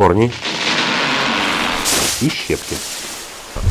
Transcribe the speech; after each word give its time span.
корни 0.00 0.32
и 2.22 2.28
щепки. 2.30 2.74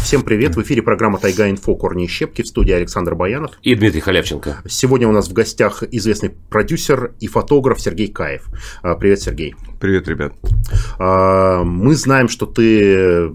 Всем 0.04 0.22
привет! 0.22 0.56
В 0.56 0.62
эфире 0.62 0.84
программа 0.84 1.18
«Тайга 1.18 1.50
инфо. 1.50 1.74
Корни 1.74 2.06
и 2.06 2.08
щепки» 2.08 2.44
в 2.44 2.48
студии 2.48 2.72
Александр 2.72 3.16
Баянов. 3.16 3.54
И 3.64 3.74
Дмитрий 3.74 4.00
Халявченко. 4.00 4.62
Сегодня 4.68 5.08
у 5.08 5.12
нас 5.12 5.28
в 5.28 5.34
гостях 5.34 5.82
известный 5.82 6.30
продюсер 6.30 7.16
и 7.20 7.26
фотограф 7.26 7.82
Сергей 7.82 8.10
Каев. 8.10 8.46
А, 8.84 8.94
привет, 8.94 9.22
Сергей. 9.22 9.56
Привет, 9.80 10.08
ребят. 10.08 10.34
А, 11.00 11.64
мы 11.64 11.96
знаем, 11.96 12.30
что 12.30 12.46
ты 12.46 13.28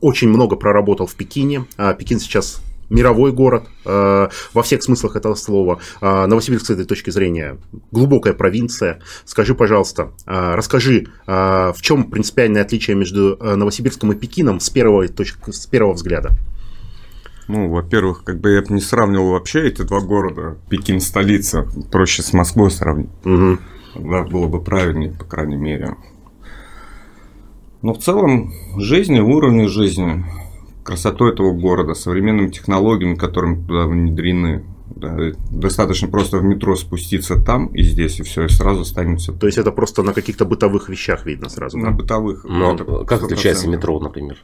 очень 0.00 0.30
много 0.30 0.56
проработал 0.56 1.06
в 1.06 1.14
Пекине. 1.16 1.66
А, 1.76 1.92
Пекин 1.92 2.18
сейчас 2.18 2.62
мировой 2.90 3.32
город 3.32 3.64
э, 3.84 4.28
во 4.54 4.62
всех 4.62 4.82
смыслах 4.82 5.16
этого 5.16 5.34
слова. 5.34 5.80
Э, 6.00 6.26
Новосибирск 6.26 6.66
с 6.66 6.70
этой 6.70 6.84
точки 6.84 7.10
зрения 7.10 7.58
глубокая 7.90 8.34
провинция. 8.34 9.00
Скажи, 9.24 9.54
пожалуйста, 9.54 10.12
э, 10.26 10.54
расскажи, 10.54 11.06
э, 11.26 11.72
в 11.74 11.80
чем 11.80 12.10
принципиальное 12.10 12.62
отличие 12.62 12.96
между 12.96 13.36
э, 13.40 13.54
Новосибирском 13.54 14.12
и 14.12 14.16
Пекином 14.16 14.60
с 14.60 14.70
первого, 14.70 15.06
точки, 15.08 15.50
с 15.50 15.66
первого 15.66 15.94
взгляда? 15.94 16.30
Ну, 17.48 17.70
во-первых, 17.70 18.24
как 18.24 18.40
бы 18.40 18.52
я 18.52 18.60
бы 18.60 18.74
не 18.74 18.80
сравнивал 18.80 19.30
вообще 19.30 19.68
эти 19.68 19.82
два 19.82 20.00
города. 20.00 20.58
Пекин 20.68 21.00
столица, 21.00 21.66
проще 21.90 22.22
с 22.22 22.34
Москвой 22.34 22.70
сравнить. 22.70 23.08
Угу. 23.24 23.58
Да, 24.10 24.22
было 24.24 24.48
бы 24.48 24.62
правильнее, 24.62 25.12
по 25.12 25.24
крайней 25.24 25.56
мере. 25.56 25.96
Но 27.80 27.94
в 27.94 27.98
целом 27.98 28.52
жизни, 28.76 29.20
уровень 29.20 29.68
жизни 29.68 30.24
красотой 30.88 31.32
этого 31.32 31.52
города, 31.52 31.92
современными 31.92 32.48
технологиями, 32.48 33.14
которыми 33.14 33.66
туда 33.66 33.86
внедрены. 33.86 34.64
Да, 34.96 35.16
достаточно 35.50 36.08
просто 36.08 36.38
в 36.38 36.44
метро 36.44 36.74
спуститься 36.74 37.36
там 37.36 37.66
и 37.66 37.82
здесь, 37.82 38.18
и 38.20 38.22
все, 38.22 38.46
и 38.46 38.48
сразу 38.48 38.86
станет 38.86 39.20
все. 39.20 39.32
То 39.32 39.46
есть 39.46 39.58
это 39.58 39.70
просто 39.70 40.02
на 40.02 40.14
каких-то 40.14 40.46
бытовых 40.46 40.88
вещах 40.88 41.26
видно 41.26 41.50
сразу? 41.50 41.76
На 41.76 41.90
да? 41.90 41.96
бытовых. 41.96 42.44
Но 42.44 43.04
как 43.04 43.22
отличается 43.22 43.68
метро, 43.68 44.00
например? 44.00 44.38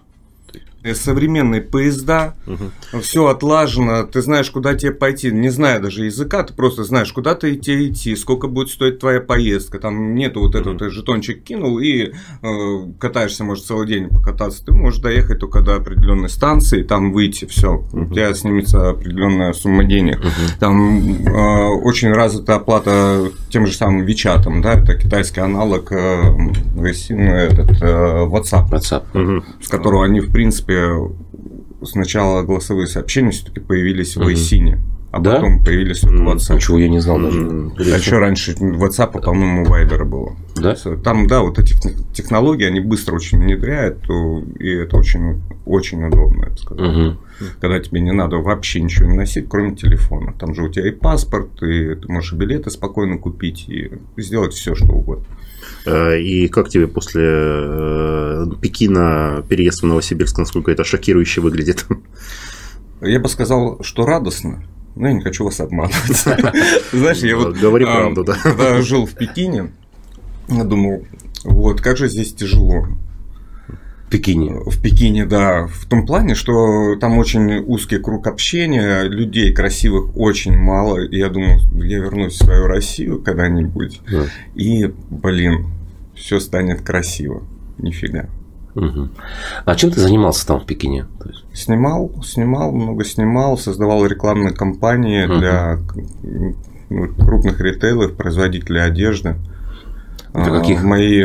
Современные 0.93 1.63
поезда, 1.63 2.35
угу. 2.47 3.01
все 3.01 3.27
отлажено, 3.27 4.03
ты 4.05 4.21
знаешь, 4.21 4.51
куда 4.51 4.75
тебе 4.75 4.93
пойти, 4.93 5.33
не 5.33 5.49
зная 5.49 5.81
даже 5.81 6.05
языка, 6.05 6.43
ты 6.43 6.53
просто 6.53 6.85
знаешь, 6.85 7.13
куда 7.13 7.35
ты 7.35 7.55
идти 7.55 7.89
идти, 7.89 8.15
сколько 8.17 8.49
будет 8.49 8.69
стоить 8.69 8.99
твоя 8.99 9.21
поездка, 9.21 9.79
там 9.79 10.15
нету 10.15 10.41
вот 10.41 10.55
этого, 10.55 10.75
угу. 10.75 10.81
ты 10.81 10.91
жетончик 10.91 11.43
кинул 11.43 11.79
и 11.79 12.13
э, 12.43 12.93
катаешься, 12.99 13.45
может, 13.45 13.65
целый 13.65 13.87
день 13.87 14.09
покататься, 14.09 14.65
ты 14.65 14.73
можешь 14.73 15.01
доехать 15.01 15.39
только 15.39 15.61
до 15.61 15.77
определенной 15.77 16.29
станции, 16.29 16.83
там 16.83 17.13
выйти, 17.13 17.47
все, 17.47 17.77
угу. 17.77 18.03
у 18.03 18.07
тебя 18.13 18.35
снимется 18.35 18.91
определенная 18.91 19.53
сумма 19.55 19.85
денег, 19.85 20.19
угу. 20.21 20.29
там 20.61 21.27
э, 21.27 21.69
очень 21.83 22.13
развита 22.13 22.57
оплата 22.57 23.31
тем 23.49 23.67
же 23.67 23.73
самым 23.73 24.05
Вичатом, 24.05 24.61
да, 24.61 24.75
это 24.75 24.95
китайский 24.95 25.41
аналог 25.41 25.91
э, 25.93 26.23
ну, 26.35 26.85
этот, 26.85 27.83
э, 27.83 28.27
WhatsApp, 28.27 28.71
WhatsApp. 28.71 29.05
Угу. 29.15 29.45
с 29.63 29.69
которого 29.69 30.05
они, 30.05 30.21
в 30.21 30.31
принципе, 30.33 30.74
принципе, 30.75 31.15
сначала 31.83 32.43
голосовые 32.43 32.87
сообщения 32.87 33.31
все-таки 33.31 33.61
появились 33.61 34.17
в 34.17 34.23
iSIN. 34.23 34.79
А 35.11 35.21
да? 35.21 35.37
потом 35.37 35.63
появились 35.63 36.01
только 36.01 36.17
WhatsApp. 36.17 36.57
Ничего 36.57 36.79
я 36.81 36.89
не 36.89 36.99
знал 36.99 37.21
даже. 37.21 37.71
А 37.79 37.97
еще 37.97 38.19
раньше 38.19 38.51
WhatsApp, 38.53 39.23
по-моему, 39.23 39.65
Viber 39.65 40.05
было. 40.05 40.35
Да? 40.57 40.75
Там, 41.05 41.29
да, 41.29 41.43
вот 41.43 41.57
эти 41.61 41.77
технологии, 42.13 42.67
они 42.67 42.81
быстро 42.81 43.15
очень 43.15 43.39
внедряют, 43.39 44.05
и 44.59 44.69
это 44.71 44.97
очень, 44.97 45.41
очень 45.67 46.03
удобно, 46.03 46.47
я 46.47 46.51
бы 46.51 46.59
сказал. 46.59 46.89
Угу. 46.89 47.17
Когда 47.61 47.79
тебе 47.79 48.01
не 48.01 48.11
надо 48.11 48.39
вообще 48.39 48.81
ничего 48.81 49.09
не 49.09 49.17
носить, 49.17 49.49
кроме 49.49 49.77
телефона. 49.77 50.35
Там 50.37 50.53
же 50.53 50.65
у 50.65 50.69
тебя 50.69 50.89
и 50.89 50.91
паспорт, 50.91 51.63
и 51.63 51.95
ты 51.95 52.11
можешь 52.11 52.33
билеты 52.33 52.71
спокойно 52.71 53.19
купить, 53.19 53.69
и 53.69 53.93
сделать 54.17 54.53
все, 54.53 54.75
что 54.75 54.95
угодно. 54.95 55.27
Э, 55.85 56.19
и 56.19 56.49
как 56.49 56.69
тебе 56.69 56.87
после 56.89 57.23
э, 57.25 58.47
Пекина 58.61 59.45
переезд 59.49 59.83
в 59.83 59.87
Новосибирск, 59.87 60.39
насколько 60.39 60.71
это 60.71 60.85
шокирующе 60.85 61.41
выглядит? 61.41 61.87
Я 63.01 63.21
бы 63.21 63.29
сказал, 63.29 63.83
что 63.83 64.07
радостно. 64.07 64.65
Но 64.97 65.09
я 65.09 65.15
не 65.15 65.21
хочу 65.21 65.45
вас 65.45 65.61
обманывать. 65.61 65.97
Знаешь, 66.93 67.19
я 67.19 67.37
вот... 67.37 67.57
Говори 67.57 67.85
а, 67.85 67.97
правду, 67.97 68.25
да. 68.25 68.35
Когда 68.41 68.81
жил 68.81 69.07
в 69.07 69.15
Пекине, 69.15 69.73
я 70.49 70.65
думал, 70.65 71.05
вот, 71.43 71.81
как 71.81 71.97
же 71.97 72.09
здесь 72.09 72.33
тяжело. 72.33 72.87
В 74.15 74.17
Пекине. 74.17 74.61
В 74.65 74.81
Пекине, 74.81 75.27
да. 75.27 75.67
В 75.67 75.87
том 75.87 76.07
плане, 76.07 76.37
что 76.37 76.95
там 77.01 77.19
очень 77.19 77.65
узкий 77.67 77.99
круг 77.99 78.29
общения, 78.29 79.03
людей 79.03 79.53
красивых 79.53 80.17
очень 80.17 80.57
мало. 80.57 80.99
И 81.05 81.19
я 81.19 81.29
думал, 81.29 81.59
я 81.75 81.99
вернусь 81.99 82.35
в 82.35 82.45
свою 82.45 82.69
Россию 82.69 83.21
когда-нибудь. 83.21 84.01
Да. 84.09 84.27
И, 84.55 84.93
блин, 85.11 85.67
все 86.15 86.39
станет 86.39 86.83
красиво. 86.83 87.43
Нифига. 87.79 88.29
Угу. 88.77 89.09
А 89.65 89.75
чем 89.75 89.91
ты 89.91 89.99
занимался 90.01 90.47
там 90.47 90.61
в 90.61 90.65
Пекине? 90.65 91.07
Снимал, 91.53 92.13
снимал, 92.25 92.71
много 92.71 93.05
снимал, 93.05 93.59
создавал 93.59 94.07
рекламные 94.07 94.53
кампании 94.53 95.25
угу. 95.25 95.39
для 95.39 95.79
крупных 97.19 97.61
ритейлов, 97.61 98.15
производителей 98.15 98.81
одежды. 98.81 99.35
Для 100.35 100.51
каких? 100.51 100.83
А, 100.83 100.87
мои, 100.87 101.23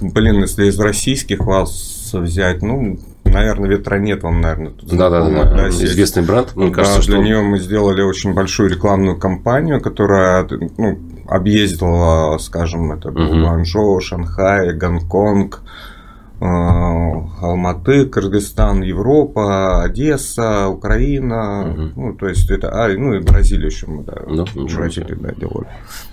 блин, 0.00 0.40
если 0.40 0.66
из 0.66 0.80
российских 0.80 1.40
вас 1.40 2.10
взять, 2.14 2.62
ну, 2.62 2.98
наверное, 3.24 3.68
ветронет 3.68 4.22
вам, 4.22 4.40
наверное, 4.40 4.70
тут 4.70 4.88
да, 4.96 5.10
да, 5.10 5.28
да, 5.28 5.44
да, 5.44 5.68
известный 5.68 6.22
бренд. 6.22 6.56
Мне 6.56 6.70
кажется, 6.70 7.00
да, 7.00 7.06
для 7.06 7.18
он... 7.18 7.24
нее 7.24 7.42
мы 7.42 7.58
сделали 7.58 8.00
очень 8.00 8.32
большую 8.32 8.70
рекламную 8.70 9.18
кампанию, 9.18 9.82
которая 9.82 10.48
ну, 10.78 10.98
объездила, 11.28 12.38
скажем, 12.38 12.92
это 12.92 13.10
угу. 13.10 13.18
Гуанчжоу, 13.18 14.00
Шанхай, 14.00 14.72
Гонконг, 14.72 15.60
Алматы, 16.38 18.04
Кыргызстан, 18.06 18.82
Европа, 18.82 19.82
Одесса, 19.82 20.68
Украина, 20.68 21.70
угу. 21.70 21.92
ну 21.96 22.14
то 22.14 22.28
есть 22.28 22.50
это, 22.50 22.68
а, 22.70 22.88
ну 22.88 23.14
и 23.14 23.20
Бразилия 23.20 23.66
еще 23.66 23.86
мы, 23.86 24.04
да, 24.04 24.22
ну, 24.26 24.44
Бразилию, 24.54 25.18
да, 25.18 25.32
делали. 25.32 25.66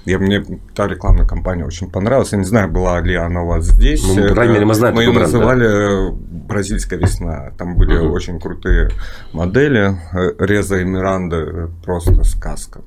Я, 0.06 0.20
мне 0.20 0.44
та 0.76 0.88
рекламная 0.88 1.26
кампания 1.26 1.66
очень 1.66 1.90
понравилась, 1.90 2.32
я 2.32 2.38
не 2.38 2.46
знаю, 2.46 2.72
была 2.72 3.02
ли 3.02 3.16
она 3.16 3.44
у 3.44 3.48
вас 3.48 3.66
здесь. 3.66 4.04
Ну, 4.06 4.30
по 4.30 4.34
крайней 4.34 4.54
мере, 4.54 4.66
мы 4.66 4.76
знаем. 4.76 4.96
Мы 4.96 5.04
ее 5.04 5.12
называли 5.12 5.68
да? 5.68 6.18
Бразильская 6.48 7.00
весна, 7.00 7.52
там 7.58 7.76
были 7.76 7.98
угу. 7.98 8.14
очень 8.14 8.40
крутые 8.40 8.90
модели, 9.34 9.98
Реза 10.40 10.78
и 10.78 10.86
Миранда, 10.86 11.70
просто 11.84 12.24
сказка. 12.24 12.82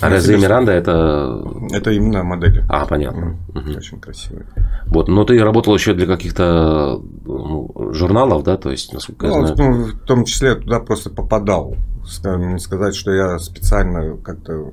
А 0.00 0.08
Резе 0.08 0.36
Миранда 0.36 0.72
это... 0.72 1.42
Это 1.72 1.90
именно 1.90 2.22
модели. 2.22 2.64
А, 2.68 2.86
понятно. 2.86 3.36
Угу. 3.54 3.70
Очень 3.76 4.00
красивые. 4.00 4.46
Вот, 4.86 5.08
но 5.08 5.24
ты 5.24 5.38
работал 5.42 5.74
еще 5.74 5.94
для 5.94 6.06
каких-то 6.06 7.00
ну, 7.24 7.90
журналов, 7.92 8.44
да, 8.44 8.56
то 8.56 8.70
есть, 8.70 8.92
насколько 8.92 9.26
ну, 9.26 9.40
я 9.40 9.54
знаю. 9.54 9.70
Ну, 9.72 9.84
в 9.84 9.98
том 10.00 10.24
числе 10.24 10.50
я 10.50 10.54
туда 10.56 10.80
просто 10.80 11.10
попадал. 11.10 11.76
Не 12.24 12.58
сказать, 12.58 12.94
что 12.94 13.12
я 13.12 13.38
специально 13.38 14.16
как-то 14.16 14.72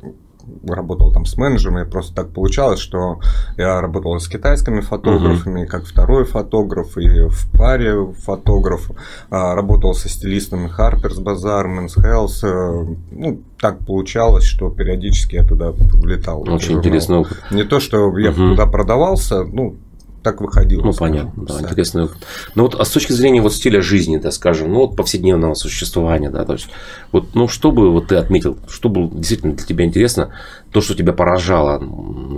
работал 0.68 1.12
там 1.12 1.26
с 1.26 1.38
менеджерами, 1.38 1.84
просто 1.84 2.16
так 2.16 2.32
получалось, 2.32 2.80
что 2.80 3.20
я 3.58 3.82
работал 3.82 4.20
с 4.20 4.28
китайскими 4.28 4.82
фотографами, 4.82 5.64
угу. 5.64 5.70
как 5.70 5.86
второй 5.86 6.26
фотограф, 6.26 6.98
и 6.98 7.28
в 7.28 7.52
паре 7.52 8.14
фотограф, 8.24 8.92
а, 9.30 9.56
работал 9.56 9.94
со 9.94 10.10
стилистами 10.10 10.70
Harper's 10.70 11.22
Bazaar, 11.22 11.66
Men's 11.66 11.98
Health, 11.98 12.44
э, 12.44 12.96
ну, 13.12 13.42
так 13.60 13.80
получалось, 13.80 14.44
что 14.44 14.70
периодически 14.70 15.36
я 15.36 15.44
туда 15.44 15.72
влетал. 15.72 16.42
Очень 16.48 16.78
интересно. 16.78 17.26
Не 17.52 17.64
то, 17.64 17.80
что 17.80 18.18
я 18.18 18.30
угу. 18.30 18.50
туда 18.50 18.66
продавался, 18.68 19.44
ну, 19.44 19.76
так 20.24 20.42
выходило. 20.42 20.84
Ну, 20.84 20.94
понятно, 20.94 21.46
да, 21.46 21.62
интересный 21.62 22.04
опыт. 22.04 22.18
Ну, 22.56 22.64
вот, 22.64 22.76
а 22.76 22.84
с 22.84 22.90
точки 22.90 23.14
зрения 23.14 23.42
вот 23.42 23.54
стиля 23.54 23.82
жизни, 23.82 24.18
да, 24.18 24.32
скажем, 24.32 24.72
ну, 24.72 24.80
вот 24.82 24.96
повседневного 24.96 25.54
существования, 25.54 26.30
да, 26.30 26.46
то 26.46 26.54
есть, 26.54 26.68
вот, 27.12 27.36
ну, 27.36 27.48
что 27.48 27.72
бы 27.72 27.92
вот 27.92 28.08
ты 28.08 28.16
отметил, 28.16 28.58
что 28.68 28.90
было 28.90 29.10
действительно 29.10 29.54
для 29.54 29.66
тебя 29.66 29.86
интересно, 29.86 30.32
то, 30.72 30.82
что 30.82 30.96
тебя 30.96 31.14
поражало, 31.14 31.82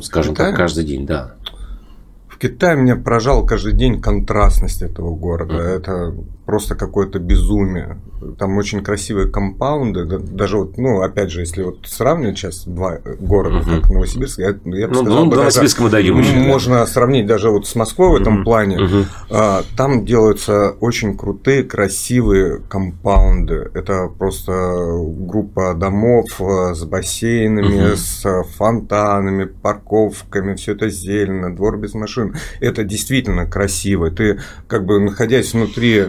скажем 0.02 0.36
Китай? 0.36 0.48
так, 0.48 0.58
каждый 0.58 0.84
день, 0.84 1.06
да. 1.06 1.36
Китае 2.40 2.78
меня 2.78 2.96
поражал 2.96 3.46
каждый 3.46 3.74
день 3.74 4.02
контрастность 4.02 4.82
этого 4.82 5.16
города. 5.16 5.56
Uh-huh. 5.56 5.78
Это 5.78 6.16
просто 6.50 6.74
какое-то 6.74 7.20
безумие. 7.20 8.00
Там 8.40 8.58
очень 8.58 8.84
красивые 8.84 9.30
компаунды, 9.30 10.04
даже 10.06 10.58
вот, 10.58 10.80
ну, 10.80 11.02
опять 11.02 11.30
же, 11.30 11.42
если 11.42 11.62
вот 11.62 11.86
сравнивать 11.86 12.40
сейчас 12.40 12.66
два 12.66 12.98
города, 13.20 13.60
угу. 13.60 13.82
как 13.82 13.92
Новосибирск, 13.92 14.40
я, 14.40 14.48
я 14.48 14.88
бы 14.88 14.94
ну, 14.94 15.02
сказал, 15.02 15.26
ну, 15.26 15.36
Новосибирск 15.36 15.80
мы 15.80 15.90
дойдем. 15.92 16.16
Можно 16.48 16.84
сравнить 16.88 17.28
даже 17.28 17.52
вот 17.52 17.68
с 17.68 17.76
Москвой 17.76 18.18
в 18.18 18.22
этом 18.22 18.38
угу. 18.38 18.46
плане. 18.46 18.80
Угу. 18.80 19.06
А, 19.30 19.62
там 19.78 20.06
делаются 20.06 20.72
очень 20.72 21.16
крутые, 21.16 21.64
красивые 21.64 22.62
компаунды. 22.68 23.70
Это 23.76 24.08
просто 24.08 24.52
группа 24.52 25.76
домов 25.76 26.26
э, 26.40 26.74
с 26.74 26.84
бассейнами, 26.84 27.90
угу. 27.90 27.96
с 27.96 28.44
фонтанами, 28.58 29.46
парковками, 29.46 30.56
все 30.56 30.72
это 30.72 30.90
зелено, 30.90 31.56
двор 31.56 31.78
без 31.78 31.94
машин. 31.94 32.29
Построен, 32.32 32.36
это 32.60 32.84
действительно 32.84 33.46
красиво. 33.46 34.12
Ты, 34.12 34.40
как 34.68 34.86
бы, 34.86 35.00
находясь 35.00 35.54
внутри 35.54 36.06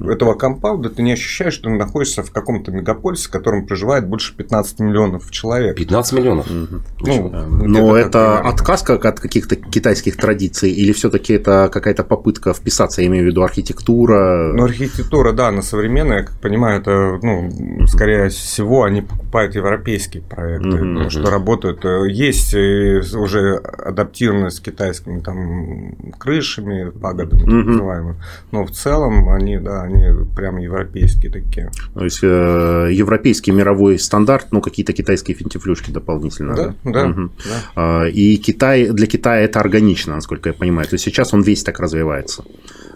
этого 0.00 0.34
компаунда, 0.34 0.90
ты 0.90 1.02
не 1.02 1.12
ощущаешь, 1.12 1.54
что 1.54 1.64
ты 1.64 1.70
находишься 1.70 2.22
в 2.22 2.30
каком-то 2.30 2.70
мегаполисе, 2.70 3.28
в 3.28 3.30
котором 3.30 3.66
проживает 3.66 4.06
больше 4.06 4.34
15 4.36 4.80
миллионов 4.80 5.30
человек. 5.30 5.76
15 5.76 6.12
миллионов? 6.12 6.46
Ну, 6.50 7.30
Но 7.30 7.96
это 7.96 8.10
примерно. 8.18 8.48
отказ 8.50 8.82
как 8.82 9.04
от 9.04 9.20
каких-то 9.20 9.56
китайских 9.56 10.16
традиций 10.16 10.70
или 10.70 10.92
все-таки 10.92 11.34
это 11.34 11.68
какая-то 11.72 12.04
попытка 12.04 12.54
вписаться, 12.54 13.02
я 13.02 13.08
имею 13.08 13.24
в 13.24 13.26
виду 13.28 13.42
архитектура? 13.42 14.52
Ну, 14.54 14.64
архитектура, 14.64 15.32
да, 15.32 15.48
она 15.48 15.62
современная, 15.62 16.18
я 16.18 16.24
как 16.24 16.38
понимаю, 16.40 16.80
это, 16.80 17.18
ну, 17.22 17.86
скорее 17.86 18.28
всего, 18.28 18.84
они 18.84 19.02
покупают 19.02 19.54
европейские 19.54 20.22
проекты, 20.22 20.70
потому 20.70 21.10
что 21.10 21.30
работают. 21.30 21.84
э, 21.84 22.08
Есть 22.08 22.54
э, 22.54 23.00
уже 23.14 23.56
адаптированные 23.56 24.50
с 24.50 24.60
китайскими 25.08 25.20
там 25.20 26.12
крышами, 26.18 26.90
пагодами, 26.90 27.40
так 27.40 27.48
Мгм. 27.48 27.66
называемыми. 27.72 28.16
Но 28.52 28.64
в 28.64 28.70
целом 28.70 29.28
они, 29.30 29.58
да, 29.58 29.82
они 29.82 30.04
прям 30.36 30.58
европейские 30.58 31.30
такие. 31.32 31.70
То 31.94 32.04
есть 32.04 32.20
э, 32.22 32.88
европейский 32.92 33.50
мировой 33.52 33.98
стандарт, 33.98 34.48
ну 34.50 34.60
какие-то 34.60 34.92
китайские 34.92 35.36
финтифлюшки 35.36 35.90
дополнительно. 35.90 36.54
Да, 36.54 36.74
да, 36.84 37.06
Мгм. 37.06 37.32
да. 37.44 37.52
А, 37.76 38.04
И 38.08 38.36
Китай, 38.36 38.88
для 38.90 39.06
Китая 39.06 39.40
это 39.42 39.60
органично, 39.60 40.14
насколько 40.16 40.48
я 40.48 40.52
понимаю. 40.52 40.88
То 40.88 40.94
есть 40.94 41.04
сейчас 41.04 41.34
он 41.34 41.42
весь 41.42 41.62
так 41.62 41.78
развивается. 41.80 42.44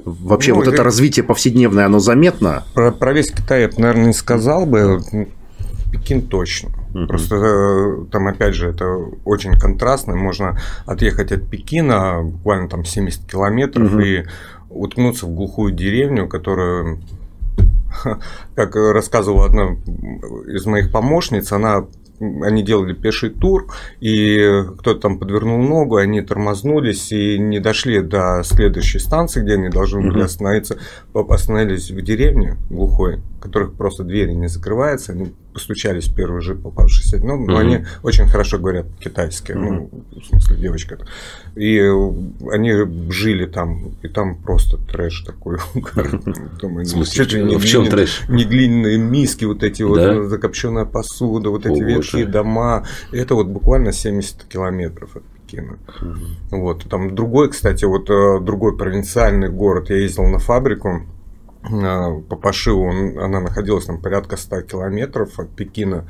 Вообще, 0.04 0.50
Ну, 0.50 0.56
вот 0.56 0.66
это 0.66 0.74
это- 0.76 0.82
развитие 0.84 1.24
повседневное, 1.24 1.86
оно 1.86 1.98
заметно. 2.00 2.64
Про, 2.74 2.90
про 2.92 3.12
весь 3.12 3.30
Китай 3.30 3.62
я 3.62 3.68
бы, 3.68 3.74
наверное, 3.78 4.06
не 4.06 4.12
сказал 4.12 4.66
бы. 4.66 5.00
Пекин 5.92 6.22
точно. 6.22 6.70
Мгм. 6.94 7.06
Просто 7.06 7.36
э, 7.36 8.04
там, 8.10 8.26
опять 8.26 8.54
же, 8.54 8.68
это 8.70 8.96
очень 9.24 9.52
контрастно. 9.52 10.16
Можно 10.16 10.58
отъехать 10.86 11.30
от 11.30 11.48
Пекина 11.48 12.22
буквально 12.22 12.68
там 12.68 12.84
70 12.84 13.30
километров 13.30 13.92
Мгм. 13.92 14.00
и 14.00 14.24
уткнуться 14.70 15.26
в 15.26 15.34
глухую 15.34 15.72
деревню, 15.72 16.28
которая, 16.28 16.98
как 18.54 18.74
рассказывала 18.74 19.46
одна 19.46 19.76
из 20.46 20.64
моих 20.66 20.90
помощниц, 20.90 21.52
она 21.52 21.86
они 22.42 22.62
делали 22.62 22.92
пеший 22.94 23.30
тур, 23.30 23.66
и 24.00 24.62
кто-то 24.78 25.00
там 25.00 25.18
подвернул 25.18 25.58
ногу, 25.60 25.96
они 25.96 26.20
тормознулись 26.22 27.10
и 27.10 27.36
не 27.36 27.58
дошли 27.58 28.00
до 28.00 28.42
следующей 28.44 29.00
станции, 29.00 29.42
где 29.42 29.54
они 29.54 29.70
должны 29.70 30.08
были 30.08 30.22
остановиться, 30.22 30.78
остановились 31.12 31.90
в 31.90 32.00
деревне 32.00 32.56
глухой, 32.70 33.20
у 33.38 33.42
которых 33.42 33.72
просто 33.74 34.04
двери 34.04 34.32
не 34.34 34.46
закрываются, 34.46 35.12
они 35.12 35.32
постучались 35.52 36.08
в 36.08 36.14
первый 36.14 36.40
же 36.42 36.54
попавшийся, 36.54 37.18
ну, 37.18 37.36
но 37.36 37.52
Мгм. 37.52 37.56
они 37.56 37.84
очень 38.02 38.26
хорошо 38.26 38.58
говорят 38.58 38.90
по-китайски, 38.94 39.52
ну, 39.52 39.90
в 40.10 40.24
смысле 40.24 40.56
девочка. 40.56 40.98
И 41.54 41.78
они 42.50 42.72
жили 43.10 43.46
там, 43.46 43.92
и 44.02 44.08
там 44.08 44.36
просто 44.36 44.78
трэш 44.78 45.20
такой. 45.22 45.58
Думаю, 46.60 46.84
В 46.84 46.88
смысле, 46.88 47.44
не 47.44 47.56
в 47.56 47.64
чем 47.64 47.86
трэш? 47.88 48.22
не 48.28 48.44
глиняные 48.44 48.98
миски, 48.98 49.44
вот 49.44 49.62
эти 49.62 49.82
вот 49.82 49.98
ну, 49.98 50.28
закопченная 50.28 50.84
посуда, 50.86 51.50
вот 51.50 51.66
эти 51.66 51.80
ветхие 51.82 52.26
дома. 52.26 52.84
Это 53.12 53.34
вот 53.34 53.46
буквально 53.48 53.92
70 53.92 54.44
километров 54.44 55.16
от 55.16 55.22
Пекина. 55.46 55.78
Вот. 56.50 56.84
Там 56.88 57.14
другой, 57.14 57.50
кстати, 57.50 57.84
вот 57.84 58.08
э, 58.10 58.40
другой 58.40 58.76
провинциальный 58.76 59.48
город. 59.48 59.90
Я 59.90 59.96
ездил 59.96 60.24
на 60.24 60.38
фабрику 60.38 61.02
по 61.62 62.36
пошиву. 62.36 62.84
Он- 62.88 63.18
Она 63.18 63.40
находилась 63.40 63.84
там 63.86 64.00
порядка 64.00 64.36
100 64.36 64.62
километров 64.62 65.38
от 65.38 65.50
Пекина. 65.50 66.04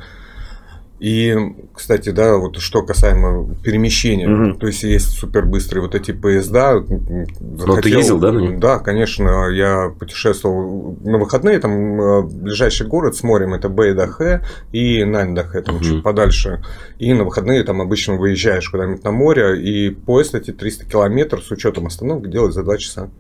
И, 0.99 1.37
кстати, 1.75 2.10
да, 2.10 2.37
вот 2.37 2.58
что 2.58 2.82
касаемо 2.84 3.52
перемещения, 3.64 4.28
Мгм. 4.28 4.56
то 4.60 4.69
есть 4.69 4.84
есть 4.84 5.08
супербыстрые 5.19 5.82
вот 5.82 5.96
эти 5.96 6.12
поезда. 6.12 6.75
Ну, 6.81 7.76
ты 7.82 7.88
ездил, 7.88 8.20
да, 8.20 8.31
на 8.31 8.38
них? 8.38 8.60
Да, 8.60 8.78
конечно, 8.78 9.49
я 9.49 9.88
путешествовал 9.99 10.96
на 11.02 11.19
выходные, 11.19 11.58
там 11.58 12.00
э, 12.00 12.22
ближайший 12.22 12.87
город 12.87 13.16
с 13.16 13.25
морем 13.25 13.52
это 13.52 13.69
Бэйдахэ 13.69 14.44
и 14.70 15.02
Наньдахэ, 15.05 15.62
там 15.62 15.75
Мгм. 15.76 15.84
чуть 15.84 16.02
подальше. 16.05 16.62
И 17.00 17.12
на 17.14 17.25
выходные 17.25 17.64
там 17.64 17.81
обычно 17.81 18.14
выезжаешь 18.14 18.70
куда-нибудь 18.70 19.02
на 19.02 19.10
море, 19.10 19.60
и 19.60 19.90
поезд 19.90 20.37
эти 20.37 20.52
300 20.52 20.84
километров 20.84 21.43
с 21.43 21.50
учетом 21.50 21.87
остановок 21.88 22.31
делает 22.31 22.55
за 22.55 22.62
2 22.62 22.78
часа. 22.78 23.10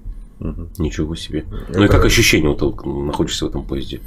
Ничего 0.78 1.14
себе. 1.14 1.40
Это- 1.68 1.78
Ну 1.78 1.84
и 1.84 1.88
как 1.88 2.04
ощущение, 2.04 2.50
вот 2.54 2.58
ты 2.82 2.88
находишься 2.88 3.46
в 3.46 3.48
этом 3.48 3.64
поезде? 3.64 4.00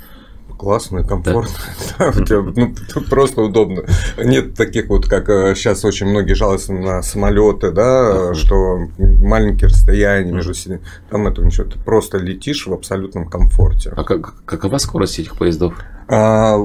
Классно, 0.57 1.03
комфортно. 1.03 1.53
Да, 1.99 2.11
тебя, 2.13 2.41
ну, 2.41 2.73
просто 3.09 3.41
удобно. 3.41 3.83
Нет 4.17 4.53
таких 4.55 4.87
вот, 4.87 5.05
как 5.05 5.27
сейчас 5.57 5.83
очень 5.83 6.07
многие 6.07 6.33
жалуются 6.33 6.71
на 6.73 7.01
самолеты, 7.01 7.71
да, 7.71 8.27
Мгм. 8.27 8.35
что 8.35 8.77
маленькие 8.97 9.67
расстояния 9.69 10.31
между 10.31 10.53
себе. 10.53 10.79
Там 11.09 11.27
этого 11.27 11.45
ничего. 11.45 11.65
Ты 11.65 11.77
просто 11.79 12.17
летишь 12.19 12.67
в 12.67 12.73
абсолютном 12.73 13.27
комфорте. 13.27 13.91
А 13.97 14.03
как, 14.05 14.33
какова 14.45 14.77
скорость 14.77 15.19
этих 15.19 15.37
поездов? 15.37 15.73
А, 16.07 16.57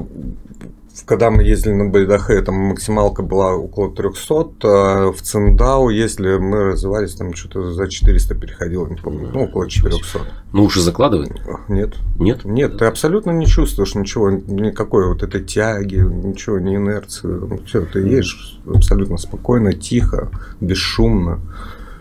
когда 1.06 1.30
мы 1.30 1.42
ездили 1.42 1.72
на 1.72 1.88
Байдахе, 1.88 2.40
там 2.42 2.54
максималка 2.56 3.22
была 3.22 3.54
около 3.54 3.90
300, 3.94 4.34
а 4.62 5.12
в 5.12 5.20
Циндао 5.22 5.90
ездили, 5.90 6.38
мы 6.38 6.72
развивались, 6.72 7.14
там 7.14 7.34
что-то 7.34 7.72
за 7.72 7.88
400 7.88 8.34
переходило, 8.34 8.86
не 8.86 8.96
помню, 8.96 9.30
ну, 9.32 9.44
около 9.44 9.68
400. 9.68 10.20
Ну, 10.52 10.64
уши 10.64 10.80
закладывает? 10.80 11.32
Нет, 11.68 11.94
Нет? 12.18 12.44
нет, 12.44 12.78
ты 12.78 12.86
абсолютно 12.86 13.30
не 13.30 13.46
чувствуешь 13.46 13.94
ничего, 13.94 14.30
никакой 14.30 15.08
вот 15.08 15.22
этой 15.22 15.42
тяги, 15.44 15.96
ничего, 15.96 16.58
ни 16.58 16.76
инерции. 16.76 17.28
Все, 17.66 17.84
ты 17.86 18.00
едешь 18.00 18.60
абсолютно 18.66 19.16
спокойно, 19.16 19.72
тихо, 19.72 20.30
бесшумно 20.60 21.40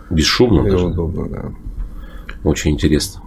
Бесшумно 0.09 0.67
и 0.67 0.71
даже? 0.71 0.85
удобно, 0.87 1.29
да. 1.29 1.51
Очень 2.43 2.71
интересно. 2.71 3.21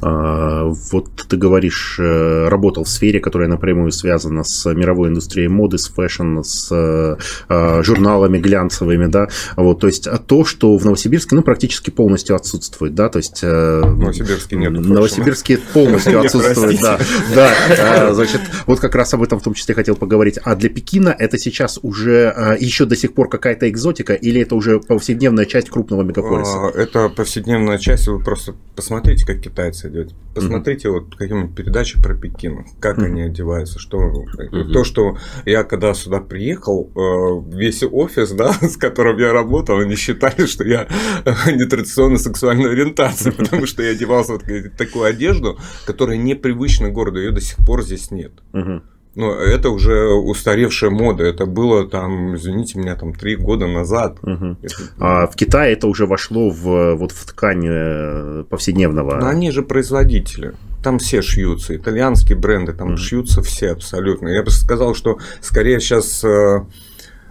А, 0.00 0.64
Вот 0.92 1.08
ты 1.28 1.36
говоришь, 1.36 1.96
э, 1.98 2.48
работал 2.48 2.84
в 2.84 2.88
сфере, 2.88 3.20
которая 3.20 3.48
напрямую 3.48 3.92
связана 3.92 4.44
с 4.44 4.72
мировой 4.72 5.08
индустрией 5.08 5.48
моды, 5.48 5.78
с 5.78 5.88
fashion, 5.88 6.40
с 6.42 6.68
э, 6.70 7.82
журналами 7.82 8.38
глянцевыми, 8.38 9.06
да, 9.06 9.28
вот, 9.56 9.80
то 9.80 9.86
есть 9.86 10.06
а 10.06 10.18
то, 10.18 10.44
что 10.44 10.76
в 10.76 10.84
Новосибирске, 10.84 11.36
ну, 11.36 11.42
практически 11.42 11.90
полностью 11.90 12.36
отсутствует, 12.36 12.94
да, 12.94 13.08
то 13.08 13.18
есть... 13.18 13.40
э, 13.42 13.80
Новосибирске 13.84 14.56
нет. 14.56 14.72
Новосибирске 14.72 15.58
полностью 15.58 16.20
отсутствует, 16.24 16.80
да, 16.80 16.98
да, 17.34 18.14
значит, 18.14 18.40
вот 18.66 18.80
как 18.80 18.94
раз 18.94 19.14
об 19.14 19.22
этом 19.22 19.40
в 19.40 19.42
том 19.42 19.54
числе 19.54 19.74
хотел 19.74 19.96
поговорить. 19.96 20.38
А 20.42 20.54
для 20.54 20.68
Пекина 20.68 21.14
это 21.18 21.38
сейчас 21.38 21.78
уже 21.82 22.56
еще 22.60 22.84
до 22.84 22.96
сих 22.96 23.14
пор 23.14 23.28
какая-то 23.28 23.68
экзотика 23.68 24.14
или 24.14 24.40
это 24.40 24.54
уже 24.54 24.80
повседневная 24.80 25.44
часть 25.46 25.70
крупного 25.70 26.02
мегаполиса? 26.02 26.68
А, 26.68 26.70
Это 26.70 27.08
повседневная 27.08 27.78
часть. 27.78 28.06
Вы 28.08 28.20
просто 28.20 28.54
посмотрите, 28.76 29.24
как 29.26 29.40
китайцы 29.54 29.86
одеваются. 29.86 30.16
Посмотрите 30.34 30.88
вот 30.90 31.14
какие-нибудь 31.14 31.54
передачи 31.54 32.02
про 32.02 32.14
Пекин, 32.14 32.66
как 32.80 32.96
Мгм. 32.96 33.06
они 33.06 33.22
одеваются, 33.22 33.78
что 33.78 33.98
Мгм. 34.00 34.72
то, 34.72 34.82
что 34.82 35.16
я 35.46 35.62
когда 35.62 35.94
сюда 35.94 36.20
приехал, 36.20 36.90
э, 36.96 37.56
весь 37.56 37.84
офис, 37.84 38.32
да, 38.32 38.52
с 38.62 38.76
которым 38.76 39.18
я 39.18 39.32
работал, 39.32 39.78
они 39.78 39.94
считали, 39.94 40.46
что 40.46 40.64
я 40.64 40.88
нетрадиционной 41.46 42.18
сексуальной 42.18 42.72
ориентации, 42.72 43.30
потому 43.30 43.66
что 43.66 43.82
я 43.84 43.90
одевался 43.92 44.32
вот 44.32 44.42
такую 44.76 45.04
одежду, 45.04 45.56
которая 45.86 46.16
непривычна 46.16 46.90
городу, 46.90 47.20
ее 47.20 47.30
до 47.30 47.40
сих 47.40 47.58
пор 47.64 47.82
здесь 47.84 48.10
нет. 48.10 48.32
Мгм. 48.52 48.82
Но 49.16 49.32
это 49.32 49.70
уже 49.70 50.08
устаревшая 50.12 50.90
мода. 50.90 51.22
Это 51.24 51.46
было 51.46 51.86
там, 51.88 52.34
извините 52.34 52.78
меня, 52.78 52.96
там 52.96 53.14
три 53.14 53.36
года 53.36 53.66
назад. 53.66 54.18
Мгм. 54.22 54.58
Это- 54.62 54.74
А 54.98 55.26
в 55.28 55.36
Китае 55.36 55.74
это 55.74 55.86
уже 55.86 56.06
вошло 56.06 56.50
в, 56.50 56.94
вот 56.96 57.12
в 57.12 57.24
ткань 57.26 57.64
э, 57.66 58.44
повседневного. 58.50 59.16
Но 59.20 59.28
они 59.28 59.50
же 59.52 59.62
производители. 59.62 60.54
Там 60.82 60.98
все 60.98 61.22
шьются. 61.22 61.76
Итальянские 61.76 62.36
бренды, 62.36 62.72
там 62.72 62.88
Мгм. 62.88 62.96
шьются 62.98 63.40
все 63.42 63.70
абсолютно. 63.70 64.28
Я 64.28 64.42
бы 64.42 64.50
сказал, 64.50 64.94
что 64.94 65.18
скорее 65.40 65.78
сейчас 65.80 66.24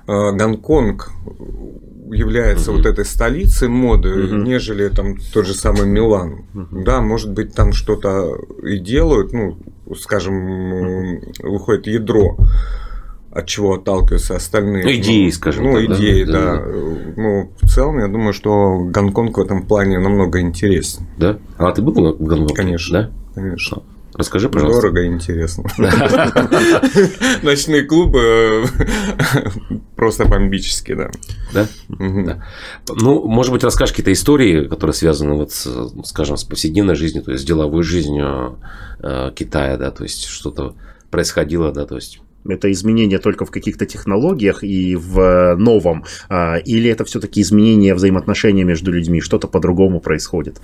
Гонконг 0.07 1.11
является 2.11 2.71
Мгм. 2.71 2.77
вот 2.81 2.85
этой 2.87 3.05
столицей 3.05 3.67
моды, 3.69 4.09
Мгм. 4.09 4.43
нежели 4.43 4.87
там 4.89 5.17
тот 5.33 5.45
же 5.47 5.53
самый 5.53 5.85
Милан. 5.87 6.45
Мгм. 6.53 6.83
Да, 6.83 7.01
может 7.01 7.31
быть, 7.31 7.53
там 7.55 7.73
что-то 7.73 8.35
и 8.63 8.77
делают, 8.77 9.33
ну, 9.33 9.57
скажем, 9.99 10.33
м, 10.35 11.21
выходит 11.41 11.87
ядро, 11.87 12.37
от 13.31 13.47
чего 13.47 13.73
отталкиваются 13.75 14.35
остальные. 14.35 14.83
Ну, 14.83 14.91
идеи, 14.91 15.29
скажем 15.31 15.65
Ну, 15.65 15.73
так, 15.87 15.97
идеи, 15.97 16.23
Да, 16.23 16.31
да. 16.33 16.55
да. 16.57 16.63
Ну, 17.17 17.51
в 17.61 17.67
целом, 17.67 17.99
я 17.99 18.07
думаю, 18.07 18.33
что 18.33 18.79
Гонконг 18.85 19.37
в 19.37 19.41
этом 19.41 19.63
плане 19.63 19.97
намного 19.99 20.39
интереснее. 20.39 21.09
Да? 21.17 21.37
А 21.57 21.71
ты 21.71 21.81
был 21.81 21.93
в 21.93 22.21
Гонконге? 22.23 22.53
Конечно. 22.53 23.01
Да? 23.01 23.41
Конечно. 23.41 23.81
Расскажи, 24.15 24.49
пожалуйста. 24.49 24.81
Дорого 24.81 25.01
и 25.01 25.07
интересно. 25.07 25.63
Ночные 27.41 27.83
клубы 27.83 28.19
э, 28.19 28.65
просто 29.95 30.25
бомбические, 30.25 30.97
да. 30.97 31.11
Да? 31.53 31.67
Ну, 32.89 33.27
может 33.27 33.51
быть, 33.51 33.63
расскажешь 33.63 33.93
какие-то 33.93 34.13
истории, 34.13 34.67
которые 34.67 34.93
связаны, 34.93 35.33
вот 35.33 35.51
с, 35.51 35.67
скажем, 36.05 36.37
с 36.37 36.43
повседневной 36.43 36.95
жизнью, 36.95 37.23
то 37.23 37.31
есть 37.31 37.43
с 37.43 37.47
деловой 37.47 37.83
жизнью 37.83 38.59
э, 39.01 39.31
Китая, 39.35 39.77
да, 39.77 39.89
то 39.89 40.03
есть 40.03 40.25
что-то 40.25 40.75
происходило, 41.09 41.71
да, 41.71 41.85
то 41.85 41.95
есть 41.95 42.19
Это 42.47 42.71
изменение 42.71 43.19
только 43.19 43.45
в 43.45 43.51
каких-то 43.51 43.85
технологиях 43.85 44.63
и 44.63 44.95
в 44.95 45.55
новом? 45.55 46.03
А, 46.29 46.57
или 46.57 46.89
это 46.89 47.05
все-таки 47.05 47.41
изменение 47.41 47.95
взаимоотношений 47.95 48.63
между 48.63 48.91
людьми? 48.91 49.21
Что-то 49.21 49.47
по-другому 49.47 50.01
происходит? 50.01 50.59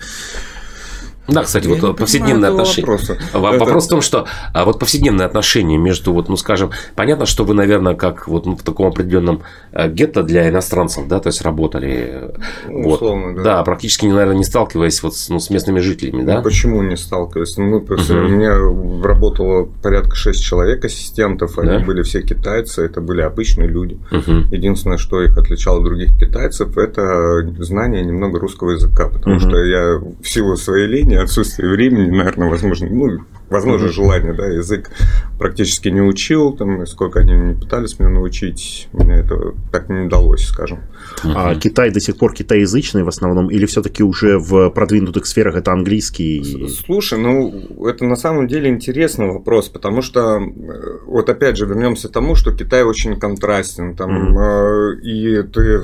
Да, 1.32 1.44
кстати, 1.44 1.68
я 1.68 1.76
вот 1.76 1.98
повседневные 1.98 2.50
отношения. 2.50 2.88
Вопроса. 2.88 3.18
Вопрос 3.34 3.70
это... 3.70 3.80
в 3.80 3.88
том, 3.88 4.02
что 4.02 4.28
а 4.54 4.66
вот 4.66 4.80
повседневные 4.80 5.26
отношения 5.26 5.78
между, 5.78 6.14
вот, 6.14 6.30
ну, 6.30 6.38
скажем, 6.38 6.72
понятно, 6.96 7.26
что 7.26 7.44
вы, 7.44 7.54
наверное, 7.54 7.96
как 7.96 8.28
вот 8.28 8.46
ну, 8.46 8.56
в 8.56 8.64
таком 8.64 8.88
определенном 8.88 9.44
э, 9.72 9.90
гетто 9.90 10.24
для 10.24 10.50
иностранцев, 10.50 11.08
да, 11.08 11.20
то 11.20 11.28
есть 11.28 11.42
работали. 11.42 12.32
Вот. 12.68 12.96
Условно, 12.96 13.36
да. 13.36 13.44
да, 13.44 13.64
практически, 13.64 14.06
наверное, 14.06 14.36
не 14.36 14.44
сталкиваясь 14.44 15.02
вот 15.04 15.16
с, 15.16 15.30
ну, 15.30 15.40
с 15.40 15.50
местными 15.50 15.80
жителями, 15.80 16.24
да? 16.24 16.38
Ну, 16.38 16.44
почему 16.44 16.82
не 16.82 16.98
сталкивались? 16.98 17.58
Ну, 17.58 17.66
мы, 17.66 17.82
просто, 17.82 18.18
угу. 18.18 18.26
У 18.26 18.30
меня 18.30 18.56
работало 19.04 19.68
порядка 19.82 20.16
6 20.16 20.44
человек 20.44 20.86
ассистентов, 20.86 21.58
они 21.58 21.80
да? 21.80 21.80
были 21.80 22.04
все 22.04 22.22
китайцы, 22.22 22.86
это 22.86 23.02
были 23.02 23.22
обычные 23.22 23.68
люди. 23.68 23.98
Угу. 24.12 24.52
Единственное, 24.52 24.98
что 24.98 25.22
их 25.22 25.38
отличало 25.38 25.78
от 25.80 25.84
других 25.86 26.18
китайцев, 26.18 26.78
это 26.78 27.48
знание 27.60 28.04
немного 28.04 28.40
русского 28.40 28.72
языка, 28.72 29.10
потому 29.10 29.36
угу. 29.36 29.42
что 29.48 29.64
я 29.64 30.00
в 30.00 30.28
силу 30.28 30.56
своей 30.58 30.88
линии 30.88 31.18
отсутствие 31.24 31.70
времени, 31.70 32.10
наверное, 32.10 32.50
возможно, 32.50 32.88
ну, 32.90 33.26
возможно, 33.50 33.86
mm-hmm. 33.86 33.92
желание, 33.92 34.34
да, 34.34 34.46
язык 34.48 34.92
практически 35.38 35.90
не 35.90 36.02
учил, 36.02 36.54
там, 36.54 36.86
сколько 36.86 37.20
они 37.20 37.34
не 37.34 37.54
пытались 37.54 38.00
меня 38.00 38.10
научить, 38.10 38.88
мне 38.94 39.16
это 39.16 39.54
так 39.72 39.90
не 39.90 40.06
удалось, 40.06 40.46
скажем. 40.46 40.80
Mm-hmm. 41.24 41.34
А 41.36 41.56
Китай 41.56 41.92
до 41.92 42.00
сих 42.00 42.18
пор 42.18 42.34
китаязычный 42.34 43.04
в 43.04 43.08
основном, 43.08 43.50
или 43.50 43.66
все-таки 43.66 44.04
уже 44.04 44.38
в 44.38 44.70
продвинутых 44.70 45.26
сферах 45.26 45.56
это 45.56 45.72
английский? 45.72 46.68
Слушай, 46.86 47.20
ну, 47.20 47.88
это 47.88 48.06
на 48.06 48.16
самом 48.16 48.48
деле 48.48 48.70
интересный 48.70 49.28
вопрос, 49.28 49.70
потому 49.70 50.02
что, 50.02 50.40
э, 50.40 50.98
вот 51.06 51.30
опять 51.30 51.58
же, 51.58 51.66
вернемся 51.66 52.10
к 52.10 52.12
тому, 52.12 52.36
что 52.36 52.52
Китай 52.52 52.84
очень 52.84 53.20
контрастен, 53.20 53.96
там, 53.96 54.38
mm-hmm. 54.38 55.00
и 55.02 55.44
ты 55.44 55.82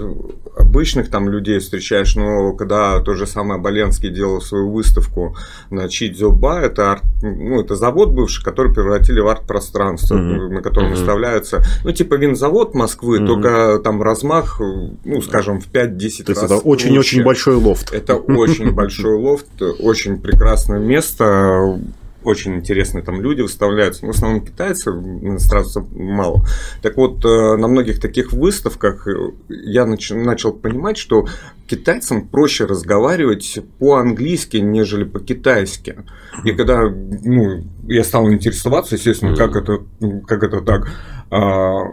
обычных 0.57 1.09
там 1.09 1.29
людей 1.29 1.59
встречаешь, 1.59 2.15
но 2.15 2.53
когда 2.53 2.99
тот 2.99 3.17
же 3.17 3.27
самый 3.27 3.57
Оболенский 3.57 4.09
делал 4.09 4.41
свою 4.41 4.71
выставку 4.71 5.35
на 5.69 5.89
Чидзюба, 5.89 6.59
это 6.59 6.93
арт, 6.93 7.03
ну, 7.21 7.54
ну, 7.55 7.61
это 7.61 7.75
завод 7.75 8.11
бывший, 8.11 8.43
который 8.43 8.73
превратили 8.73 9.19
в 9.19 9.27
арт-пространство, 9.27 10.15
mm-hmm. 10.15 10.49
на 10.49 10.61
котором 10.61 10.87
mm-hmm. 10.87 10.95
выставляются, 10.95 11.63
ну, 11.83 11.91
типа 11.91 12.15
винзавод 12.15 12.73
Москвы, 12.75 13.19
mm-hmm. 13.19 13.27
только 13.27 13.79
там 13.83 14.01
размах, 14.01 14.59
ну, 14.59 15.21
скажем, 15.21 15.61
в 15.61 15.71
5-10 15.71 16.27
раз. 16.27 16.43
Это 16.43 16.57
очень-очень 16.57 17.23
большой 17.23 17.55
лофт. 17.55 17.93
Это 17.93 18.15
очень 18.15 18.71
большой 18.75 19.15
лофт, 19.15 19.47
очень 19.79 20.19
прекрасное 20.19 20.79
место 20.79 21.79
очень 22.25 22.55
интересные 22.55 23.03
там 23.03 23.21
люди 23.21 23.41
выставляются, 23.41 24.05
но 24.05 24.11
в 24.11 24.15
основном 24.15 24.45
китайцы, 24.45 24.89
иностранцев 24.89 25.85
мало. 25.93 26.45
Так 26.81 26.97
вот, 26.97 27.23
э, 27.23 27.55
на 27.57 27.67
многих 27.67 27.99
таких 27.99 28.33
выставках 28.33 29.07
э, 29.07 29.31
я 29.49 29.85
начал 29.85 30.53
понимать, 30.53 30.97
что 30.97 31.27
китайцам 31.67 32.27
проще 32.27 32.65
разговаривать 32.65 33.59
по-английски, 33.79 34.57
нежели 34.57 35.03
по-китайски. 35.03 35.97
И 36.43 36.51
когда 36.51 36.81
ну, 36.83 37.63
я 37.87 38.03
стал 38.03 38.31
интересоваться, 38.31 38.95
естественно, 38.95 39.35
как 39.35 39.55
это, 39.55 39.79
как 40.27 40.43
это 40.43 40.61
так, 40.61 40.89
а, 41.31 41.85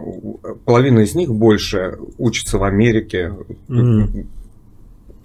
половина 0.65 0.99
из 0.99 1.15
них 1.15 1.33
больше 1.33 1.97
учатся 2.17 2.57
в 2.57 2.63
Америке, 2.63 3.33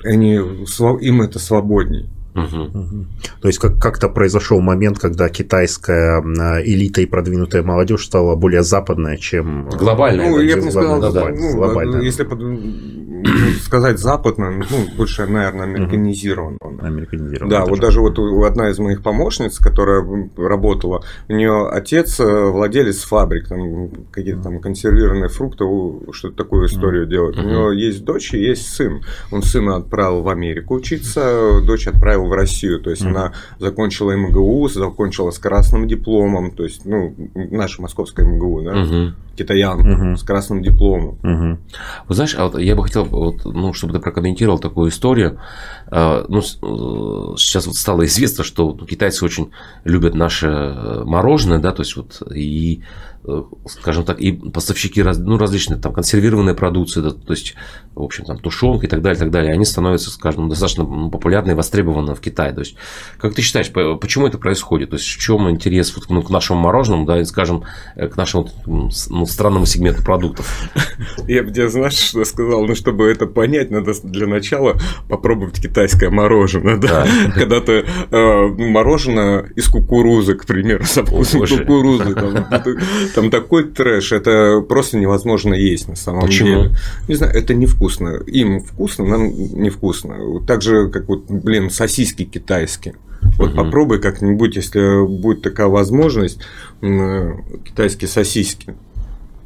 они, 0.05 0.35
им 0.35 1.23
это 1.23 1.39
свободней. 1.39 2.09
Угу. 2.35 3.07
То 3.41 3.49
есть 3.49 3.59
как- 3.59 3.79
как-то 3.79 4.09
произошел 4.09 4.61
момент, 4.61 4.99
когда 4.99 5.29
китайская 5.29 6.21
элита 6.63 7.01
и 7.01 7.07
продвинутая 7.07 7.63
молодежь 7.63 8.05
стала 8.05 8.37
более 8.37 8.63
западная, 8.63 9.17
чем 9.17 9.69
глобальная. 9.71 10.31
Ну, 10.31 10.41
я 10.41 10.57
бы 10.57 10.63
не 10.63 10.71
сказал, 10.71 11.01
да, 11.01 11.11
да, 11.11 11.29
ну, 11.29 11.57
глобальная. 11.57 12.01
Если 12.03 12.25
сказать 13.63 13.99
западно, 13.99 14.51
ну, 14.51 14.87
больше, 14.97 15.27
наверное, 15.27 15.65
американизировано. 15.65 16.59
Американизировано. 16.81 17.51
Да, 17.51 17.65
вот 17.65 17.81
даже 17.81 18.01
вот 18.01 18.19
одна 18.19 18.71
из 18.71 18.79
моих 18.79 19.03
помощниц, 19.03 19.59
которая 19.59 20.05
работала, 20.37 21.03
у 21.29 21.33
нее 21.33 21.69
отец 21.69 22.21
э, 22.21 22.25
владелец 22.25 23.03
фабрик, 23.05 23.49
там 23.49 23.91
какие-то 24.11 24.43
там 24.43 24.61
консервированные 24.61 25.29
фрукты, 25.29 25.65
что-то 26.13 26.37
такую 26.37 26.67
историю 26.67 27.07
делает. 27.07 27.39
У 27.39 27.43
него 27.43 27.73
есть 27.73 28.05
дочь 28.05 28.35
и 28.35 28.39
есть 28.39 28.75
сын. 28.75 29.03
Он 29.31 29.43
сына 29.43 29.77
отправил 29.77 30.23
в 30.23 30.29
Америку 30.29 30.75
учиться, 30.75 31.61
дочь 31.65 31.87
отправил 31.87 32.27
в 32.27 32.33
Россию. 32.33 32.81
То 32.81 32.91
есть 32.91 33.05
она 33.05 33.33
закончила 33.59 34.13
МГУ, 34.13 34.69
закончила 34.69 35.31
с 35.31 35.39
красным 35.39 35.89
дипломом, 35.89 36.51
то 36.51 36.65
есть, 36.65 36.85
ну, 36.85 37.15
наша 37.35 37.83
московская 37.83 38.27
МГУ, 38.27 38.63
да 38.63 39.15
китаянка 39.39 40.17
с 40.17 40.23
красным 40.23 40.63
дипломом. 40.63 41.19
Знаешь, 42.09 42.35
а 42.37 42.51
я 42.61 42.75
бы 42.75 42.83
хотел, 42.83 43.08
вот, 43.11 43.45
ну, 43.45 43.73
чтобы 43.73 43.93
ты 43.93 43.99
прокомментировал 44.01 44.59
такую 44.59 44.91
историю. 44.91 45.41
А, 45.87 46.25
ну, 46.29 46.41
э, 46.41 47.37
сейчас 47.37 47.67
вот 47.67 47.77
стало 47.77 48.05
известно, 48.07 48.45
что 48.45 48.73
китайцы 48.75 49.25
очень 49.25 49.51
любят 49.85 50.15
наше 50.15 50.47
э, 50.49 51.05
мороженое, 51.05 51.59
да, 51.59 51.73
то 51.73 51.83
есть 51.83 51.97
вот 51.97 52.23
и 52.35 52.83
Э, 53.18 53.18
скажем 53.67 54.05
так, 54.05 54.21
и 54.21 54.33
поставщики 54.33 55.03
ну, 55.03 55.39
различные, 55.39 55.81
там, 55.81 55.93
консервированные 55.93 56.55
продукции, 56.55 57.01
да, 57.01 57.11
то 57.11 57.33
есть, 57.33 57.55
в 57.95 58.03
общем, 58.03 58.25
там, 58.25 58.39
тушенка 58.39 58.87
и 58.87 58.89
так 58.89 59.03
далее, 59.03 59.17
и 59.17 59.21
так 59.21 59.31
далее, 59.31 59.53
они 59.53 59.65
становятся, 59.65 60.11
скажем, 60.11 60.49
достаточно 60.49 60.85
популярны 60.85 61.53
и 61.53 61.55
востребованы 61.55 62.15
в 62.15 62.21
Китае. 62.21 62.53
То 62.53 62.61
есть, 62.61 62.77
как 63.19 63.35
ты 63.35 63.43
считаешь, 63.43 63.71
почему 64.01 64.27
это 64.27 64.39
происходит? 64.39 64.91
То 64.91 64.97
есть, 64.97 65.07
в 65.07 65.19
чем 65.19 65.51
интерес 65.51 65.95
вот, 65.97 66.09
ну, 66.09 66.23
к 66.23 66.31
нашему 66.31 66.61
мороженому, 66.61 67.07
да, 67.07 67.21
и, 67.21 67.25
скажем, 67.25 67.65
э, 67.97 68.09
к 68.09 68.17
нашему 68.17 68.49
ну, 68.67 69.27
странному 69.27 69.67
сегменту 69.67 70.03
продуктов? 70.03 70.71
Я 71.27 71.43
бы 71.43 71.51
тебе, 71.51 71.69
знаешь, 71.69 71.95
что 71.95 72.25
сказал? 72.25 72.65
Ну, 72.65 72.75
чтобы 72.75 73.11
это 73.11 73.27
понять, 73.27 73.71
надо 73.71 73.93
для 74.03 74.27
начала 74.27 74.77
попробовать 75.09 75.61
китайское 75.61 76.11
мороженое, 76.11 76.77
да? 76.79 77.07
Когда 77.35 77.61
ты 77.61 77.85
э, 78.11 78.47
мороженое 78.47 79.51
из 79.55 79.69
кукурузы, 79.69 80.35
к 80.35 80.47
примеру, 80.47 80.85
со 80.85 81.05
вкусом 81.05 81.47
кукурузы, 81.47 82.15
там 83.21 83.31
такой 83.31 83.65
трэш, 83.65 84.13
это 84.13 84.61
просто 84.61 84.97
невозможно 84.97 85.55
есть 85.55 85.89
на 85.89 85.97
самом 85.97 86.27
Почему? 86.27 86.49
деле. 86.49 86.77
Не 87.09 87.15
знаю, 87.17 87.35
это 87.35 87.53
невкусно. 87.53 88.21
Им 88.27 88.61
вкусно, 88.61 89.05
нам 89.05 89.29
невкусно. 89.29 90.41
Так 90.47 90.63
же, 90.63 90.89
как 90.89 91.09
вот, 91.09 91.25
блин, 91.29 91.71
сосиски 91.71 92.25
китайские. 92.25 92.95
Вот 93.37 93.51
угу. 93.51 93.57
попробуй 93.57 94.01
как-нибудь, 94.01 94.55
если 94.55 95.05
будет 95.07 95.43
такая 95.43 95.67
возможность, 95.67 96.39
китайские 96.81 98.09
сосиски 98.09 98.77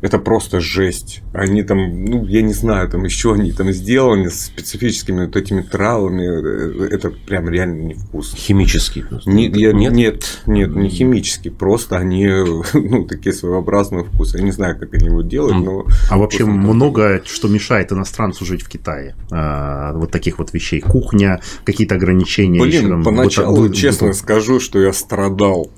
это 0.03 0.19
просто 0.19 0.61
жесть. 0.61 1.23
Они 1.33 1.63
там, 1.63 2.05
ну, 2.05 2.27
я 2.27 2.43
не 2.43 2.53
знаю, 2.53 2.89
там 2.91 3.05
еще 3.05 3.35
они 3.35 3.53
там 3.53 3.71
сделаны 3.73 4.31
с 4.31 4.47
специфическими 4.47 5.27
вот 5.27 5.37
этими 5.37 5.63
травами. 5.63 6.93
Это 6.93 7.11
прям 7.11 7.49
реально 7.49 7.83
невкусно. 7.83 8.37
Химические? 8.37 9.07
Не, 9.27 9.47
я, 9.47 9.73
нет? 9.73 9.93
нет, 9.93 10.41
нет, 10.47 10.75
не 10.75 10.89
химические. 10.89 11.53
Просто 11.53 11.99
они, 11.99 12.27
ну, 12.75 13.05
такие 13.05 13.33
своеобразные 13.33 14.05
вкусы. 14.05 14.39
Я 14.39 14.43
не 14.43 14.51
знаю, 14.51 14.77
как 14.77 14.93
они 14.93 15.07
его 15.07 15.23
делают, 15.23 15.65
но... 15.65 15.87
А 16.11 16.19
вообще 16.19 16.45
много, 16.47 17.23
что 17.25 17.47
мешает 17.47 17.93
иностранцу 17.93 18.45
жить 18.45 18.63
в 18.63 18.69
Китае. 18.69 19.15
А, 19.31 19.93
вот 19.95 20.11
таких 20.11 20.41
вот 20.41 20.53
вещей. 20.53 20.81
Кухня, 20.81 21.41
какие-то 21.63 21.95
ограничения. 21.95 22.61
Блин, 22.61 22.87
еще, 22.87 23.05
поначалу, 23.05 23.69
вот, 23.69 23.77
честно 23.77 24.09
вот, 24.09 24.17
скажу, 24.17 24.59
что 24.59 24.81
я 24.81 24.93
страдал 24.93 25.71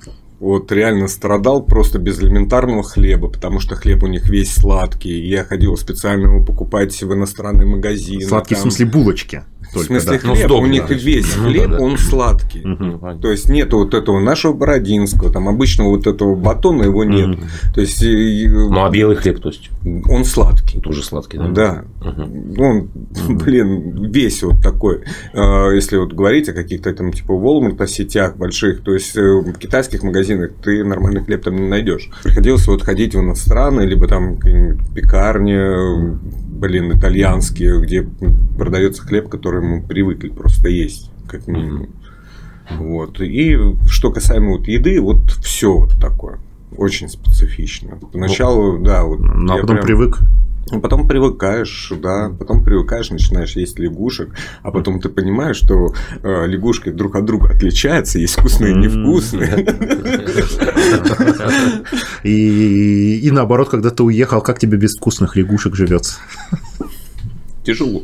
вот 0.45 0.71
реально 0.71 1.09
страдал 1.09 1.65
просто 1.65 1.99
без 1.99 2.21
элементарного 2.21 2.83
хлеба, 2.83 3.29
потому 3.29 3.61
что 3.61 3.77
хлеб 3.77 4.03
у 4.03 4.07
них 4.07 4.29
весь 4.29 4.53
сладкий. 4.55 5.27
Я 5.27 5.45
ходил 5.45 5.77
специально 5.77 6.27
его 6.27 6.45
покупать 6.45 7.03
в 7.03 7.13
иностранный 7.13 7.67
магазин. 7.67 8.21
Сладкий 8.21 8.55
там... 8.55 8.61
в 8.61 8.63
смысле 8.63 8.87
булочки? 8.87 9.45
Только, 9.75 9.81
в 9.81 9.87
смысле 9.87 10.13
да. 10.13 10.35
хлеб, 10.35 10.49
ну, 10.49 10.59
у 10.59 10.67
них 10.67 10.91
весь 10.91 11.37
ну, 11.37 11.45
хлеб, 11.45 11.71
да, 11.71 11.79
он 11.79 11.99
сладкий. 11.99 12.63
Угу. 12.65 13.21
То 13.21 13.31
есть 13.31 13.49
нету 13.49 13.79
вот 13.79 13.95
этого 13.95 14.21
нашего 14.21 14.53
бородинского, 14.53 15.33
там 15.33 15.49
обычного 15.49 15.91
вот 15.91 16.07
этого 16.07 16.35
батона 16.35 16.85
его 16.85 17.05
нет. 17.05 17.31
Угу. 17.31 17.43
То 17.75 17.81
есть, 17.81 18.03
ну 18.03 18.85
а 18.85 18.91
белый 18.91 19.17
хлеб, 19.17 19.41
то 19.41 19.49
есть? 19.49 19.71
Он 20.09 20.25
сладкий. 20.25 20.81
Тоже 20.81 21.03
сладкий, 21.03 21.39
да? 21.39 21.49
Да. 21.49 21.85
Угу. 22.01 22.63
Он, 22.63 22.89
блин, 23.29 24.11
весь 24.11 24.43
вот 24.43 24.63
такой. 24.63 25.03
А, 25.33 25.71
если 25.71 25.97
вот 25.97 26.13
говорить 26.13 26.49
о 26.49 26.53
каких-то 26.53 26.93
там 26.93 27.13
типа 27.13 27.33
Walmart 27.33 27.87
сетях 27.87 28.37
больших, 28.37 28.83
то 28.83 28.95
есть 28.95 29.17
э, 29.17 29.21
в 29.21 29.53
китайских 29.55 30.03
магазинах 30.03 30.53
ты 30.63 30.85
нормальный 30.85 31.25
хлеб 31.25 31.43
там 31.43 31.57
не 31.57 31.69
найдешь. 31.69 32.11
Приходилось 32.23 32.67
вот 32.67 32.83
ходить 32.83 33.15
в 33.15 33.21
иностранные, 33.21 33.87
либо 33.87 34.07
там 34.07 34.39
пекарни, 34.95 36.17
блин, 36.55 36.93
итальянские, 36.97 37.81
где 37.81 38.07
продается 38.57 39.03
хлеб, 39.03 39.29
который 39.29 39.63
мы 39.63 39.83
привыкли 39.83 40.29
просто 40.31 40.69
есть, 40.69 41.11
как 41.29 41.47
минимум. 41.47 41.89
Вот. 42.79 43.21
И 43.21 43.59
что 43.87 44.11
касаемо 44.11 44.53
вот 44.53 44.69
еды, 44.69 45.01
вот 45.01 45.31
все 45.43 45.77
вот 45.77 45.95
такое. 46.01 46.39
Очень 46.77 47.09
специфично. 47.09 47.99
Поначалу, 48.13 48.79
ну, 48.79 48.85
да, 48.85 49.05
вот. 49.05 49.21
Ну, 49.21 49.53
а 49.53 49.61
потом 49.61 49.77
прям... 49.77 49.87
привык. 49.87 50.19
А 50.71 50.79
потом 50.79 51.07
привыкаешь, 51.07 51.93
да, 52.03 52.31
потом 52.31 52.65
привыкаешь, 52.65 53.11
начинаешь 53.11 53.55
есть 53.57 53.79
лягушек, 53.79 54.35
а 54.63 54.71
потом 54.71 55.01
ты 55.01 55.09
понимаешь, 55.09 55.57
что 55.57 55.95
э, 56.23 56.47
лягушки 56.47 56.91
друг 56.91 57.17
от 57.17 57.25
друга 57.27 57.51
отличаются, 57.51 58.19
есть 58.19 58.35
вкусные 58.39 58.73
и 58.73 58.77
невкусные. 58.77 59.67
И 62.25 63.31
наоборот, 63.31 63.69
когда 63.69 63.91
ты 63.91 64.03
уехал, 64.03 64.41
как 64.41 64.59
тебе 64.59 64.79
без 64.79 64.97
вкусных 64.97 65.37
лягушек 65.37 65.75
живется? 65.75 66.15
Тяжело. 67.65 68.03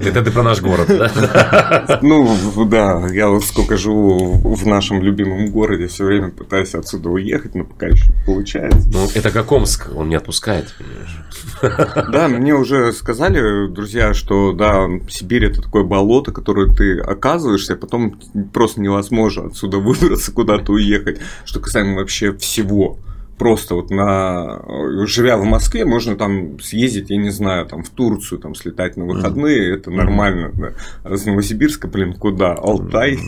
Это 0.00 0.22
ты 0.24 0.30
про 0.32 0.42
наш 0.42 0.60
город, 0.60 0.88
да? 0.88 2.00
Ну, 2.02 2.36
да, 2.66 3.06
я 3.12 3.28
вот 3.28 3.44
сколько 3.44 3.76
живу 3.76 4.40
в 4.42 4.66
нашем 4.66 5.00
любимом 5.00 5.50
городе, 5.50 5.86
все 5.86 6.04
время 6.04 6.30
пытаюсь 6.30 6.74
отсюда 6.74 7.10
уехать, 7.10 7.54
но 7.54 7.64
пока 7.64 7.86
еще 7.86 8.06
не 8.10 8.24
получается. 8.24 8.88
Ну, 8.92 9.08
это 9.14 9.30
как 9.30 9.52
Омск, 9.52 9.88
он 9.94 10.08
не 10.08 10.16
отпускает, 10.16 10.74
понимаешь? 10.78 12.10
Да, 12.12 12.26
мне 12.28 12.54
уже 12.54 12.92
сказали, 12.92 13.68
друзья, 13.68 14.12
что 14.12 14.52
да, 14.52 14.88
Сибирь 15.08 15.44
это 15.44 15.62
такое 15.62 15.84
болото, 15.84 16.32
которое 16.32 16.74
ты 16.74 16.98
оказываешься, 16.98 17.74
а 17.74 17.76
потом 17.76 18.18
просто 18.52 18.80
невозможно 18.80 19.46
отсюда 19.46 19.78
выбраться, 19.78 20.32
куда-то 20.32 20.72
уехать, 20.72 21.20
что 21.44 21.60
касаемо 21.60 21.96
вообще 21.96 22.32
всего 22.36 22.98
просто 23.40 23.74
вот 23.74 23.90
на 23.90 24.60
живя 25.06 25.38
в 25.38 25.44
Москве, 25.44 25.86
можно 25.86 26.14
там 26.14 26.60
съездить, 26.60 27.08
я 27.08 27.16
не 27.16 27.30
знаю, 27.30 27.64
там 27.64 27.82
в 27.82 27.88
Турцию, 27.88 28.38
там 28.38 28.54
слетать 28.54 28.98
на 28.98 29.06
выходные, 29.06 29.76
это 29.76 29.90
нормально. 29.90 30.50
Да. 30.52 30.72
А 31.04 31.16
с 31.16 31.24
Новосибирска, 31.24 31.88
блин, 31.88 32.12
куда? 32.12 32.52
Алтай. 32.52 33.18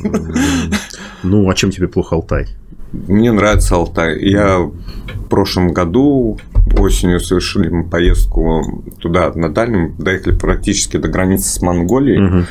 Ну, 1.22 1.48
а 1.48 1.54
чем 1.54 1.70
тебе 1.70 1.88
плохо 1.88 2.16
Алтай? 2.16 2.46
Мне 2.92 3.32
нравится 3.32 3.76
Алтай. 3.76 4.22
Я 4.22 4.58
в 4.58 5.28
прошлом 5.30 5.72
году 5.72 6.38
осенью 6.78 7.18
совершили 7.18 7.70
мы 7.70 7.88
поездку 7.88 8.84
туда, 9.00 9.32
на 9.34 9.48
дальнем, 9.48 9.94
доехали 9.98 10.36
практически 10.36 10.98
до 10.98 11.08
границы 11.08 11.48
с 11.48 11.62
Монголией. 11.62 12.44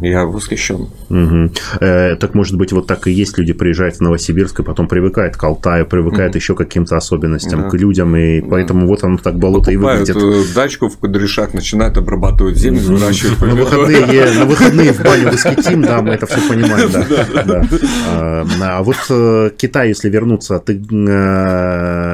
Я 0.00 0.24
восхищен. 0.24 0.88
Угу. 1.10 1.50
Э, 1.80 2.16
так 2.16 2.34
может 2.34 2.56
быть, 2.56 2.72
вот 2.72 2.86
так 2.86 3.06
и 3.06 3.12
есть. 3.12 3.36
Люди 3.38 3.52
приезжают 3.52 3.96
в 3.96 4.00
Новосибирск 4.00 4.60
и 4.60 4.62
потом 4.62 4.88
привыкают 4.88 5.36
к 5.36 5.44
Алтаю, 5.44 5.86
привыкают 5.86 6.32
угу. 6.32 6.38
еще 6.38 6.54
к 6.54 6.58
каким-то 6.58 6.96
особенностям, 6.96 7.62
да. 7.62 7.68
к 7.68 7.74
людям, 7.74 8.16
и 8.16 8.40
да. 8.40 8.46
поэтому 8.50 8.86
вот 8.86 9.04
оно 9.04 9.18
так 9.18 9.38
болото 9.38 9.70
Покупают 9.70 10.08
и 10.08 10.12
выглядит. 10.12 10.50
Э, 10.50 10.54
дачку 10.54 10.88
в 10.88 10.96
Кудряшах, 10.96 11.52
начинают 11.54 11.98
обрабатывать 11.98 12.56
землю, 12.56 12.80
выращивать 12.80 13.40
на 13.40 13.54
выходные, 13.54 14.32
на 14.38 14.44
выходные 14.46 14.92
в 14.92 15.02
баню 15.04 15.30
выскетим, 15.30 15.82
да, 15.82 16.00
мы 16.00 16.10
это 16.12 16.26
все 16.26 16.40
понимаем, 16.48 16.90
да. 16.92 17.66
А, 18.10 18.44
а 18.60 18.82
вот 18.82 18.96
э, 19.10 19.50
Китай, 19.56 19.88
если 19.88 20.08
вернуться, 20.08 20.58
ты 20.58 20.80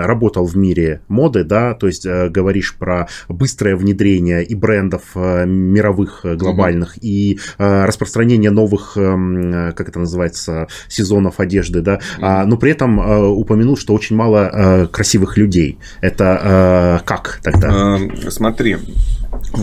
работал 0.07 0.47
в 0.47 0.57
мире 0.57 1.01
моды, 1.09 1.45
да, 1.45 1.75
то 1.75 1.87
есть 1.87 2.07
говоришь 2.07 2.75
про 2.75 3.09
быстрое 3.29 3.77
внедрение 3.77 4.45
и 4.45 4.55
брендов 4.55 5.03
мировых, 5.15 6.21
глобальных, 6.25 6.97
и 7.03 7.39
распространение 7.85 8.51
новых, 8.51 8.97
эм, 8.97 9.73
как 9.75 9.89
это 9.89 9.99
называется, 9.99 10.69
сезонов 10.89 11.41
одежды, 11.41 11.81
да, 11.81 12.01
mm-hmm. 12.19 12.45
но 12.47 12.57
при 12.57 12.71
этом 12.71 13.01
э, 13.01 13.27
упомянул, 13.27 13.77
что 13.77 13.93
очень 13.93 14.17
мало 14.17 14.51
э, 14.53 14.87
красивых 14.87 15.37
людей. 15.37 15.79
Это 16.01 17.01
э, 17.03 17.05
как 17.05 17.41
тогда? 17.43 17.99
Смотри, 18.29 18.79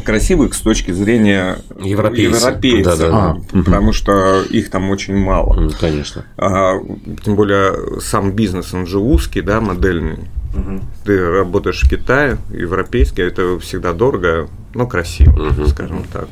красивых 0.06 0.54
с 0.54 0.62
точки 0.62 0.92
зрения 0.92 1.58
европейцев, 1.82 2.42
европейцев 2.42 2.98
да, 3.00 3.10
да. 3.10 3.10
А, 3.12 3.62
потому 3.64 3.88
угу. 3.88 3.94
что 3.94 4.42
их 4.44 4.70
там 4.70 4.90
очень 4.90 5.16
мало. 5.16 5.72
Конечно. 5.80 6.26
А, 6.38 6.76
тем 7.24 7.36
более 7.36 8.00
сам 8.02 8.32
бизнес, 8.32 8.74
он 8.74 8.86
же 8.88 9.00
узкий, 9.00 9.42
да, 9.42 9.62
модельный. 9.62 10.20
Угу. 10.54 10.82
Ты 11.06 11.30
работаешь 11.30 11.84
в 11.84 11.90
Китае, 11.90 12.38
европейский, 12.52 13.24
это 13.24 13.60
всегда 13.60 13.94
дорого, 13.94 14.48
но 14.74 14.88
красиво, 14.88 15.50
угу. 15.50 15.68
скажем 15.68 16.04
так 16.12 16.28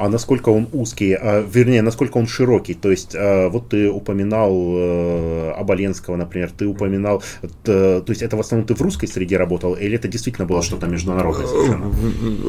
а 0.00 0.08
насколько 0.08 0.48
он 0.48 0.66
узкий, 0.72 1.12
а, 1.12 1.46
вернее, 1.46 1.82
насколько 1.82 2.16
он 2.16 2.26
широкий. 2.26 2.72
То 2.74 2.90
есть, 2.90 3.14
а, 3.14 3.50
вот 3.50 3.68
ты 3.68 3.90
упоминал 3.90 4.50
э, 4.52 5.52
Оболенского, 5.58 6.16
например, 6.16 6.50
ты 6.56 6.66
упоминал, 6.66 7.22
то 7.64 8.02
есть 8.08 8.22
это 8.22 8.36
в 8.36 8.40
основном 8.40 8.66
ты 8.66 8.74
в 8.74 8.80
русской 8.80 9.06
среде 9.06 9.36
работал, 9.36 9.74
или 9.74 9.96
это 9.96 10.08
действительно 10.08 10.46
было 10.46 10.62
что-то 10.62 10.86
международное 10.86 11.46
совершенно? 11.46 11.92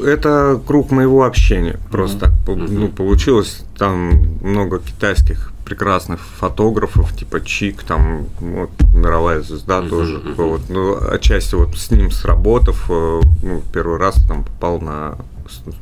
Это 0.05 0.61
круг 0.65 0.91
моего 0.91 1.25
общения, 1.25 1.77
просто 1.91 2.31
mm-hmm. 2.47 2.71
ну, 2.71 2.87
получилось, 2.87 3.63
там 3.77 4.11
много 4.41 4.79
китайских 4.79 5.51
прекрасных 5.65 6.21
фотографов, 6.21 7.15
типа 7.15 7.41
Чик, 7.41 7.83
там 7.83 8.27
вот, 8.39 8.71
мировая 8.93 9.41
звезда 9.41 9.79
mm-hmm. 9.79 9.89
тоже. 9.89 10.15
Mm-hmm. 10.17 10.33
Вот, 10.35 10.61
ну, 10.69 10.97
отчасти 11.11 11.55
вот 11.55 11.75
с 11.75 11.91
ним 11.91 12.11
сработав, 12.11 12.85
э, 12.89 13.21
ну, 13.43 13.61
первый 13.73 13.97
раз 13.97 14.15
там 14.27 14.43
попал 14.43 14.79
на 14.79 15.17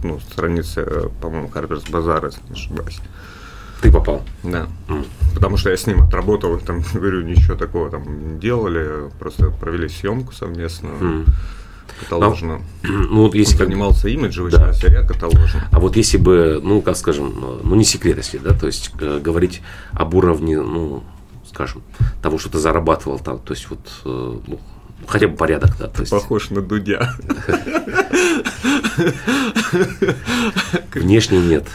ну, 0.04 0.20
странице, 0.20 0.82
э, 0.86 1.10
по-моему, 1.22 1.50
Харперс 1.50 1.84
Базар, 1.90 2.26
если 2.26 2.42
не 2.48 2.54
ошибаюсь. 2.54 3.00
Ты 3.82 3.92
попал? 3.92 4.24
Да. 4.44 4.68
Mm. 4.88 5.06
Потому 5.34 5.58
что 5.58 5.70
я 5.70 5.78
с 5.78 5.88
ним 5.88 6.02
отработал, 6.02 6.58
там, 6.60 6.84
говорю, 6.94 7.22
ничего 7.22 7.56
такого 7.56 7.90
там 7.90 8.34
не 8.34 8.40
делали, 8.40 9.10
просто 9.20 9.52
провели 9.52 9.88
съемку 9.88 10.34
совместно. 10.34 10.90
Mm. 11.00 11.26
Каталожно. 12.02 12.62
Ну, 12.84 13.00
ну, 13.10 13.22
вот 13.24 13.36
если 13.36 13.62
Он 13.62 13.68
занимался 13.68 14.10
имиджевой 14.10 14.52
да. 14.52 14.72
а 14.72 14.88
я 14.88 15.04
каталожно. 15.04 15.68
А 15.72 15.80
вот 15.80 15.96
если 15.96 16.18
бы, 16.18 16.60
ну, 16.64 16.82
как 16.82 16.98
скажем, 16.98 17.34
ну, 17.64 17.76
не 17.76 17.84
секрет, 17.84 18.18
если, 18.18 18.38
да, 18.38 18.54
то 18.54 18.68
есть 18.68 18.92
э, 19.00 19.20
говорить 19.20 19.62
об 19.92 20.14
уровне, 20.14 20.60
ну, 20.62 21.04
скажем, 21.48 21.82
того, 22.22 22.38
что 22.38 22.50
ты 22.50 22.60
зарабатывал 22.60 23.20
там, 23.20 23.40
то 23.40 23.54
есть 23.54 23.70
вот, 23.70 23.80
э, 24.06 24.40
ну, 24.48 24.60
хотя 25.08 25.28
бы 25.28 25.36
порядок, 25.36 25.76
да. 25.80 25.88
То 25.88 26.02
есть... 26.02 26.12
Похож 26.12 26.50
на 26.52 26.62
Дудя. 26.62 27.16
Внешне 30.94 31.40
нет. 31.40 31.68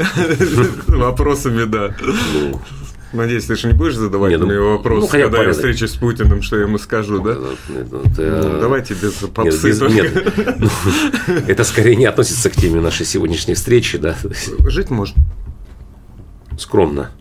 Вопросами, 0.86 1.64
да. 1.64 1.94
Ну, 2.02 2.60
Надеюсь, 3.14 3.44
ты 3.44 3.54
же 3.54 3.68
не 3.68 3.74
будешь 3.74 3.94
задавать 3.94 4.32
не, 4.32 4.38
ну, 4.38 4.46
мне 4.46 4.58
вопрос, 4.58 5.02
ну, 5.02 5.06
когда 5.06 5.28
порядок. 5.28 5.46
я 5.46 5.52
встречусь 5.52 5.92
с 5.92 5.96
Путиным, 5.96 6.42
что 6.42 6.56
я 6.56 6.62
ему 6.62 6.78
скажу, 6.78 7.22
да? 7.22 7.36
Ну, 7.68 8.02
ну, 8.16 8.60
давайте 8.60 8.94
без 8.94 9.12
попсы. 9.12 9.68
Нет, 9.68 9.80
без, 9.80 9.80
нет. 9.80 10.58
Ну, 10.58 10.68
это 11.46 11.62
скорее 11.62 11.94
не 11.94 12.06
относится 12.06 12.50
к 12.50 12.54
теме 12.54 12.80
нашей 12.80 13.06
сегодняшней 13.06 13.54
встречи, 13.54 13.98
да? 13.98 14.16
Жить 14.66 14.90
можно. 14.90 15.22
Скромно. 16.58 17.12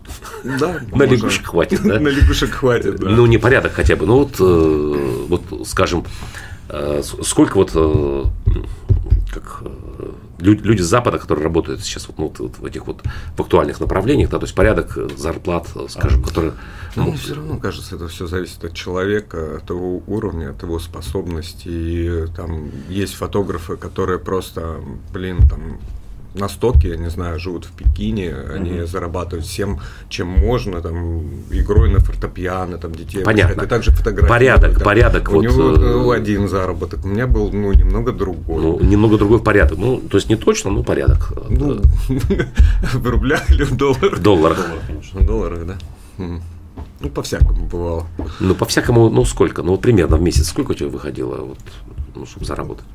Да. 0.42 0.80
На 0.92 1.04
лягушек 1.04 1.46
хватит, 1.46 1.82
да? 1.84 2.00
На 2.00 2.08
лягушек 2.08 2.50
хватит, 2.50 2.96
да. 2.96 3.08
Ну, 3.08 3.26
не 3.26 3.38
порядок 3.38 3.72
хотя 3.74 3.94
бы. 3.94 4.06
Ну, 4.06 4.18
вот, 4.18 4.34
э, 4.40 5.26
вот 5.28 5.68
скажем, 5.68 6.04
э, 6.68 7.02
сколько 7.22 7.56
вот 7.56 7.70
э, 7.74 8.24
как 9.32 9.62
люди 10.38 10.82
с 10.82 10.86
Запада, 10.86 11.18
которые 11.18 11.44
работают 11.44 11.80
сейчас 11.80 12.08
вот, 12.08 12.18
ну, 12.18 12.32
вот 12.38 12.58
в 12.58 12.64
этих 12.64 12.86
вот 12.86 13.02
в 13.36 13.40
актуальных 13.40 13.80
направлениях, 13.80 14.30
да, 14.30 14.38
то 14.38 14.44
есть 14.44 14.54
порядок 14.54 14.96
зарплат, 15.16 15.68
скажем, 15.88 16.22
а, 16.22 16.26
которые... 16.26 16.52
Ну, 16.96 17.06
ну, 17.06 17.12
все 17.12 17.34
равно, 17.34 17.58
кажется, 17.58 17.96
это 17.96 18.08
все 18.08 18.26
зависит 18.26 18.64
от 18.64 18.74
человека, 18.74 19.56
от 19.56 19.70
его 19.70 20.02
уровня, 20.06 20.50
от 20.50 20.62
его 20.62 20.78
способностей. 20.78 22.24
И 22.24 22.26
там 22.36 22.70
есть 22.88 23.14
фотографы, 23.14 23.76
которые 23.76 24.18
просто, 24.18 24.80
блин, 25.12 25.38
там 25.48 25.78
на 26.34 26.48
стоке, 26.48 26.88
я 26.90 26.96
не 26.96 27.10
знаю, 27.10 27.38
живут 27.38 27.64
в 27.66 27.72
Пекине, 27.72 28.34
они 28.34 28.70
mm-hmm. 28.70 28.86
зарабатывают 28.86 29.46
всем, 29.46 29.80
чем 30.08 30.28
можно, 30.28 30.80
там, 30.80 31.22
игрой 31.50 31.90
на 31.90 32.00
фортепиано, 32.00 32.78
там, 32.78 32.94
детей. 32.94 33.22
Понятно. 33.24 33.62
И 33.62 33.66
также 33.66 33.92
фотографии. 33.92 34.28
Порядок, 34.28 34.74
там. 34.74 34.82
порядок. 34.82 35.28
У 35.30 35.34
вот, 35.34 35.42
него 35.42 36.12
э... 36.12 36.16
один 36.16 36.48
заработок, 36.48 37.04
у 37.04 37.08
меня 37.08 37.26
был, 37.26 37.50
ну, 37.52 37.72
немного 37.72 38.12
другой. 38.12 38.62
Ну, 38.62 38.80
немного 38.80 39.16
другой 39.16 39.40
порядок. 39.40 39.78
Ну, 39.78 40.00
то 40.00 40.16
есть 40.16 40.28
не 40.28 40.36
точно, 40.36 40.70
но 40.70 40.82
порядок. 40.82 41.32
Ну, 41.48 41.80
в 42.94 43.06
рублях 43.06 43.50
или 43.50 43.64
в 43.64 43.76
долларах? 43.76 44.18
В 44.18 44.22
долларах. 44.22 44.66
В 45.12 45.24
долларах, 45.24 45.66
да. 45.66 45.78
Ну, 46.18 47.10
по-всякому 47.10 47.66
бывало. 47.66 48.06
Ну, 48.40 48.54
по-всякому, 48.54 49.10
ну, 49.10 49.24
сколько? 49.24 49.62
Ну, 49.62 49.72
вот 49.72 49.80
примерно 49.80 50.16
в 50.16 50.22
месяц 50.22 50.48
сколько 50.48 50.72
у 50.72 50.74
тебя 50.74 50.88
выходило, 50.88 51.36
вот, 51.36 51.58
ну, 52.14 52.26
чтобы 52.26 52.46
заработать? 52.46 52.86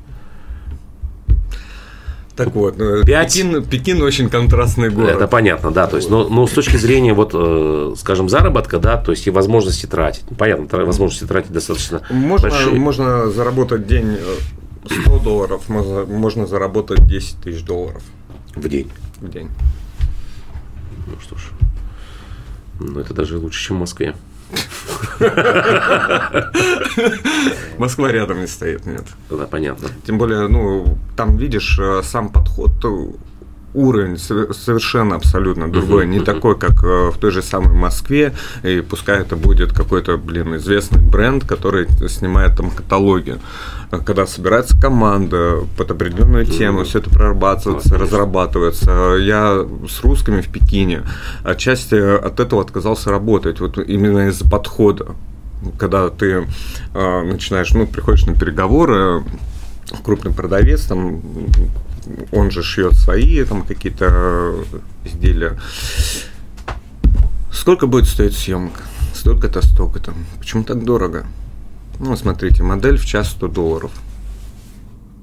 Так 2.36 2.54
вот, 2.54 2.76
5... 2.76 2.80
Э, 2.80 3.04
Пекин, 3.04 3.64
Пекин 3.64 4.02
очень 4.02 4.30
контрастный 4.30 4.90
город. 4.90 5.10
Это 5.10 5.26
понятно, 5.26 5.70
да. 5.70 5.86
То 5.86 5.96
есть, 5.96 6.08
но, 6.08 6.28
но 6.28 6.46
с 6.46 6.50
точки 6.50 6.76
зрения, 6.76 7.12
вот, 7.12 7.32
э, 7.34 7.94
скажем, 7.98 8.28
заработка, 8.28 8.78
да, 8.78 8.96
то 8.96 9.10
есть 9.10 9.26
и 9.26 9.30
возможности 9.30 9.86
тратить. 9.86 10.24
Понятно, 10.38 10.84
возможности 10.84 11.24
тратить 11.24 11.52
достаточно 11.52 12.02
можно, 12.10 12.48
большие. 12.48 12.74
Можно 12.74 13.30
заработать 13.30 13.86
день 13.86 14.16
100 14.86 15.16
э, 15.16 15.20
долларов, 15.20 15.68
можно, 15.68 16.04
можно 16.04 16.46
заработать 16.46 17.06
10 17.06 17.42
тысяч 17.42 17.62
долларов. 17.62 18.02
В 18.54 18.68
день? 18.68 18.90
В 19.20 19.28
день. 19.28 19.48
Ну 21.06 21.14
что 21.20 21.36
ж, 21.36 21.40
ну 22.78 23.00
это 23.00 23.12
даже 23.12 23.38
лучше, 23.38 23.66
чем 23.66 23.76
в 23.76 23.80
Москве. 23.80 24.14
Москва 27.78 28.10
рядом 28.10 28.40
не 28.40 28.46
стоит, 28.46 28.86
нет. 28.86 29.04
Да, 29.30 29.46
понятно. 29.46 29.88
Тем 30.06 30.18
более, 30.18 30.48
ну, 30.48 30.96
там 31.16 31.36
видишь 31.36 31.78
э, 31.78 32.02
сам 32.02 32.30
подход, 32.30 32.72
уровень 33.74 34.18
совершенно 34.18 35.16
абсолютно 35.16 35.70
другой, 35.70 36.06
не 36.06 36.20
такой, 36.20 36.58
как 36.58 36.82
э, 36.82 37.10
в 37.10 37.18
той 37.18 37.30
же 37.30 37.42
самой 37.42 37.74
Москве, 37.74 38.32
и 38.62 38.80
пускай 38.80 39.20
это 39.20 39.36
будет 39.36 39.72
какой-то, 39.72 40.16
блин, 40.16 40.56
известный 40.56 41.00
бренд, 41.00 41.44
который 41.44 41.86
снимает 42.08 42.56
там 42.56 42.70
каталоги. 42.70 43.38
Когда 43.90 44.26
собирается 44.26 44.80
команда 44.80 45.60
под 45.76 45.90
определенную 45.90 46.46
тему, 46.46 46.84
все 46.84 46.98
это 46.98 47.10
прорабатывается, 47.10 47.98
разрабатывается. 47.98 49.16
Я 49.20 49.66
с 49.88 50.02
русскими 50.02 50.40
в 50.40 50.48
Пекине 50.48 51.02
отчасти 51.44 51.94
от 51.94 52.40
этого 52.40 52.62
отказался 52.62 53.10
работать, 53.10 53.60
вот 53.60 53.78
именно 53.78 54.28
из-за 54.28 54.48
подхода. 54.48 55.14
Когда 55.78 56.08
ты 56.08 56.46
э, 56.94 57.22
начинаешь, 57.22 57.72
ну, 57.72 57.86
приходишь 57.86 58.26
на 58.26 58.34
переговоры, 58.34 59.22
крупный 60.02 60.32
продавец, 60.32 60.82
там 60.82 61.20
он 62.32 62.50
же 62.50 62.62
шьет 62.62 62.94
свои 62.94 63.44
там 63.44 63.62
какие-то 63.62 64.64
изделия. 65.04 65.58
Сколько 67.52 67.86
будет 67.86 68.06
стоить 68.06 68.36
съемка? 68.36 68.82
Столько-то, 69.14 69.60
столько-то. 69.62 70.14
Почему 70.38 70.64
так 70.64 70.84
дорого? 70.84 71.26
Ну, 71.98 72.16
смотрите, 72.16 72.62
модель 72.62 72.96
в 72.96 73.04
час 73.04 73.30
100 73.30 73.48
долларов. 73.48 73.90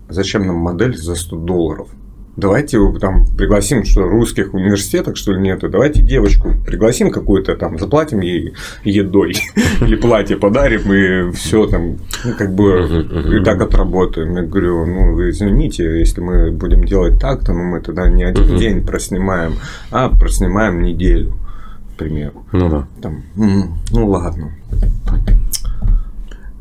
Зачем 0.10 0.46
нам 0.46 0.58
модель 0.58 0.96
за 0.96 1.16
100 1.16 1.36
долларов? 1.38 1.90
Давайте 2.38 2.80
там 3.00 3.26
пригласим, 3.36 3.84
что 3.84 4.04
русских 4.04 4.54
университетах, 4.54 5.18
что 5.18 5.34
ли, 5.34 5.42
нету, 5.42 5.68
давайте 5.68 6.02
девочку 6.04 6.54
пригласим 6.66 7.12
какую-то 7.12 7.56
там, 7.56 7.78
заплатим 7.78 8.22
ей 8.22 8.54
едой 8.84 9.34
или 9.82 9.96
платье 9.96 10.38
подарим, 10.38 10.94
и 10.94 11.32
все 11.34 11.66
там, 11.68 11.98
ну, 12.24 12.34
как 12.38 12.54
бы, 12.54 13.40
и 13.40 13.44
так 13.44 13.62
отработаем. 13.62 14.36
Я 14.36 14.44
говорю, 14.44 14.86
ну, 14.86 15.16
вы 15.16 15.32
извините, 15.32 16.00
если 16.00 16.22
мы 16.22 16.52
будем 16.52 16.86
делать 16.86 17.20
так, 17.20 17.44
то 17.44 17.54
ну, 17.54 17.64
мы 17.64 17.82
тогда 17.82 18.08
не 18.08 18.24
один 18.24 18.58
день 18.58 18.86
проснимаем, 18.86 19.56
а 19.92 20.10
проснимаем 20.10 20.84
неделю, 20.84 21.34
к 21.94 21.98
примеру. 21.98 22.46
Ну 22.52 22.70
да. 22.70 22.88
Там, 23.02 23.24
ну 23.36 24.08
ладно. 24.08 24.52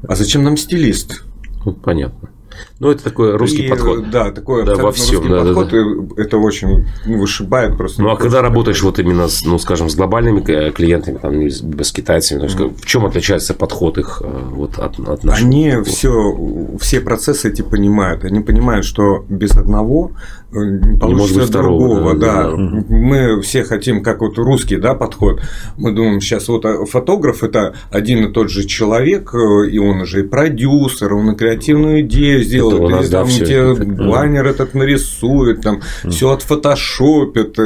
А 0.08 0.14
зачем 0.14 0.42
нам 0.42 0.56
стилист? 0.56 1.24
Ну, 1.64 1.72
понятно. 1.72 2.30
Ну, 2.78 2.90
это 2.90 3.04
такой 3.04 3.36
русский 3.36 3.66
и, 3.66 3.68
подход. 3.68 4.10
Да, 4.10 4.30
такой 4.30 4.64
да, 4.64 4.74
во 4.76 4.92
всем, 4.92 5.18
русский 5.18 5.28
да, 5.28 5.44
подход. 5.44 5.68
Да, 5.70 6.14
да. 6.16 6.22
Это 6.22 6.38
очень 6.38 6.86
ну, 7.06 7.18
вышибает 7.18 7.76
просто. 7.76 8.02
Ну, 8.02 8.10
а 8.10 8.16
когда 8.16 8.42
работаешь 8.42 8.82
вот 8.82 8.98
именно, 8.98 9.28
с, 9.28 9.44
ну, 9.44 9.58
скажем, 9.58 9.88
с 9.88 9.94
глобальными 9.94 10.40
клиентами, 10.40 11.18
там, 11.18 11.48
с 11.48 11.92
китайцами, 11.92 12.44
mm. 12.44 12.76
в 12.80 12.86
чем 12.86 13.06
отличается 13.06 13.54
подход 13.54 13.98
их 13.98 14.22
э, 14.24 14.48
вот, 14.50 14.78
от, 14.78 14.98
от 15.00 15.24
нашего? 15.24 15.46
Они 15.46 15.74
все, 15.84 16.36
все 16.80 17.00
процессы 17.00 17.48
эти 17.48 17.62
понимают. 17.62 18.24
Они 18.24 18.40
понимают, 18.40 18.84
что 18.84 19.24
без 19.28 19.52
одного 19.52 20.12
Э, 20.52 20.64
не 20.64 20.98
получится 20.98 21.40
не 21.40 21.50
другого, 21.50 22.14
да, 22.14 22.44
да. 22.44 22.50
да. 22.50 22.56
Мы 22.56 23.42
все 23.42 23.64
хотим, 23.64 24.02
как 24.02 24.20
вот 24.20 24.38
русский, 24.38 24.76
да, 24.76 24.94
подход. 24.94 25.40
Мы 25.76 25.92
думаем, 25.92 26.20
сейчас 26.20 26.48
вот 26.48 26.64
э, 26.64 26.86
фотограф 26.86 27.42
это 27.42 27.74
один 27.90 28.26
и 28.26 28.32
тот 28.32 28.50
же 28.50 28.64
человек, 28.64 29.34
э, 29.34 29.68
и 29.68 29.78
он 29.78 30.02
уже 30.02 30.20
и 30.20 30.22
продюсер, 30.22 31.14
он 31.14 31.32
и 31.32 31.36
креативную 31.36 32.02
идею 32.02 32.44
сделает, 32.46 32.82
это 32.82 33.02
или 33.02 33.10
там 33.10 33.28
тебе 33.28 33.74
баннер 33.74 34.46
этот 34.46 34.74
нарисует, 34.74 35.62
там 35.62 35.82
mm. 36.04 36.10
все 36.10 36.30
отфотошопит, 36.30 37.56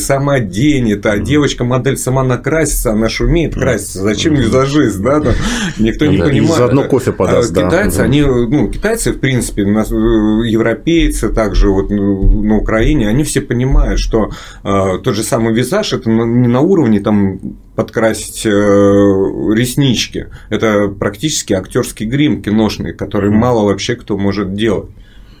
сам 0.00 0.28
оденет, 0.28 1.06
а 1.06 1.16
mm. 1.16 1.22
девочка 1.22 1.64
модель 1.64 1.96
сама 1.96 2.22
накрасится, 2.22 2.92
она 2.92 3.08
же 3.08 3.24
умеет 3.24 3.54
краситься, 3.54 4.02
зачем 4.02 4.34
mm. 4.34 4.36
визажист, 4.36 5.00
да, 5.00 5.20
там, 5.20 5.34
никто 5.78 6.06
не 6.06 6.18
понимает. 6.18 6.56
Заодно 6.56 6.84
кофе 6.84 7.12
подаст, 7.12 7.56
а, 7.56 7.66
Китайцы, 7.66 8.00
они, 8.00 8.22
ну, 8.22 8.68
китайцы, 8.68 9.12
в 9.12 9.18
принципе, 9.18 9.62
европейцы 9.62 11.28
также 11.28 11.70
вот 11.70 11.90
ну, 11.90 12.42
на 12.42 12.56
Украине, 12.56 13.08
они 13.08 13.24
все 13.24 13.40
понимают, 13.40 14.00
что 14.00 14.30
э, 14.64 14.98
тот 15.02 15.14
же 15.14 15.22
самый 15.22 15.54
визаж 15.54 15.92
это 15.92 16.10
не 16.10 16.48
на 16.48 16.60
уровне 16.60 17.00
там 17.00 17.38
подкрасить 17.76 18.46
э, 18.46 18.50
реснички, 18.50 20.28
это 20.48 20.88
практически 20.88 21.52
актерский 21.52 22.06
грим 22.06 22.42
киношный, 22.42 22.94
который 22.94 23.30
мало 23.30 23.64
вообще 23.66 23.94
кто 23.94 24.16
может 24.16 24.54
делать. 24.54 24.90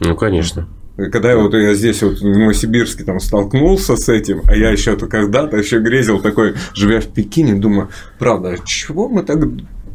Ну, 0.00 0.14
конечно. 0.14 0.68
Когда 0.96 1.30
я 1.30 1.36
вот 1.36 1.52
я 1.54 1.74
здесь 1.74 2.02
вот 2.02 2.18
в 2.18 2.24
Новосибирске 2.24 3.04
там 3.04 3.20
столкнулся 3.20 3.96
с 3.96 4.08
этим, 4.08 4.42
а 4.46 4.56
я 4.56 4.70
еще 4.70 4.96
то 4.96 5.06
когда-то 5.06 5.56
еще 5.56 5.80
грезил 5.80 6.20
такой, 6.20 6.54
живя 6.74 7.00
в 7.00 7.06
Пекине, 7.06 7.54
думаю, 7.54 7.90
правда, 8.18 8.50
а 8.50 8.66
чего 8.66 9.08
мы 9.08 9.22
так 9.22 9.40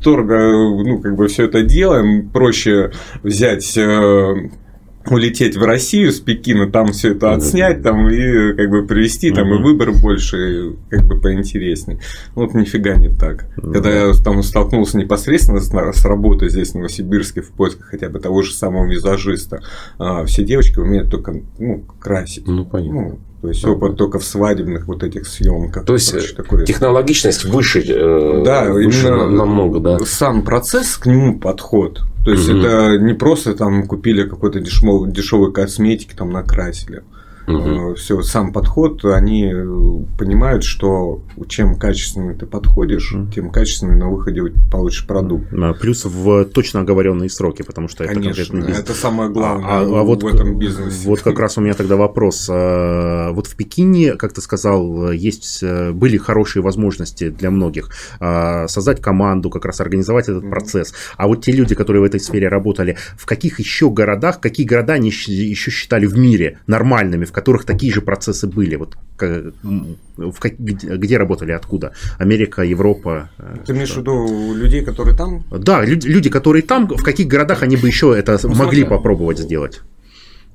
дорого, 0.03 0.51
ну, 0.83 0.99
как 0.99 1.15
бы 1.15 1.27
все 1.27 1.45
это 1.45 1.63
делаем, 1.63 2.29
проще 2.29 2.91
взять 3.23 3.77
э, 3.77 4.49
улететь 5.09 5.57
в 5.57 5.63
Россию 5.63 6.11
с 6.11 6.19
Пекина, 6.19 6.71
там 6.71 6.87
все 6.87 7.11
это 7.11 7.33
отснять, 7.33 7.81
там 7.83 8.09
и 8.09 8.53
как 8.53 8.69
бы 8.69 8.85
привезти, 8.85 9.31
там 9.31 9.53
и 9.53 9.61
выбор 9.61 9.91
больше, 9.91 10.75
как 10.89 11.05
бы 11.05 11.19
поинтереснее. 11.19 11.99
Вот 12.35 12.53
нифига 12.53 12.95
не 12.95 13.09
так. 13.09 13.47
Когда 13.55 13.89
я 13.89 14.13
там 14.23 14.43
столкнулся 14.43 14.97
непосредственно 14.97 15.59
с, 15.59 15.69
с 15.69 16.05
работой 16.05 16.49
здесь 16.49 16.71
в 16.71 16.75
Новосибирске 16.75 17.41
в 17.41 17.51
поисках 17.51 17.87
хотя 17.87 18.09
бы 18.09 18.19
того 18.19 18.41
же 18.41 18.53
самого 18.53 18.85
визажиста, 18.85 19.61
а, 19.97 20.25
все 20.25 20.43
девочки 20.43 20.79
умеют 20.79 21.09
только 21.09 21.41
ну, 21.57 21.83
красить. 21.99 22.47
Ну, 22.47 22.65
понятно. 22.65 23.01
Ну, 23.01 23.19
то 23.41 23.47
есть 23.47 23.65
опыт 23.65 23.97
только 23.97 24.19
в 24.19 24.23
свадебных 24.23 24.87
вот 24.87 25.03
этих 25.03 25.25
съемках. 25.25 25.85
То 25.85 25.93
есть 25.93 26.11
короче, 26.11 26.35
такое... 26.35 26.65
технологичность 26.65 27.45
выше, 27.45 27.83
э, 27.87 28.43
да, 28.45 28.71
выше 28.71 29.09
намного, 29.09 29.79
да. 29.79 29.99
Сам 30.05 30.43
процесс 30.43 30.95
к 30.97 31.07
нему 31.07 31.39
подход. 31.39 32.01
То 32.23 32.31
есть 32.31 32.47
угу. 32.47 32.59
это 32.59 32.99
не 32.99 33.13
просто 33.13 33.55
там 33.55 33.87
купили 33.87 34.27
какой-то 34.27 34.59
дешевый, 34.59 35.11
дешевой 35.11 35.51
косметики, 35.51 36.13
там 36.15 36.31
накрасили. 36.31 37.01
Угу. 37.47 37.95
Все, 37.95 38.21
сам 38.21 38.53
подход, 38.53 39.03
они 39.05 39.53
понимают, 40.17 40.63
что 40.63 41.21
чем 41.47 41.77
качественнее 41.77 42.35
ты 42.35 42.45
подходишь, 42.45 43.13
угу. 43.13 43.31
тем 43.31 43.51
качественнее 43.51 43.97
на 43.97 44.09
выходе 44.09 44.41
получишь 44.71 45.05
продукт. 45.07 45.47
Плюс 45.79 46.05
в 46.05 46.45
точно 46.45 46.81
оговоренные 46.81 47.29
сроки, 47.29 47.61
потому 47.61 47.87
что 47.87 48.05
Конечно, 48.05 48.19
это 48.19 48.27
конкретный 48.27 48.61
бизнес. 48.61 48.79
Это 48.79 48.93
самое 48.93 49.29
главное 49.29 49.67
а, 49.67 49.81
а 49.81 50.03
вот, 50.03 50.23
в 50.23 50.27
этом 50.27 50.57
бизнесе. 50.57 51.07
Вот 51.07 51.21
как 51.21 51.39
раз 51.39 51.57
у 51.57 51.61
меня 51.61 51.73
тогда 51.73 51.95
вопрос. 51.95 52.47
А, 52.51 53.31
вот 53.31 53.47
в 53.47 53.55
Пекине, 53.55 54.13
как 54.13 54.33
ты 54.33 54.41
сказал, 54.41 55.11
есть 55.11 55.59
э, 55.63 55.91
были 55.91 56.17
хорошие 56.17 56.63
возможности 56.63 57.29
для 57.29 57.51
многих 57.51 57.89
создать 58.19 59.01
команду, 59.01 59.49
как 59.49 59.65
раз 59.65 59.81
организовать 59.81 60.29
этот 60.29 60.49
процесс. 60.49 60.93
А 61.17 61.27
вот 61.27 61.43
те 61.43 61.51
люди, 61.51 61.75
которые 61.75 62.01
в 62.01 62.05
этой 62.05 62.19
сфере 62.19 62.47
работали, 62.47 62.97
в 63.17 63.25
каких 63.25 63.59
еще 63.59 63.89
городах, 63.89 64.39
какие 64.39 64.65
города 64.65 64.93
они 64.93 65.09
еще 65.09 65.71
считали 65.71 66.05
в 66.05 66.17
мире 66.17 66.59
нормальными, 66.67 67.25
в 67.31 67.33
которых 67.33 67.65
такие 67.65 67.93
же 67.93 68.01
процессы 68.01 68.47
были? 68.47 68.75
Вот 68.75 68.97
в, 70.17 70.39
где, 70.59 70.97
где 70.97 71.17
работали, 71.17 71.53
откуда? 71.53 71.93
Америка, 72.19 72.61
Европа? 72.61 73.29
Э, 73.37 73.57
Ты 73.65 73.71
имеешь 73.71 73.93
в 73.93 73.97
виду 73.97 74.53
людей, 74.53 74.83
которые 74.83 75.15
там? 75.15 75.43
Да, 75.49 75.85
люди, 75.85 76.07
люди, 76.07 76.29
которые 76.29 76.61
там, 76.63 76.87
в 76.87 77.03
каких 77.03 77.27
городах 77.27 77.63
они 77.63 77.77
бы 77.77 77.87
еще 77.87 78.13
это 78.17 78.37
ну, 78.43 78.49
могли 78.49 78.81
смотри, 78.81 78.83
попробовать 78.83 79.39
сделать? 79.39 79.81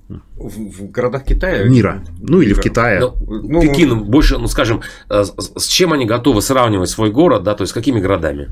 В, 0.08 0.48
в 0.48 0.90
городах 0.90 1.24
Китая? 1.24 1.64
Мира. 1.64 2.04
Ну 2.20 2.40
или 2.40 2.52
в 2.52 2.60
Китае. 2.60 3.00
Ну, 3.00 3.16
ну, 3.42 3.60
Пекин 3.62 4.04
больше, 4.04 4.38
ну 4.38 4.46
скажем, 4.48 4.82
э, 5.08 5.24
с 5.56 5.66
чем 5.66 5.92
они 5.92 6.04
готовы 6.04 6.42
сравнивать 6.42 6.90
свой 6.90 7.10
город, 7.10 7.42
да, 7.42 7.54
то 7.54 7.62
есть 7.62 7.70
с 7.70 7.74
какими 7.74 8.00
городами? 8.00 8.48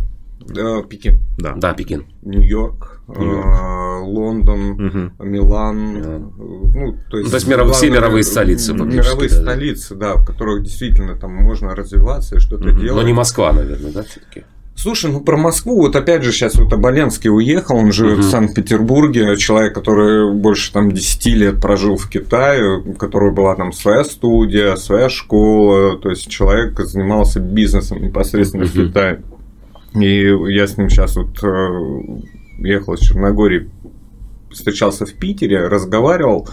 Пекин. 0.89 1.21
Да. 1.39 1.55
Да, 1.57 1.75
Пекин. 1.75 2.07
Нью-Йорк. 2.23 2.94
Лондон, 3.07 4.71
угу. 4.73 5.25
Милан. 5.25 6.03
Да. 6.03 6.19
Ну, 6.39 6.97
то 7.11 7.19
есть, 7.19 7.31
то 7.31 7.37
есть 7.37 7.49
мировые, 7.49 7.75
все 7.75 7.91
мировые 7.91 8.25
столицы. 8.25 8.73
Мировые 8.73 9.29
да, 9.31 9.37
столицы, 9.37 9.95
да, 9.95 10.15
в 10.15 10.25
которых 10.25 10.63
действительно 10.63 11.17
там 11.17 11.35
можно 11.35 11.75
развиваться 11.75 12.37
и 12.37 12.39
что-то 12.39 12.71
угу. 12.71 12.79
делать. 12.79 13.03
Но 13.03 13.07
не 13.07 13.13
Москва, 13.13 13.53
наверное, 13.53 13.93
да, 13.93 14.03
все-таки? 14.03 14.45
Слушай, 14.77 15.13
ну 15.13 15.21
про 15.21 15.37
Москву, 15.37 15.77
вот 15.83 15.95
опять 15.95 16.25
же, 16.25 16.33
сейчас 16.33 16.57
вот 16.57 16.73
Оболенский 16.73 17.31
уехал, 17.31 17.77
он 17.77 17.93
живет 17.93 18.19
угу. 18.19 18.23
в 18.23 18.31
Санкт-Петербурге, 18.31 19.37
человек, 19.37 19.73
который 19.73 20.35
больше 20.35 20.73
там 20.73 20.91
10 20.91 21.27
лет 21.27 21.61
прожил 21.61 21.97
в 21.97 22.09
Китае, 22.09 22.79
у 22.79 22.93
которого 22.95 23.31
была 23.31 23.55
там 23.55 23.73
своя 23.73 24.03
студия, 24.03 24.75
своя 24.77 25.09
школа, 25.09 25.97
то 25.99 26.11
есть 26.11 26.29
человек 26.29 26.79
занимался 26.81 27.39
бизнесом 27.39 28.03
непосредственно 28.03 28.65
угу. 28.65 28.73
в 28.73 28.89
Китае. 28.89 29.23
И 29.95 30.27
я 30.53 30.67
с 30.67 30.77
ним 30.77 30.91
сейчас 30.91 31.15
вот 31.15 31.43
э, 31.45 32.23
ехал 32.59 32.95
из 32.95 33.01
Черногории, 33.01 33.71
встречался 34.51 35.07
в 35.07 35.15
Питере, 35.15 35.67
разговаривал. 35.67 36.49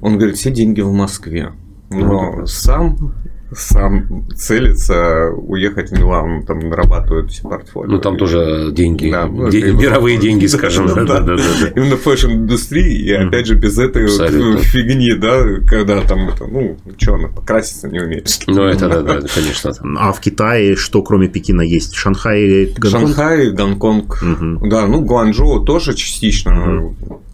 Он 0.00 0.16
говорит, 0.16 0.36
все 0.36 0.50
деньги 0.50 0.80
в 0.80 0.92
Москве. 0.92 1.52
Но 1.90 2.36
ну, 2.36 2.46
сам 2.46 3.14
сам 3.52 4.26
целится 4.36 5.30
уехать 5.30 5.90
в 5.90 5.98
Милан, 5.98 6.44
там 6.44 6.60
нарабатывают 6.60 7.30
все 7.30 7.42
портфолио. 7.48 7.92
Ну, 7.92 7.98
там 7.98 8.16
тоже 8.16 8.70
деньги, 8.72 9.10
да, 9.10 9.26
ну, 9.26 9.48
де- 9.50 9.72
мировые 9.72 10.18
деньги, 10.18 10.46
скажем. 10.46 10.86
Да, 11.00 11.04
да, 11.04 11.20
да, 11.20 11.36
да, 11.36 11.68
Именно 11.76 11.96
fashion-индустрии, 11.96 12.94
и 13.02 13.12
опять 13.12 13.46
же 13.46 13.54
без 13.54 13.78
этой 13.78 14.06
вот 14.06 14.60
фигни, 14.60 15.14
да, 15.14 15.42
когда 15.66 16.00
там 16.02 16.28
это, 16.28 16.46
ну, 16.46 16.76
что 16.98 17.14
она, 17.14 17.28
покраситься 17.28 17.88
не 17.88 18.00
умеет. 18.00 18.28
Ну, 18.46 18.64
это 18.64 18.88
да, 18.88 19.02
да, 19.02 19.20
конечно. 19.34 19.72
А 19.98 20.12
в 20.12 20.20
Китае 20.20 20.76
что, 20.76 21.02
кроме 21.02 21.28
Пекина, 21.28 21.62
есть? 21.62 21.94
Шанхай 21.94 22.66
Гонконг? 22.76 22.90
Шанхай, 23.08 23.50
Гонконг, 23.50 24.22
да, 24.62 24.86
ну, 24.86 25.00
Гуанчжоу 25.00 25.60
тоже 25.64 25.94
частично 25.94 26.92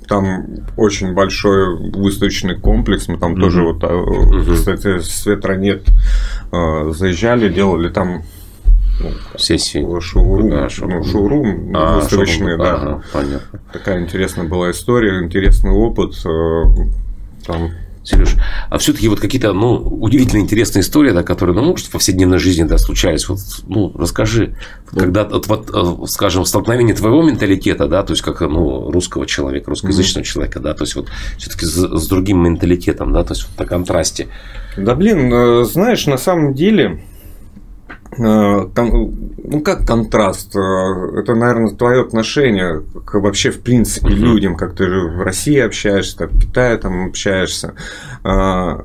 там 0.08 0.46
очень 0.76 1.14
большой 1.14 1.90
выставочный 1.90 2.58
комплекс. 2.58 3.08
Мы 3.08 3.18
там 3.18 3.34
mm-hmm. 3.34 3.40
тоже 3.40 3.62
вот, 3.62 3.82
mm-hmm. 3.82 4.54
кстати, 4.54 4.98
с 5.00 5.26
ветра 5.26 5.54
заезжали, 6.92 7.52
делали 7.52 7.88
там 7.88 8.22
ну, 9.00 9.10
сессии. 9.38 9.84
Шоурум, 10.00 10.50
да, 10.50 10.68
шоурум. 10.68 10.98
Ну, 10.98 11.04
шоурум 11.04 11.72
а, 11.76 11.96
выставочный, 11.96 12.56
шоурум, 12.56 12.58
да. 12.58 12.74
Ага, 12.74 13.02
понятно. 13.12 13.60
Такая 13.72 14.02
интересная 14.02 14.46
была 14.46 14.70
история, 14.70 15.22
интересный 15.22 15.70
опыт. 15.70 16.14
Там 17.46 17.70
Сереж, 18.06 18.36
а 18.70 18.78
все-таки 18.78 19.08
вот 19.08 19.18
какие-то, 19.18 19.52
ну, 19.52 19.74
удивительно 19.74 20.40
интересные 20.40 20.82
истории, 20.82 21.10
да, 21.10 21.24
которые, 21.24 21.56
ну, 21.56 21.64
может, 21.64 21.86
в 21.86 21.90
повседневной 21.90 22.38
жизни, 22.38 22.62
да, 22.62 22.78
случались. 22.78 23.28
Вот, 23.28 23.40
ну, 23.66 23.92
расскажи, 23.96 24.54
ну, 24.92 25.00
когда, 25.00 25.24
вот, 25.24 25.48
вот, 25.48 25.70
э, 25.74 26.06
скажем, 26.06 26.44
столкновение 26.44 26.94
твоего 26.94 27.20
менталитета, 27.22 27.88
да, 27.88 28.04
то 28.04 28.12
есть, 28.12 28.22
как, 28.22 28.42
ну, 28.42 28.92
русского 28.92 29.26
человека, 29.26 29.70
русскоязычного 29.70 30.22
mm-hmm. 30.22 30.26
человека, 30.26 30.60
да, 30.60 30.74
то 30.74 30.84
есть, 30.84 30.94
вот, 30.94 31.08
все-таки 31.36 31.66
с, 31.66 31.74
с 31.74 32.06
другим 32.06 32.44
менталитетом, 32.44 33.12
да, 33.12 33.24
то 33.24 33.34
есть, 33.34 33.48
вот 33.48 33.58
на 33.58 33.66
контрасте. 33.66 34.28
Да, 34.76 34.94
блин, 34.94 35.32
э, 35.32 35.64
знаешь, 35.64 36.06
на 36.06 36.16
самом 36.16 36.54
деле, 36.54 37.02
ну 38.18 39.60
как 39.64 39.86
контраст? 39.86 40.54
Э, 40.56 41.18
это, 41.18 41.34
наверное, 41.34 41.74
твое 41.74 42.02
отношение 42.02 42.82
к 43.04 43.14
вообще 43.20 43.50
в 43.50 43.60
принципе 43.60 44.08
людям, 44.08 44.56
как 44.56 44.74
ты 44.74 44.86
в 44.86 45.22
России 45.22 45.58
общаешься, 45.58 46.18
как 46.18 46.32
в 46.32 46.40
Китае 46.40 46.76
там 46.78 47.06
общаешься. 47.08 47.74
Э, 48.24 48.78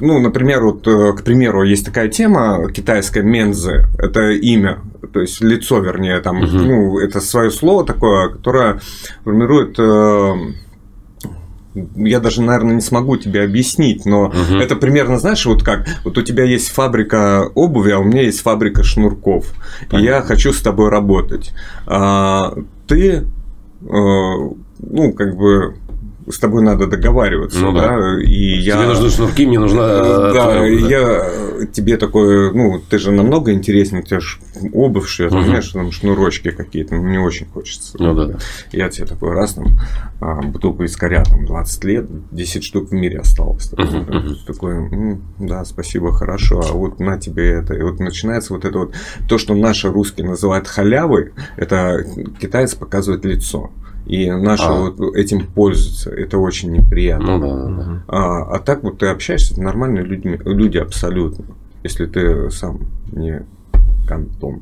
ну, 0.00 0.18
например, 0.20 0.64
вот, 0.64 0.84
к 0.84 1.22
примеру, 1.22 1.64
есть 1.64 1.84
такая 1.84 2.08
тема 2.08 2.70
китайская 2.72 3.22
мензы, 3.22 3.86
это 3.98 4.30
имя, 4.30 4.80
то 5.12 5.20
есть 5.20 5.40
лицо, 5.40 5.78
вернее, 5.80 6.20
там, 6.20 6.42
угу. 6.42 6.56
ну, 6.56 6.98
это 6.98 7.20
свое 7.20 7.50
слово 7.50 7.84
такое, 7.84 8.30
которое 8.30 8.80
формирует 9.24 9.78
я 11.96 12.20
даже, 12.20 12.42
наверное, 12.42 12.74
не 12.74 12.80
смогу 12.80 13.16
тебе 13.16 13.42
объяснить, 13.42 14.04
но 14.06 14.26
угу. 14.26 14.56
это 14.60 14.76
примерно, 14.76 15.18
знаешь, 15.18 15.44
вот 15.46 15.62
как, 15.62 15.86
вот 16.04 16.16
у 16.18 16.22
тебя 16.22 16.44
есть 16.44 16.70
фабрика 16.70 17.50
обуви, 17.54 17.90
а 17.90 17.98
у 17.98 18.04
меня 18.04 18.22
есть 18.22 18.40
фабрика 18.40 18.82
шнурков, 18.82 19.52
Понятно. 19.90 19.96
и 19.96 20.02
я 20.08 20.22
хочу 20.22 20.52
с 20.52 20.60
тобой 20.60 20.88
работать. 20.90 21.52
А, 21.86 22.54
ты, 22.86 23.10
э, 23.12 23.24
ну, 23.82 25.12
как 25.12 25.36
бы 25.36 25.76
с 26.28 26.38
тобой 26.38 26.62
надо 26.62 26.86
договариваться, 26.86 27.58
ну, 27.60 27.72
да. 27.72 27.96
да, 27.96 28.22
и 28.22 28.58
я... 28.58 28.76
Тебе 28.76 28.86
нужны 28.86 29.10
шнурки, 29.10 29.46
мне 29.46 29.58
нужна... 29.58 29.82
Э, 29.82 30.32
да, 30.34 30.56
твоя... 30.56 30.66
я 30.66 31.66
тебе 31.66 31.96
такой, 31.96 32.52
ну, 32.52 32.80
ты 32.88 32.98
же 32.98 33.10
намного 33.10 33.52
интереснее, 33.52 34.02
у 34.02 34.06
тебя 34.06 34.20
же 34.20 34.38
обувь 34.72 35.08
шьет, 35.08 35.32
угу. 35.32 35.42
знаешь, 35.42 35.68
там 35.68 35.90
шнурочки 35.92 36.50
какие-то, 36.50 36.94
мне 36.94 37.20
очень 37.20 37.46
хочется. 37.46 37.96
Ну, 37.98 38.14
да, 38.14 38.26
да. 38.26 38.38
Я 38.72 38.88
тебе 38.88 39.06
такой 39.06 39.32
раз, 39.32 39.54
там, 39.54 39.78
а, 40.20 40.42
бутылку 40.42 40.84
искоря, 40.84 41.24
там, 41.24 41.46
20 41.46 41.84
лет, 41.84 42.06
10 42.30 42.64
штук 42.64 42.90
в 42.90 42.92
мире 42.92 43.20
осталось. 43.20 43.68
Такой, 43.68 44.00
угу. 44.00 44.34
такой 44.46 45.20
да, 45.38 45.64
спасибо, 45.64 46.12
хорошо, 46.12 46.62
а 46.68 46.72
вот 46.72 47.00
на 47.00 47.18
тебе 47.18 47.48
это. 47.50 47.74
И 47.74 47.82
вот 47.82 48.00
начинается 48.00 48.52
вот 48.52 48.64
это 48.64 48.78
вот, 48.78 48.94
то, 49.28 49.38
что 49.38 49.54
наши 49.54 49.90
русские 49.90 50.26
называют 50.26 50.68
халявой, 50.68 51.32
это 51.56 52.04
китаец 52.40 52.74
показывает 52.74 53.24
лицо. 53.24 53.70
И 54.06 54.30
наши 54.30 54.64
а. 54.64 54.90
вот 54.90 55.14
этим 55.14 55.46
пользуются. 55.46 56.10
Это 56.10 56.38
очень 56.38 56.72
неприятно. 56.72 57.38
Ну, 57.38 57.40
да, 57.40 57.84
да. 57.84 58.02
А, 58.08 58.56
а 58.56 58.58
так 58.58 58.82
вот 58.82 58.98
ты 58.98 59.06
общаешься 59.06 59.54
с 59.54 59.56
нормальными 59.56 60.04
людьми, 60.04 60.38
люди 60.44 60.78
абсолютно. 60.78 61.44
Если 61.82 62.06
ты 62.06 62.50
сам 62.50 62.80
не 63.12 63.44
кантом. 64.10 64.60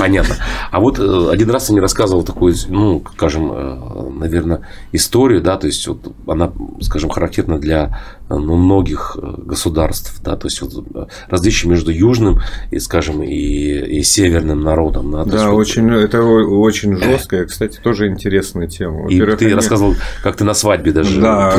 Понятно. 0.00 0.34
А 0.72 0.80
вот 0.80 0.98
э, 0.98 1.28
один 1.30 1.50
раз 1.50 1.68
я 1.68 1.74
мне 1.74 1.80
рассказывал 1.80 2.24
такую, 2.24 2.54
ну, 2.68 3.02
скажем, 3.14 3.52
э, 3.52 4.10
наверное, 4.10 4.62
историю, 4.90 5.40
да, 5.40 5.56
то 5.56 5.68
есть 5.68 5.86
вот 5.86 6.12
она, 6.26 6.52
скажем, 6.80 7.10
характерна 7.10 7.60
для 7.60 8.00
ну, 8.28 8.56
многих 8.56 9.16
э, 9.20 9.34
государств, 9.38 10.20
да, 10.22 10.36
то 10.36 10.46
есть 10.46 10.60
вот 10.60 11.08
различие 11.28 11.70
между 11.70 11.90
южным 11.90 12.40
и, 12.70 12.78
скажем, 12.78 13.22
и, 13.22 13.28
и 13.28 14.02
северным 14.02 14.62
народом. 14.62 15.10
Да, 15.10 15.24
да 15.24 15.44
есть, 15.44 15.52
очень, 15.52 15.90
вот... 15.90 16.00
это 16.00 16.22
очень 16.22 16.96
жесткая, 16.96 17.46
кстати, 17.46 17.78
тоже 17.82 18.08
интересная 18.08 18.66
тема. 18.66 19.08
И 19.08 19.18
ты 19.18 19.46
они... 19.46 19.54
рассказывал, 19.54 19.94
как 20.22 20.36
ты 20.36 20.44
на 20.44 20.54
свадьбе 20.54 20.92
даже 20.92 21.20
да, 21.20 21.54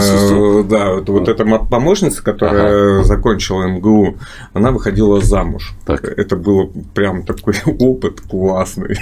Да, 0.63 0.93
вот, 0.93 1.09
вот 1.09 1.29
эта 1.29 1.45
помощница, 1.45 2.23
которая 2.23 2.97
ага. 2.97 3.03
закончила 3.03 3.63
МГУ, 3.63 4.17
она 4.53 4.71
выходила 4.71 5.21
замуж. 5.21 5.73
Так. 5.85 6.03
Это 6.03 6.35
было 6.35 6.69
прям 6.93 7.23
такой 7.23 7.55
опыт 7.65 8.21
классный. 8.21 8.97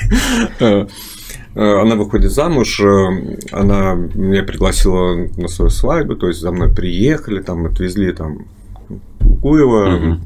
Э, 1.55 1.81
она 1.81 1.95
выходит 1.95 2.31
замуж, 2.31 2.79
э, 2.79 3.37
она 3.51 3.95
меня 3.95 4.43
пригласила 4.43 5.27
на 5.37 5.47
свою 5.47 5.69
свадьбу, 5.69 6.15
то 6.15 6.27
есть 6.27 6.39
за 6.39 6.51
мной 6.51 6.73
приехали, 6.73 7.41
там 7.41 7.65
отвезли 7.65 8.11
там 8.11 8.45
Куева, 9.41 9.95
угу. 9.95 10.19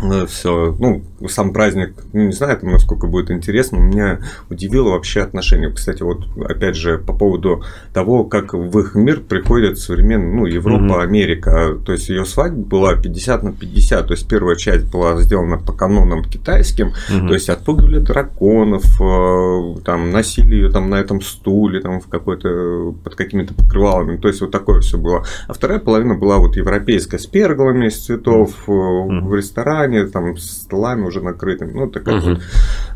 Э, 0.00 0.26
все, 0.26 0.76
ну, 0.78 1.02
сам 1.28 1.52
праздник, 1.52 1.94
ну, 2.12 2.26
не 2.26 2.32
знаю, 2.32 2.58
там, 2.58 2.70
насколько 2.70 3.06
будет 3.06 3.30
интересно, 3.30 3.76
меня 3.76 4.20
удивило 4.48 4.90
вообще 4.90 5.22
отношение. 5.22 5.70
Кстати, 5.70 6.02
вот, 6.02 6.26
опять 6.48 6.76
же, 6.76 6.98
по 6.98 7.12
поводу 7.12 7.64
того, 7.92 8.24
как 8.24 8.54
в 8.54 8.78
их 8.78 8.94
мир 8.94 9.20
приходит 9.20 9.78
современный, 9.78 10.34
ну, 10.34 10.46
Европа, 10.46 10.82
mm 10.82 11.02
Америка. 11.02 11.76
То 11.84 11.92
есть, 11.92 12.08
ее 12.08 12.24
свадьба 12.24 12.60
была 12.60 12.94
50 12.94 13.42
на 13.42 13.52
50, 13.52 14.06
то 14.06 14.14
есть, 14.14 14.28
первая 14.28 14.56
часть 14.56 14.90
была 14.90 15.20
сделана 15.20 15.58
по 15.58 15.72
канонам 15.72 16.24
китайским, 16.24 16.92
mm 17.10 17.28
то 17.28 17.34
есть, 17.34 17.48
отпугивали 17.48 17.98
драконов, 17.98 18.84
э, 19.00 19.80
там, 19.84 20.10
носили 20.10 20.54
ее 20.54 20.70
там 20.70 20.90
на 20.90 20.96
этом 20.96 21.20
стуле, 21.20 21.80
там, 21.80 22.00
в 22.00 22.08
какой-то, 22.08 22.94
под 23.04 23.14
какими-то 23.16 23.54
покрывалами, 23.54 24.16
то 24.16 24.28
есть, 24.28 24.40
вот 24.40 24.50
такое 24.50 24.80
все 24.80 24.98
было. 24.98 25.24
А 25.46 25.52
вторая 25.52 25.78
половина 25.78 26.14
была 26.14 26.38
вот 26.38 26.56
европейская, 26.56 27.18
с 27.18 27.26
перголами 27.26 27.86
из 27.86 27.98
цветов, 27.98 28.52
mm 28.68 29.18
в 29.28 29.34
ресторане, 29.34 29.67
там, 30.12 30.36
с 30.36 30.62
столами 30.62 31.02
уже 31.02 31.20
накрытыми. 31.20 31.72
Ну, 31.72 31.86
это 31.86 32.00
как, 32.00 32.22
угу. 32.22 32.30
вот, 32.30 32.42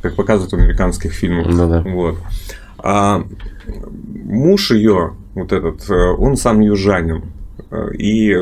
как 0.03 0.17
показывают 0.17 0.53
в 0.53 0.57
американских 0.57 1.13
фильмах. 1.13 1.47
Ну, 1.49 1.69
да. 1.69 1.83
Вот. 1.83 2.19
А 2.79 3.25
муж 4.25 4.71
ее, 4.73 5.15
вот 5.35 5.53
этот, 5.53 5.89
э, 5.89 5.95
он 5.95 6.37
сам 6.37 6.61
южанин. 6.61 7.25
Э, 7.71 7.91
и 7.95 8.37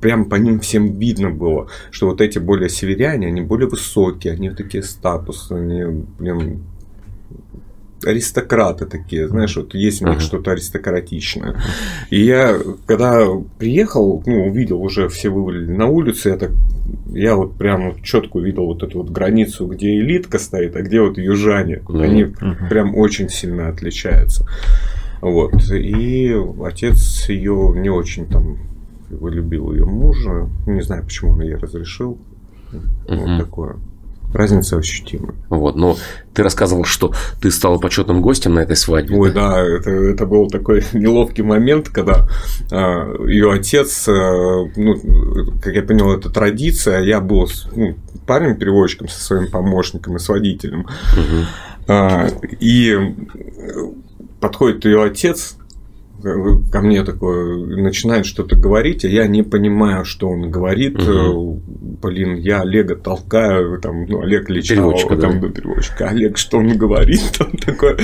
прям 0.00 0.26
по 0.26 0.36
ним 0.36 0.60
всем 0.60 0.98
видно 0.98 1.30
было, 1.30 1.68
что 1.90 2.08
вот 2.08 2.20
эти 2.20 2.38
более 2.38 2.68
северяне, 2.68 3.28
они 3.28 3.40
более 3.40 3.68
высокие, 3.68 4.34
они 4.34 4.50
такие 4.50 4.82
статусные, 4.82 5.86
они, 5.86 6.04
блин, 6.18 6.62
аристократы 8.06 8.86
такие, 8.86 9.28
знаешь, 9.28 9.56
вот 9.56 9.74
есть 9.74 10.02
у 10.02 10.08
них 10.08 10.18
uh-huh. 10.18 10.22
что-то 10.22 10.52
аристократичное. 10.52 11.56
И 12.10 12.20
я, 12.20 12.58
когда 12.86 13.26
приехал, 13.58 14.22
ну, 14.26 14.46
увидел 14.46 14.82
уже 14.82 15.08
все 15.08 15.30
вывалили 15.30 15.70
на 15.70 15.86
улицу, 15.86 16.30
я 16.30 16.36
так, 16.36 16.50
я 17.08 17.36
вот 17.36 17.56
прям 17.56 18.02
четко 18.02 18.38
увидел 18.38 18.66
вот 18.66 18.82
эту 18.82 18.98
вот 18.98 19.10
границу, 19.10 19.66
где 19.66 19.98
элитка 19.98 20.38
стоит, 20.38 20.76
а 20.76 20.82
где 20.82 21.00
вот 21.00 21.18
южане. 21.18 21.82
Uh-huh. 21.86 22.02
Они 22.02 22.22
uh-huh. 22.24 22.68
прям 22.68 22.96
очень 22.96 23.28
сильно 23.28 23.68
отличаются. 23.68 24.46
Вот. 25.20 25.54
И 25.70 26.34
отец 26.64 27.28
ее 27.28 27.72
не 27.76 27.88
очень 27.88 28.26
там 28.26 28.58
любил 29.10 29.72
ее 29.72 29.84
мужа. 29.84 30.48
Не 30.66 30.82
знаю, 30.82 31.04
почему 31.04 31.32
он 31.32 31.42
ей 31.42 31.54
разрешил. 31.54 32.18
Uh-huh. 32.72 33.26
Вот 33.26 33.38
такое. 33.38 33.76
Разница 34.34 34.78
ощутима. 34.78 35.32
Вот, 35.48 35.76
но 35.76 35.96
ты 36.34 36.42
рассказывал, 36.42 36.84
что 36.84 37.14
ты 37.40 37.52
стал 37.52 37.78
почетным 37.78 38.20
гостем 38.20 38.54
на 38.54 38.60
этой 38.60 38.74
свадьбе. 38.74 39.16
Ой, 39.16 39.32
да, 39.32 39.60
это, 39.60 39.90
это 39.90 40.26
был 40.26 40.48
такой 40.48 40.82
неловкий 40.92 41.44
момент, 41.44 41.88
когда 41.88 42.26
э, 42.68 42.74
ее 43.28 43.52
отец, 43.52 44.08
э, 44.08 44.12
ну, 44.74 44.96
как 45.62 45.72
я 45.72 45.82
понял, 45.84 46.12
это 46.12 46.30
традиция, 46.30 47.02
я 47.02 47.20
был 47.20 47.48
ну, 47.76 47.94
парнем-переводчиком 48.26 49.06
со 49.06 49.22
своим 49.22 49.50
помощником 49.52 50.16
и 50.16 50.18
с 50.18 50.28
водителем. 50.28 50.80
Угу. 50.80 51.92
Э, 51.92 52.28
и 52.58 53.14
подходит 54.40 54.84
ее 54.84 55.04
отец, 55.04 55.58
ко 56.70 56.80
мне 56.80 57.04
такое 57.04 57.66
начинает 57.66 58.26
что-то 58.26 58.56
говорить, 58.56 59.04
а 59.04 59.08
я 59.08 59.26
не 59.26 59.42
понимаю, 59.42 60.04
что 60.04 60.28
он 60.28 60.50
говорит. 60.50 61.00
Угу. 61.00 61.62
Блин, 62.02 62.36
я 62.36 62.62
Олега 62.62 62.96
толкаю, 62.96 63.80
там, 63.80 64.06
ну, 64.06 64.20
Олег 64.20 64.48
Личал, 64.48 64.76
переводчика, 64.76 65.16
там, 65.16 65.40
да. 65.40 65.48
переводчика. 65.48 66.08
Олег, 66.08 66.38
что 66.38 66.58
он 66.58 66.76
говорит? 66.76 67.20
Там 67.38 67.50
такое. 67.52 67.98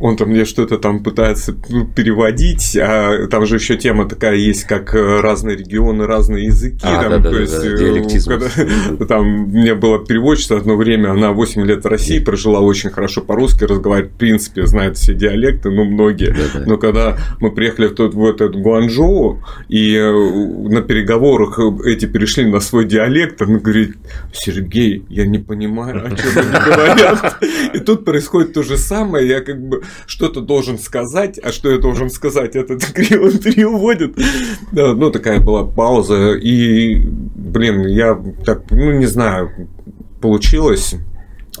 Он 0.00 0.16
там 0.16 0.30
мне 0.30 0.44
что-то 0.44 0.78
там 0.78 1.02
пытается 1.02 1.56
ну, 1.68 1.86
переводить, 1.86 2.76
а 2.76 3.26
там 3.28 3.46
же 3.46 3.56
еще 3.56 3.76
тема 3.76 4.08
такая 4.08 4.36
есть, 4.36 4.64
как 4.64 4.94
э, 4.94 5.20
разные 5.20 5.56
регионы, 5.56 6.06
разные 6.06 6.46
языки. 6.46 6.80
А, 6.82 7.02
там, 7.02 7.22
да, 7.22 7.30
то 7.30 7.34
да, 7.34 7.40
есть, 7.40 7.62
да, 7.62 8.38
да. 8.38 8.48
Когда, 8.96 9.06
там 9.06 9.26
мне 9.26 9.74
было 9.74 10.04
переводчица 10.04 10.56
одно 10.56 10.76
время, 10.76 11.12
она 11.12 11.32
8 11.32 11.64
лет 11.64 11.84
в 11.84 11.88
России 11.88 12.18
прожила 12.18 12.60
очень 12.60 12.90
хорошо 12.90 13.22
по-русски, 13.22 13.64
разговаривает, 13.64 14.12
в 14.12 14.16
принципе, 14.16 14.66
знает 14.66 14.96
все 14.96 15.14
диалекты, 15.14 15.70
ну, 15.70 15.84
многие. 15.84 16.30
Да, 16.30 16.60
да. 16.60 16.64
Но 16.66 16.76
когда 16.76 17.16
мы 17.40 17.50
приехали 17.50 17.86
в, 17.86 17.94
тот, 17.94 18.14
в 18.14 18.24
этот 18.24 18.56
Гуанчжоу, 18.56 19.42
и 19.68 19.94
э, 19.94 20.12
на 20.12 20.82
переговорах 20.82 21.58
эти 21.84 22.06
перешли 22.06 22.44
на 22.44 22.60
свой 22.60 22.84
диалект, 22.84 23.40
она 23.40 23.58
говорит, 23.58 23.96
Сергей, 24.32 25.04
я 25.08 25.26
не 25.26 25.38
понимаю, 25.38 26.06
о 26.06 26.10
чем 26.10 26.30
они 26.36 26.64
говорят. 26.64 27.38
И 27.74 27.78
тут 27.78 28.04
происходит 28.04 28.52
то 28.52 28.62
же 28.62 28.76
самое, 28.76 29.26
я 29.26 29.40
как 29.40 29.60
бы 29.60 29.82
что-то 30.06 30.40
должен 30.40 30.78
сказать, 30.78 31.38
а 31.42 31.52
что 31.52 31.70
я 31.70 31.78
должен 31.78 32.10
сказать, 32.10 32.56
этот 32.56 32.84
криво 32.86 33.30
переводит. 33.38 34.16
Да, 34.72 34.94
ну, 34.94 35.10
такая 35.10 35.40
была 35.40 35.64
пауза, 35.64 36.34
и, 36.34 36.96
блин, 36.96 37.86
я 37.86 38.20
так, 38.44 38.70
ну, 38.70 38.92
не 38.92 39.06
знаю, 39.06 39.50
получилось 40.20 40.96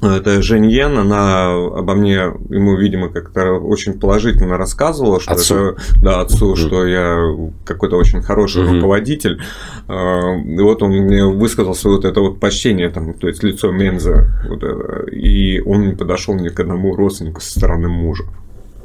это 0.02 0.42
Жень 0.42 0.70
Йен, 0.70 0.98
она 0.98 1.52
обо 1.52 1.94
мне, 1.94 2.14
ему, 2.14 2.76
видимо, 2.76 3.08
как-то 3.08 3.52
очень 3.52 3.98
положительно 3.98 4.56
рассказывала, 4.56 5.20
что 5.20 5.32
отцу. 5.32 5.54
это, 5.54 5.82
да, 6.02 6.20
отцу, 6.20 6.52
mm 6.52 6.56
что 6.56 6.86
я 6.86 7.18
какой-то 7.64 7.96
очень 7.96 8.22
хороший 8.22 8.64
mm 8.64 8.74
руководитель. 8.74 9.40
А, 9.88 10.34
и 10.36 10.60
вот 10.60 10.82
он 10.82 10.90
мне 10.90 11.24
высказался 11.24 11.88
вот 11.88 12.04
это 12.04 12.20
вот 12.20 12.40
почтение, 12.40 12.90
там, 12.90 13.14
то 13.14 13.28
есть 13.28 13.42
лицо 13.42 13.70
Менза, 13.70 14.28
вот 14.48 14.62
это, 14.62 15.10
и 15.10 15.60
он 15.60 15.88
не 15.88 15.94
подошел 15.94 16.34
ни 16.34 16.48
к 16.48 16.60
одному 16.60 16.94
родственнику 16.94 17.40
со 17.40 17.58
стороны 17.58 17.88
мужа. 17.88 18.24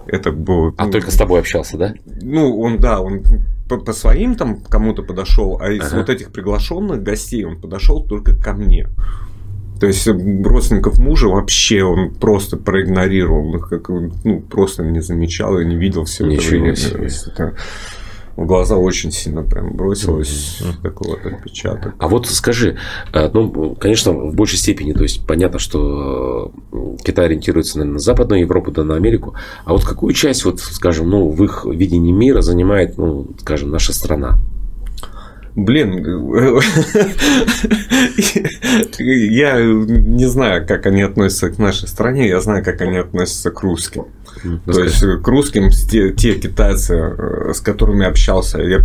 Это 0.08 0.32
было. 0.32 0.74
А 0.78 0.86
ну, 0.86 0.92
только 0.92 1.12
с 1.12 1.16
тобой 1.16 1.40
общался, 1.40 1.78
да? 1.78 1.94
Ну, 2.22 2.60
он, 2.60 2.80
да, 2.80 3.02
он 3.02 3.24
по, 3.70 3.78
по 3.78 3.94
своим 3.94 4.36
там 4.36 4.60
кому-то 4.62 5.04
подошел, 5.04 5.58
а 5.62 5.72
из 5.72 5.88
ага. 5.88 5.98
вот 5.98 6.10
этих 6.10 6.32
приглашенных 6.32 7.02
гостей 7.02 7.46
он 7.46 7.60
подошел 7.60 8.04
только 8.04 8.36
ко 8.36 8.54
мне. 8.54 8.88
То 9.82 9.88
есть 9.88 10.08
родственников 10.08 11.00
мужа 11.00 11.28
вообще 11.28 11.84
он 11.84 12.14
просто 12.14 12.56
проигнорировал, 12.56 13.60
как, 13.60 13.90
ну, 13.90 14.40
просто 14.42 14.84
не 14.84 15.02
замечал 15.02 15.58
и 15.58 15.66
не 15.66 15.76
видел 15.76 16.06
все 16.06 16.32
это 16.32 16.48
время. 16.48 16.74
Это 16.74 17.56
в 18.36 18.46
глаза 18.46 18.78
очень 18.78 19.12
сильно 19.12 19.42
прям 19.42 19.76
бросилось 19.76 20.62
mm-hmm. 20.62 20.82
такой 20.84 21.10
вот 21.10 21.26
отпечаток. 21.26 21.96
А 21.98 22.08
вот 22.08 22.28
скажи, 22.28 22.78
э, 23.12 23.32
ну, 23.34 23.74
конечно, 23.74 24.12
в 24.14 24.36
большей 24.36 24.60
степени, 24.60 24.94
то 24.94 25.02
есть 25.02 25.26
понятно, 25.26 25.58
что 25.58 26.52
Китай 27.04 27.26
ориентируется 27.26 27.80
наверное, 27.80 27.94
на 27.94 28.00
Западную 28.00 28.42
Европу, 28.42 28.70
да 28.70 28.84
на 28.84 28.94
Америку, 28.94 29.34
а 29.66 29.74
вот 29.74 29.84
какую 29.84 30.14
часть, 30.14 30.46
вот, 30.46 30.60
скажем, 30.60 31.10
ну, 31.10 31.28
в 31.28 31.44
их 31.44 31.66
видении 31.66 32.12
мира 32.12 32.42
занимает, 32.42 33.00
ну, 33.00 33.32
скажем, 33.40 33.72
наша 33.72 33.94
страна? 33.94 34.38
Блин, 35.56 35.98
я 39.00 39.62
не 39.62 40.26
знаю, 40.26 40.66
как 40.66 40.86
они 40.86 41.02
относятся 41.02 41.50
к 41.50 41.58
нашей 41.58 41.90
стране, 41.90 42.28
я 42.28 42.40
знаю, 42.40 42.64
как 42.64 42.82
они 42.82 42.98
относятся 42.98 43.52
к 43.52 43.62
русским. 43.62 44.06
То 44.66 44.84
есть 44.84 45.02
к 45.02 45.28
русским 45.28 45.70
те, 45.70 46.12
те 46.14 46.36
китайцы, 46.36 46.96
э, 46.96 47.54
с 47.54 47.62
которыми 47.62 48.06
общался, 48.06 48.62
я, 48.62 48.82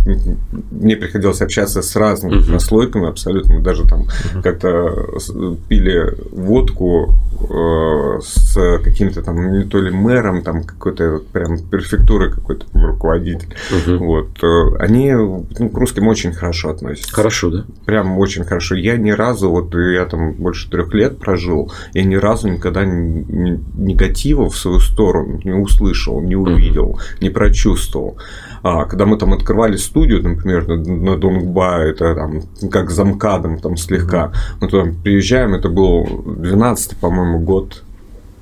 мне 0.71 0.95
приходилось 0.95 1.41
общаться 1.41 1.81
с 1.81 1.95
разными 1.95 2.41
uh-huh. 2.41 2.51
наслойками 2.51 3.09
абсолютно. 3.09 3.55
Мы 3.55 3.61
даже 3.61 3.87
там 3.87 4.01
uh-huh. 4.01 4.41
как-то 4.41 5.57
пили 5.67 6.15
водку 6.31 7.15
э, 7.49 8.19
с 8.21 8.79
каким-то 8.83 9.21
там 9.21 9.51
не 9.53 9.65
то 9.65 9.79
ли 9.79 9.91
мэром, 9.91 10.43
там 10.43 10.63
какой-то 10.63 11.21
прям 11.31 11.59
префектуры 11.59 12.31
какой-то 12.31 12.65
руководитель. 12.73 13.55
Uh-huh. 13.71 13.97
Вот 13.97 14.43
э, 14.43 14.77
они 14.79 15.13
ну, 15.13 15.45
к 15.69 15.77
русским 15.77 16.07
очень 16.07 16.33
хорошо 16.33 16.69
относятся. 16.69 17.13
Хорошо, 17.13 17.49
да? 17.49 17.65
Прям 17.85 18.17
очень 18.17 18.43
хорошо. 18.43 18.75
Я 18.75 18.97
ни 18.97 19.11
разу, 19.11 19.49
вот 19.49 19.73
я 19.75 20.05
там 20.05 20.33
больше 20.33 20.69
трех 20.69 20.93
лет 20.93 21.19
прожил, 21.19 21.71
я 21.93 22.03
ни 22.03 22.15
разу 22.15 22.47
никогда 22.47 22.85
негатива 22.85 24.49
в 24.49 24.55
свою 24.55 24.79
сторону 24.79 25.36
не 25.43 25.51
услышал, 25.51 26.21
не 26.21 26.35
увидел, 26.35 26.99
не 27.21 27.29
прочувствовал. 27.29 28.17
А, 28.63 28.85
когда 28.85 29.05
мы 29.05 29.17
там 29.17 29.33
открывали 29.33 29.77
студию, 29.77 30.23
например, 30.23 30.67
на, 30.67 30.75
на 30.75 31.17
Донгба, 31.17 31.79
это 31.79 32.15
там 32.15 32.41
как 32.69 32.89
замкадом 32.89 33.59
там 33.59 33.77
слегка, 33.77 34.31
мы 34.59 34.67
туда 34.67 34.91
приезжаем, 35.03 35.53
это 35.53 35.69
был 35.69 36.23
12 36.25 36.97
по-моему, 36.97 37.39
год 37.39 37.83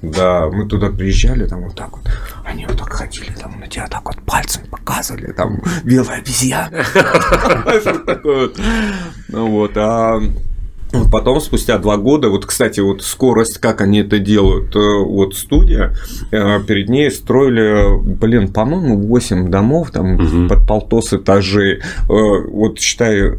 да, 0.01 0.47
мы 0.49 0.67
туда 0.67 0.89
приезжали, 0.89 1.47
там 1.47 1.63
вот 1.63 1.75
так 1.75 1.91
вот, 1.91 2.07
они 2.43 2.65
вот 2.65 2.77
так 2.77 2.91
ходили, 2.91 3.31
там 3.31 3.59
на 3.59 3.67
тебя 3.67 3.87
так 3.87 4.05
вот 4.05 4.21
пальцем 4.23 4.63
показывали, 4.69 5.31
там 5.31 5.61
белая 5.83 6.19
обезьяна. 6.19 6.83
Ну 9.29 9.49
вот, 9.49 9.71
а 9.75 10.21
Потом, 11.11 11.39
спустя 11.39 11.77
два 11.77 11.97
года, 11.97 12.29
вот, 12.29 12.45
кстати, 12.45 12.79
вот 12.79 13.01
скорость, 13.01 13.59
как 13.59 13.81
они 13.81 13.99
это 13.99 14.19
делают, 14.19 14.75
э, 14.75 14.79
вот 14.79 15.35
студия, 15.35 15.95
э, 16.31 16.59
перед 16.63 16.89
ней 16.89 17.11
строили, 17.11 17.97
блин, 18.01 18.51
по-моему, 18.51 18.99
8 18.99 19.49
домов, 19.49 19.91
там, 19.91 20.15
угу. 20.15 20.49
под 20.49 20.67
полтос 20.67 21.13
этажей. 21.13 21.79
Э, 21.79 21.81
вот, 22.07 22.79
считай, 22.79 23.31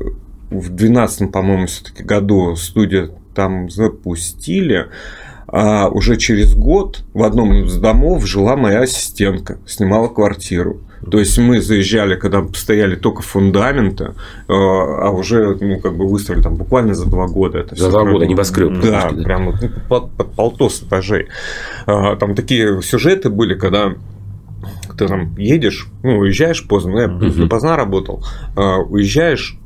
в 0.51 0.69
12 0.71 1.33
по-моему, 1.33 1.67
все-таки 1.67 2.03
году 2.03 2.57
студия 2.57 3.11
там 3.35 3.69
запустили, 3.69 4.87
а 5.49 5.89
уже 5.89 6.17
через 6.17 6.55
год 6.55 7.05
в 7.15 7.23
одном 7.23 7.53
из 7.55 7.77
домов 7.77 8.27
жила 8.27 8.57
моя 8.57 8.81
ассистентка, 8.81 9.59
снимала 9.67 10.09
квартиру. 10.09 10.81
То 11.11 11.19
есть 11.19 11.39
мы 11.39 11.61
заезжали, 11.61 12.17
когда 12.17 12.47
стояли 12.55 12.97
только 12.97 13.23
фундаменты, 13.23 14.15
а 14.49 15.11
уже 15.11 15.57
ну, 15.61 15.81
как 15.81 15.97
бы 15.97 16.07
выстроили 16.07 16.43
там 16.43 16.57
буквально 16.57 16.95
за 16.95 17.07
два 17.07 17.27
года. 17.27 17.59
Это 17.59 17.77
за 17.77 17.91
два 17.91 18.05
года 18.05 18.27
небоскреб. 18.27 18.81
Да, 18.81 19.11
да, 19.11 19.23
прям 19.23 19.47
ну, 19.47 19.53
под, 19.89 20.11
под 20.13 20.33
полтос 20.33 20.83
этажей. 20.83 21.29
А, 21.87 22.17
там 22.17 22.35
такие 22.35 22.83
сюжеты 22.83 23.31
были, 23.31 23.55
когда 23.55 23.95
ты 24.97 25.07
там 25.07 25.37
едешь, 25.37 25.89
ну, 26.03 26.19
уезжаешь 26.19 26.67
поздно, 26.67 26.93
ну, 26.93 26.99
я 26.99 27.07
uh-huh. 27.07 27.49
поздно 27.49 27.77
работал, 27.77 28.25
а, 28.57 28.79
уезжаешь 28.79 29.59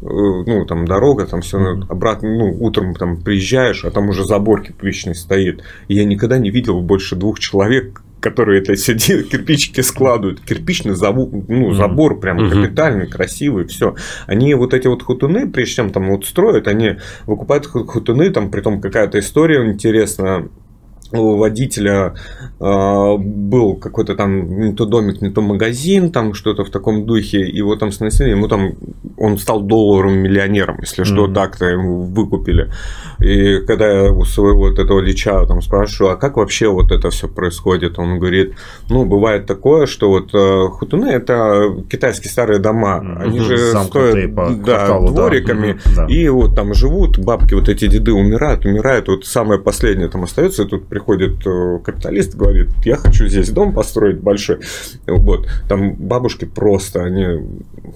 э, 0.00 0.04
ну, 0.04 0.64
там 0.66 0.86
дорога, 0.86 1.26
там 1.26 1.40
все 1.40 1.58
обратно, 1.88 2.28
ну, 2.28 2.56
утром 2.60 2.94
там 2.94 3.20
приезжаешь, 3.20 3.84
а 3.84 3.90
там 3.90 4.08
уже 4.08 4.24
забор 4.24 4.62
кирпичный 4.62 5.14
стоит. 5.14 5.62
И 5.88 5.94
я 5.94 6.04
никогда 6.04 6.38
не 6.38 6.50
видел 6.50 6.80
больше 6.80 7.16
двух 7.16 7.38
человек, 7.40 8.02
которые 8.26 8.60
это 8.60 8.74
все 8.74 8.94
кирпичики 8.94 9.80
складывают, 9.82 10.40
кирпичный 10.40 10.96
забор, 10.96 11.28
ну, 11.48 11.72
забор 11.74 12.18
прям 12.18 12.50
капитальный, 12.50 13.06
красивый, 13.06 13.66
все. 13.66 13.94
Они 14.26 14.52
вот 14.54 14.74
эти 14.74 14.88
вот 14.88 15.02
хутуны, 15.02 15.48
прежде 15.48 15.76
чем 15.76 15.90
там 15.90 16.08
вот 16.08 16.26
строят, 16.26 16.66
они 16.66 16.96
выкупают 17.26 17.66
хутуны, 17.66 18.30
там 18.30 18.50
при 18.50 18.60
том 18.62 18.80
какая-то 18.80 19.18
история 19.20 19.64
интересная 19.70 20.48
у 21.12 21.36
водителя 21.36 22.14
э, 22.60 23.16
был 23.18 23.76
какой-то 23.76 24.14
там 24.14 24.60
не 24.60 24.72
то 24.74 24.86
домик, 24.86 25.20
не 25.22 25.30
то 25.30 25.40
магазин, 25.40 26.12
там 26.12 26.34
что-то 26.34 26.64
в 26.64 26.70
таком 26.70 27.06
духе, 27.06 27.40
его 27.40 27.76
там 27.76 27.92
сносили, 27.92 28.30
ему 28.30 28.48
там 28.48 28.74
он 29.16 29.38
стал 29.38 29.62
долларовым 29.62 30.18
миллионером, 30.18 30.78
если 30.80 31.02
mm-hmm. 31.02 31.06
что, 31.06 31.28
так-то 31.28 31.66
ему 31.66 32.02
выкупили. 32.02 32.70
И 33.18 33.60
когда 33.66 33.88
я 33.88 34.12
у 34.12 34.24
своего 34.24 34.68
вот 34.68 34.78
этого 34.78 35.00
лича 35.00 35.44
там 35.46 35.62
спрашиваю, 35.62 36.12
а 36.12 36.16
как 36.16 36.36
вообще 36.36 36.68
вот 36.68 36.92
это 36.92 37.10
все 37.10 37.28
происходит, 37.28 37.98
он 37.98 38.18
говорит, 38.18 38.54
ну, 38.88 39.04
бывает 39.04 39.46
такое, 39.46 39.86
что 39.86 40.10
вот 40.10 40.34
э, 40.34 40.68
хутуны 40.68 41.06
это 41.06 41.84
китайские 41.90 42.30
старые 42.30 42.58
дома, 42.58 43.02
mm-hmm. 43.02 43.22
они 43.22 43.40
же 43.40 43.58
стоят 43.58 44.34
по 44.34 44.50
да, 44.50 44.62
кварталу, 44.62 45.12
двориками, 45.12 45.78
да. 45.94 46.04
Mm-hmm. 46.04 46.10
и 46.10 46.28
вот 46.28 46.54
там 46.54 46.74
живут, 46.74 47.18
бабки, 47.18 47.54
вот 47.54 47.68
эти 47.68 47.86
деды 47.86 48.12
умирают, 48.12 48.64
умирают, 48.64 49.08
вот 49.08 49.24
самое 49.24 49.60
последнее 49.60 50.08
там 50.08 50.24
остается, 50.24 50.62
и 50.62 50.68
тут 50.68 50.86
приходит 50.96 51.46
э, 51.46 51.78
капиталист, 51.84 52.36
говорит, 52.36 52.68
я 52.86 52.96
хочу 52.96 53.26
здесь 53.26 53.50
дом 53.50 53.74
построить 53.74 54.18
большой. 54.18 54.60
Вот. 55.06 55.46
Там 55.68 55.92
бабушки 55.94 56.46
просто, 56.46 57.04
они, 57.04 57.44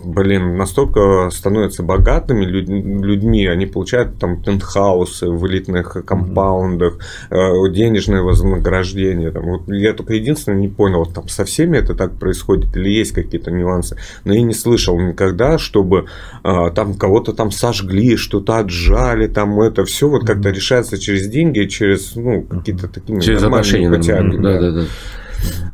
блин, 0.05 0.59
настолько 0.59 1.31
становятся 1.31 1.83
богатыми 1.83 2.45
людьми, 2.45 3.47
они 3.47 3.65
получают 3.65 4.19
там 4.19 4.43
пентхаусы 4.43 5.31
в 5.31 5.47
элитных 5.47 6.05
компаундах, 6.05 6.99
mm-hmm. 7.31 7.73
денежное 7.73 8.21
вознаграждение. 8.21 9.31
Там. 9.31 9.45
Вот 9.45 9.69
я 9.69 9.95
только 9.95 10.13
единственное 10.13 10.59
не 10.59 10.69
понял, 10.69 11.07
там 11.07 11.27
со 11.29 11.47
всеми 11.47 11.79
это 11.79 11.95
так 11.95 12.19
происходит 12.19 12.77
или 12.77 12.91
есть 12.91 13.13
какие-то 13.13 13.51
нюансы. 13.51 13.97
Но 14.25 14.35
я 14.35 14.43
не 14.43 14.55
слышал 14.55 15.01
никогда, 15.01 15.57
чтобы 15.57 16.05
а, 16.43 16.69
там 16.71 16.95
кого-то 16.95 17.33
там 17.33 17.51
сожгли, 17.51 18.17
что-то 18.17 18.59
отжали, 18.59 19.27
там 19.27 19.59
это 19.63 19.87
все 19.87 20.07
вот 20.07 20.27
как-то 20.27 20.51
решается 20.51 20.99
через 20.99 21.27
деньги, 21.29 21.65
через 21.65 22.15
ну, 22.15 22.43
какие-то 22.43 22.90
такие 22.93 23.21
Через 23.21 23.43
отношения, 23.43 23.89
хотя, 23.91 24.23
да, 24.23 24.61
да, 24.61 24.71
да. 24.73 24.85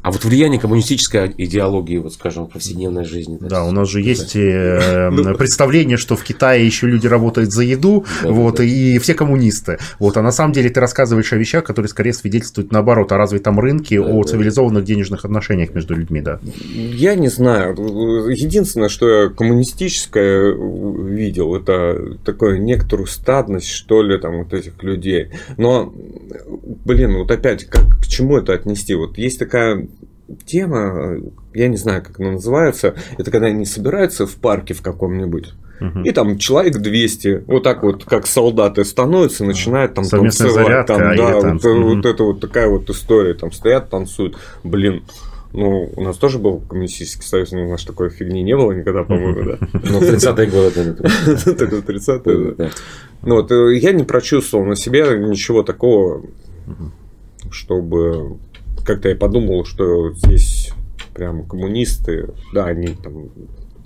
А 0.03 0.11
вот 0.11 0.25
влияние 0.25 0.61
коммунистической 0.61 1.35
идеологии, 1.37 1.99
вот 1.99 2.15
скажем, 2.15 2.47
в 2.47 2.51
повседневной 2.51 3.05
жизни. 3.05 3.39
Да, 3.41 3.65
у 3.65 3.73
нас 3.73 3.89
же 3.89 4.01
есть 4.01 4.37
э, 4.37 5.11
ну, 5.11 5.35
представление, 5.35 5.97
что 5.97 6.17
в 6.17 6.23
Китае 6.23 6.65
еще 6.65 6.87
люди 6.87 7.07
работают 7.07 7.53
за 7.53 7.65
еду, 7.65 8.05
да, 8.23 8.31
вот, 8.31 8.57
да. 8.57 8.65
и 8.65 8.99
все 8.99 9.15
коммунисты. 9.15 9.79
Вот, 9.99 10.17
а 10.17 10.23
на 10.23 10.33
самом 10.33 10.53
деле 10.53 10.71
ты 10.71 10.81
рассказываешь 10.81 11.33
о 11.33 11.37
вещах, 11.37 11.65
которые 11.65 11.89
скорее 11.89 12.13
свидетельствуют 12.13 12.73
наоборот 12.73 13.11
о 13.13 13.17
развитом 13.17 13.59
рынке, 13.59 14.01
да, 14.01 14.07
о 14.07 14.23
да. 14.23 14.31
цивилизованных 14.31 14.85
денежных 14.85 15.25
отношениях 15.25 15.75
между 15.75 15.95
людьми, 15.95 16.21
да. 16.21 16.39
Я 16.65 17.15
не 17.15 17.29
знаю. 17.29 17.75
Единственное, 18.31 18.89
что 18.89 19.09
я 19.09 19.29
коммунистическое 19.29 20.53
видел, 20.53 21.57
это 21.57 22.17
такое 22.25 22.59
некоторую 22.59 23.07
стадность, 23.07 23.69
что 23.69 24.03
ли, 24.03 24.19
там, 24.19 24.39
вот 24.39 24.53
этих 24.55 24.83
людей. 24.83 25.31
Но, 25.57 25.93
блин, 26.85 27.17
вот 27.17 27.31
опять, 27.31 27.65
как, 27.65 28.01
к 28.01 28.07
чему 28.07 28.39
это 28.39 28.53
отнести? 28.53 28.95
Вот 28.95 29.19
есть 29.19 29.39
такая 29.39 29.56
тема, 30.45 31.17
я 31.55 31.69
не 31.69 31.77
знаю, 31.77 32.03
как 32.03 32.21
она 32.21 32.33
называется, 32.33 32.95
это 33.19 33.31
когда 33.31 33.47
они 33.47 33.65
собираются 33.65 34.27
в 34.27 34.37
парке 34.37 34.75
в 34.75 34.83
каком-нибудь, 34.83 35.53
угу. 35.81 36.01
и 36.01 36.11
там 36.13 36.39
человек 36.39 36.79
200, 36.79 37.45
вот 37.47 37.63
так 37.63 37.83
вот, 37.83 38.05
как 38.05 38.27
солдаты 38.27 38.85
становятся, 38.85 39.45
начинают 39.45 39.95
там 39.95 40.05
Совместная 40.05 40.49
танцевать. 40.49 40.67
Зарядка, 40.67 40.95
там, 40.95 41.17
да, 41.17 41.35
вот, 41.35 41.65
угу. 41.65 41.95
вот 41.95 42.07
это 42.07 42.25
вот 42.25 42.41
такая 42.41 42.69
вот 42.69 42.91
история, 42.91 43.35
там 43.35 43.53
стоят, 43.53 43.91
танцуют. 43.91 44.37
Блин, 44.65 45.05
ну, 45.53 45.91
у 45.97 46.03
нас 46.03 46.19
тоже 46.19 46.39
был 46.39 46.61
коммунистический 46.61 47.25
союз, 47.25 47.53
но 47.53 47.67
у 47.67 47.71
нас 47.71 47.85
такой 47.85 48.11
фигни 48.11 48.43
не 48.43 48.57
было 48.57 48.73
никогда, 48.73 49.05
по-моему, 49.05 49.53
да. 49.53 49.59
Ну, 49.73 50.01
30-е 50.01 50.47
годы. 50.49 50.95
Такой 51.55 51.81
30-е, 51.81 52.55
да. 52.57 52.71
Ну, 53.23 53.37
вот 53.37 53.51
э, 53.51 53.79
я 53.79 53.93
не 53.93 54.05
прочувствовал 54.05 54.67
на 54.67 54.77
себе 54.77 55.05
ничего 55.19 55.63
такого, 55.63 56.25
чтобы 57.51 58.37
как-то 58.87 59.09
я 59.09 59.17
подумал, 59.17 59.65
что 59.65 60.13
здесь 60.13 60.73
прям 61.15 61.47
коммунисты, 61.47 62.31
да, 62.53 62.67
они 62.67 62.89
там 62.89 63.31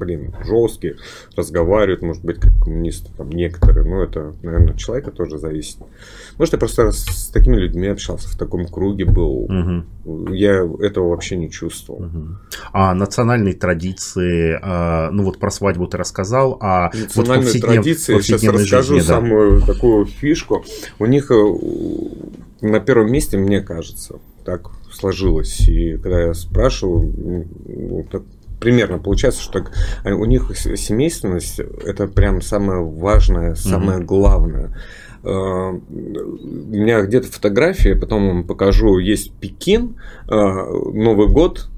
блин, 0.01 0.35
жесткие, 0.45 0.97
разговаривают, 1.37 2.03
может 2.03 2.25
быть, 2.25 2.41
как 2.41 2.53
коммунисты, 2.63 3.11
там 3.17 3.29
некоторые, 3.31 3.87
но 3.87 4.03
это, 4.03 4.35
наверное, 4.43 4.73
от 4.73 4.79
человека 4.79 5.11
тоже 5.11 5.39
зависит. 5.39 5.77
Может, 6.39 6.55
я 6.55 6.59
просто 6.59 6.91
с 6.91 7.29
такими 7.29 7.57
людьми 7.57 7.87
общался, 7.87 8.29
в 8.29 8.37
таком 8.37 8.67
круге 8.67 9.05
был, 9.05 9.45
угу. 9.45 10.33
я 10.33 10.67
этого 10.81 11.11
вообще 11.11 11.37
не 11.37 11.51
чувствовал. 11.51 12.05
Угу. 12.05 12.29
А 12.73 12.95
национальные 12.95 13.55
традиции, 13.55 14.59
а, 14.61 15.11
ну 15.11 15.25
вот 15.25 15.39
про 15.39 15.51
свадьбу 15.51 15.87
ты 15.87 15.99
рассказал, 15.99 16.57
а 16.61 16.91
национальные 16.95 17.39
вот 17.39 17.53
повседнев... 17.53 17.75
традиции, 17.75 18.21
сейчас 18.21 18.43
расскажу 18.43 18.95
жизни, 18.95 19.07
самую 19.07 19.61
да. 19.61 19.67
такую 19.67 20.07
фишку, 20.07 20.65
у 20.99 21.05
них 21.05 21.31
э, 21.31 21.45
на 22.63 22.81
первом 22.81 23.13
месте, 23.13 23.37
мне 23.37 23.61
кажется, 23.61 24.19
так 24.47 24.71
сложилось. 25.01 25.69
И 25.69 25.97
когда 25.97 26.21
я 26.27 26.35
спрашивал, 26.35 27.03
ну, 27.03 28.07
так 28.11 28.23
примерно 28.61 28.99
получается, 28.99 29.43
что 29.43 29.65
у 30.05 30.25
них 30.27 30.51
семейственность 30.57 31.59
это 31.59 32.07
прям 32.07 32.43
самое 32.43 32.85
важное, 32.85 33.55
самое 33.55 34.01
mm-hmm. 34.01 34.05
главное. 34.05 34.77
Uh, 35.23 35.79
у 35.91 36.75
меня 36.75 37.03
где-то 37.03 37.31
фотография, 37.31 37.95
потом 37.95 38.27
вам 38.27 38.45
покажу, 38.47 38.97
есть 38.97 39.35
Пекин, 39.35 39.97
uh, 40.27 40.93
Новый 40.95 41.29
год, 41.29 41.69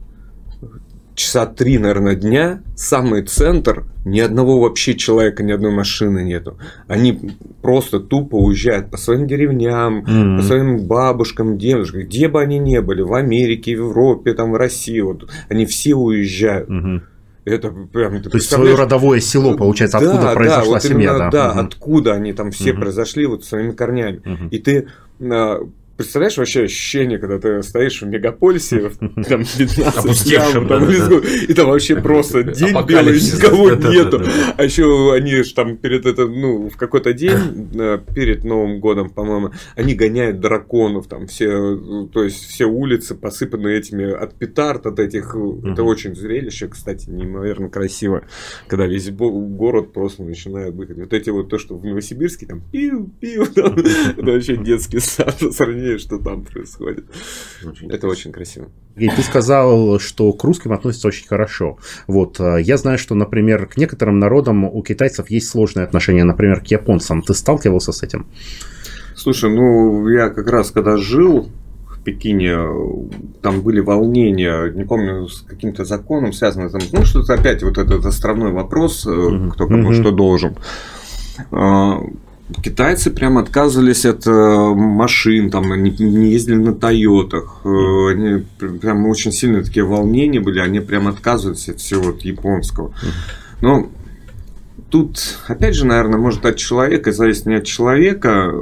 часа 1.23 1.47
три, 1.47 1.79
наверное, 1.79 2.14
дня, 2.14 2.62
самый 2.75 3.23
центр, 3.23 3.85
ни 4.05 4.20
одного 4.20 4.61
вообще 4.61 4.95
человека, 4.95 5.43
ни 5.43 5.53
одной 5.53 5.70
машины 5.70 6.25
нету. 6.25 6.59
Они 6.89 7.37
просто 7.62 8.01
тупо 8.01 8.37
уезжают 8.37 8.91
по 8.91 8.97
своим 8.97 9.27
деревням, 9.27 10.05
mm-hmm. 10.05 10.37
по 10.37 10.43
своим 10.43 10.87
бабушкам, 10.87 11.59
дедушкам, 11.59 12.03
где 12.03 12.29
бы 12.29 12.43
они 12.43 12.59
ни 12.59 12.79
были, 12.81 13.03
в 13.03 13.14
Америке, 13.14 13.77
в 13.77 13.89
Европе, 13.89 14.35
там, 14.35 14.53
в 14.53 14.57
России, 14.57 15.01
вот, 15.01 15.31
они 15.49 15.64
все 15.66 15.95
уезжают. 15.95 16.68
Mm-hmm. 16.68 17.01
Это 17.45 17.70
прям, 17.70 18.23
То 18.23 18.37
есть 18.37 18.51
свое 18.51 18.77
родовое 18.77 19.18
село, 19.20 19.57
получается, 19.57 19.99
да, 19.99 20.12
откуда 20.12 20.33
произошла 20.33 20.64
да, 20.64 20.70
вот 20.70 20.83
семья. 20.83 21.11
Именно, 21.11 21.18
да, 21.18 21.31
да 21.31 21.51
угу. 21.51 21.61
откуда 21.61 22.12
они 22.12 22.33
там 22.33 22.53
все 22.53 22.73
угу. 22.73 22.83
произошли 22.83 23.27
вот 23.27 23.45
своими 23.45 23.73
корнями. 23.73 24.18
Угу. 24.25 24.49
И 24.53 24.59
ты 24.61 24.87
а, 25.20 25.59
Представляешь 26.03 26.36
вообще 26.36 26.64
ощущение, 26.64 27.18
когда 27.20 27.38
ты 27.38 27.62
стоишь 27.62 28.03
в 28.03 28.07
мегаполисе, 28.07 28.90
там 29.28 29.44
15 29.44 30.26
ям, 30.26 30.66
там, 30.66 30.90
и 30.90 31.55
там 31.55 31.68
вообще 31.68 31.94
просто 31.94 32.42
день 32.42 32.76
белый, 32.88 33.14
никого 33.14 33.70
нету. 33.70 34.20
А 34.57 34.64
еще 34.64 35.14
они 35.14 35.44
же 35.44 35.55
там 35.55 35.76
перед 35.76 36.05
это, 36.05 36.26
ну, 36.26 36.68
в 36.68 36.76
какой-то 36.76 37.12
день, 37.12 37.70
э, 37.74 38.00
перед 38.16 38.42
Новым 38.42 38.80
годом, 38.80 39.11
по-моему, 39.11 39.53
они 39.76 39.94
гоняют 39.94 40.40
драконов, 40.40 41.07
там 41.07 41.28
все, 41.28 42.09
то 42.12 42.24
есть 42.24 42.48
все 42.48 42.64
улицы 42.64 43.14
посыпаны 43.14 43.68
этими 43.68 44.11
от 44.11 44.34
петард, 44.34 44.86
от 44.86 44.98
этих, 44.98 45.36
это 45.64 45.84
очень 45.84 46.16
зрелище, 46.16 46.66
кстати, 46.66 47.09
неимоверно 47.09 47.68
красиво, 47.68 48.24
когда 48.66 48.86
весь 48.86 49.09
город 49.11 49.92
просто 49.92 50.24
начинает 50.24 50.74
выходить. 50.74 51.05
Вот 51.05 51.12
эти 51.12 51.30
вот 51.30 51.48
то, 51.48 51.59
что 51.59 51.76
в 51.76 51.84
Новосибирске, 51.84 52.46
там, 52.46 52.61
пиу-пиу, 52.72 53.44
это 53.44 54.32
вообще 54.32 54.57
детский 54.57 54.98
сад 54.98 55.38
по 55.38 55.53
сравнению, 55.93 55.99
что 55.99 56.18
там 56.18 56.43
происходит. 56.43 57.05
Очень 57.64 57.90
это 57.90 58.07
очень 58.07 58.32
красиво. 58.32 58.68
И 58.97 59.09
ты 59.09 59.22
сказал, 59.22 59.99
что 59.99 60.32
к 60.32 60.45
русским 60.45 60.72
относятся 60.72 61.09
очень 61.09 61.26
хорошо. 61.26 61.78
Вот, 62.07 62.40
э, 62.40 62.61
я 62.62 62.76
знаю, 62.76 62.99
что, 62.99 63.14
например, 63.14 63.66
к 63.66 63.76
некоторым 63.76 64.18
народам 64.18 64.64
у 64.64 64.82
китайцев 64.82 65.30
есть 65.30 65.49
сложные 65.49 65.84
отношения, 65.84 66.24
например, 66.24 66.61
к 66.61 66.66
японцам. 66.66 67.22
Ты 67.22 67.34
сталкивался 67.34 67.93
с 67.93 68.03
этим? 68.03 68.26
Слушай, 69.14 69.51
ну, 69.51 70.09
я 70.09 70.28
как 70.28 70.49
раз 70.49 70.70
когда 70.70 70.97
жил 70.97 71.49
в 71.88 72.03
Пекине, 72.03 72.57
там 73.40 73.62
были 73.62 73.80
волнения, 73.80 74.70
не 74.72 74.84
помню, 74.84 75.28
с 75.28 75.43
каким-то 75.43 75.84
законом 75.84 76.32
связано, 76.32 76.68
там, 76.68 76.80
ну, 76.93 77.05
что-то 77.05 77.34
опять 77.34 77.62
вот 77.62 77.78
этот 77.78 78.05
островной 78.05 78.53
вопрос, 78.53 79.07
mm-hmm. 79.07 79.51
кто 79.51 79.66
кому 79.66 79.90
mm-hmm. 79.90 80.01
что 80.01 80.11
должен 80.11 80.57
а, 81.51 82.01
Китайцы 82.62 83.11
прям 83.11 83.38
отказывались 83.38 84.05
от 84.05 84.26
э, 84.26 84.30
машин, 84.30 85.50
там 85.50 85.72
они 85.72 85.90
не 85.98 86.32
ездили 86.32 86.57
на 86.57 86.74
Тойотах, 86.74 87.61
э, 87.64 87.68
они 87.68 88.44
прям 88.80 89.07
очень 89.07 89.32
сильные 89.32 89.62
такие 89.62 89.84
волнения 89.84 90.40
были, 90.40 90.59
они 90.59 90.80
прям 90.80 91.09
отказывались 91.09 91.68
от 91.68 91.80
всего 91.80 92.11
от 92.11 92.22
японского. 92.22 92.94
Но 93.61 93.88
тут, 94.90 95.38
опять 95.46 95.74
же, 95.74 95.86
наверное, 95.86 96.18
может 96.18 96.44
от 96.44 96.57
человека, 96.57 97.12
зависит 97.12 97.46
не 97.46 97.55
от 97.55 97.64
человека, 97.64 98.53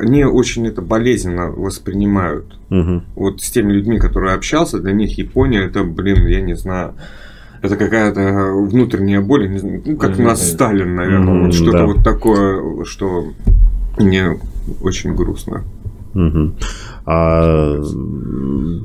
они 0.00 0.24
очень 0.24 0.66
это 0.66 0.82
болезненно 0.82 1.50
воспринимают. 1.50 2.58
Угу. 2.70 3.02
Вот 3.16 3.42
с 3.42 3.50
теми 3.50 3.72
людьми, 3.72 3.98
которые 3.98 4.34
общался, 4.34 4.78
для 4.78 4.92
них 4.92 5.18
Япония 5.18 5.64
это, 5.64 5.82
блин, 5.82 6.26
я 6.26 6.40
не 6.40 6.54
знаю, 6.54 6.94
это 7.64 7.76
какая-то 7.76 8.52
внутренняя 8.54 9.22
боль, 9.22 9.48
ну, 9.48 9.96
как 9.96 10.18
у 10.18 10.22
нас 10.22 10.50
Сталин, 10.50 10.94
наверное, 10.94 11.34
mm-hmm, 11.34 11.44
вот 11.46 11.54
что-то 11.54 11.78
да. 11.78 11.86
вот 11.86 12.04
такое, 12.04 12.84
что 12.84 13.32
мне 13.96 14.38
очень 14.82 15.14
грустно. 15.14 15.64
Угу. 16.14 16.54
А 17.06 17.76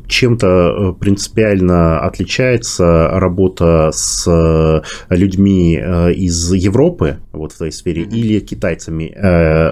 чем-то 0.08 0.48
э, 0.48 0.94
принципиально 1.00 2.00
отличается 2.02 3.08
работа 3.14 3.92
с 3.94 4.28
э, 4.28 4.82
людьми 5.16 5.80
э, 5.82 6.14
из 6.14 6.52
Европы, 6.52 7.20
вот 7.32 7.54
в 7.54 7.58
той 7.58 7.72
сфере, 7.72 8.04
или 8.04 8.40
китайцами, 8.40 9.16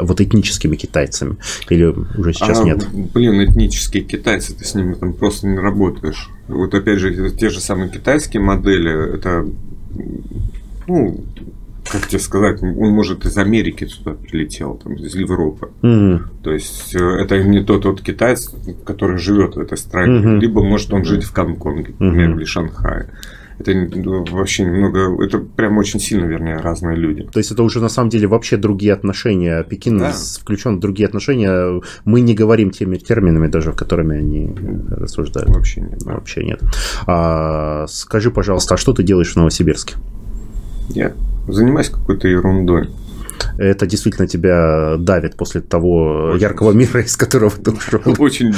вот 0.03 0.21
этническими 0.21 0.75
китайцами, 0.75 1.37
или 1.69 1.85
уже 2.17 2.33
сейчас 2.33 2.61
а, 2.61 2.63
нет? 2.63 2.87
Блин, 3.13 3.43
этнические 3.43 4.03
китайцы, 4.03 4.55
ты 4.55 4.63
с 4.63 4.75
ними 4.75 4.93
там 4.93 5.13
просто 5.13 5.47
не 5.47 5.59
работаешь. 5.59 6.29
Вот 6.47 6.73
опять 6.73 6.99
же, 6.99 7.31
те 7.31 7.49
же 7.49 7.59
самые 7.59 7.89
китайские 7.89 8.41
модели, 8.41 9.15
это 9.15 9.45
ну, 10.87 11.23
как 11.91 12.07
тебе 12.07 12.19
сказать, 12.19 12.61
он 12.61 12.91
может 12.91 13.25
из 13.25 13.37
Америки 13.37 13.85
сюда 13.85 14.13
прилетел, 14.13 14.75
там, 14.75 14.93
из 14.93 15.15
Европы. 15.15 15.69
Mm-hmm. 15.81 16.19
То 16.43 16.51
есть 16.51 16.95
э, 16.95 16.99
это 16.99 17.43
не 17.43 17.63
тот 17.63 17.85
вот 17.85 18.01
китаец, 18.01 18.53
который 18.85 19.17
живет 19.17 19.55
в 19.55 19.59
этой 19.59 19.77
стране, 19.77 20.19
mm-hmm. 20.19 20.39
либо 20.39 20.63
может 20.63 20.93
он 20.93 21.03
жить 21.05 21.23
в 21.23 21.33
Гонконге, 21.33 21.93
например, 21.99 22.31
mm-hmm. 22.31 22.37
или 22.37 22.45
Шанхае. 22.45 23.09
Это 23.59 23.71
вообще 24.31 24.65
немного, 24.65 25.23
это 25.23 25.39
прям 25.39 25.79
очень 25.79 25.99
сильно, 25.99 26.25
вернее, 26.25 26.57
разные 26.57 26.95
люди. 26.95 27.23
То 27.23 27.39
есть 27.39 27.51
это 27.51 27.63
уже 27.63 27.79
на 27.79 27.89
самом 27.89 28.09
деле 28.09 28.27
вообще 28.27 28.55
другие 28.55 28.93
отношения. 28.93 29.63
Пекин 29.63 29.97
да. 29.97 30.11
включен 30.11 30.77
в 30.77 30.79
другие 30.79 31.07
отношения. 31.07 31.81
Мы 32.05 32.21
не 32.21 32.35
говорим 32.35 32.69
теми 32.69 32.97
терминами 32.97 33.47
даже, 33.47 33.73
которыми 33.73 34.15
они 34.15 34.55
рассуждают. 34.91 35.49
Вообще 35.49 35.81
нет. 35.81 35.99
Да. 36.05 36.13
Вообще 36.13 36.43
нет. 36.43 36.61
А, 37.07 37.87
скажи, 37.87 38.29
пожалуйста, 38.29 38.75
а 38.75 38.77
что 38.77 38.93
ты 38.93 39.01
делаешь 39.01 39.33
в 39.33 39.37
Новосибирске? 39.37 39.95
Я 40.89 41.13
занимаюсь 41.47 41.89
какой-то 41.89 42.27
ерундой. 42.27 42.89
Это 43.57 43.87
действительно 43.87 44.27
тебя 44.27 44.97
давит 44.97 45.35
после 45.35 45.61
того 45.61 46.31
очень 46.31 46.41
яркого 46.41 46.71
мира, 46.71 47.01
из 47.01 47.15
которого 47.17 47.51
ты 47.51 47.71
ушел. 47.71 48.01
Очень, 48.17 48.53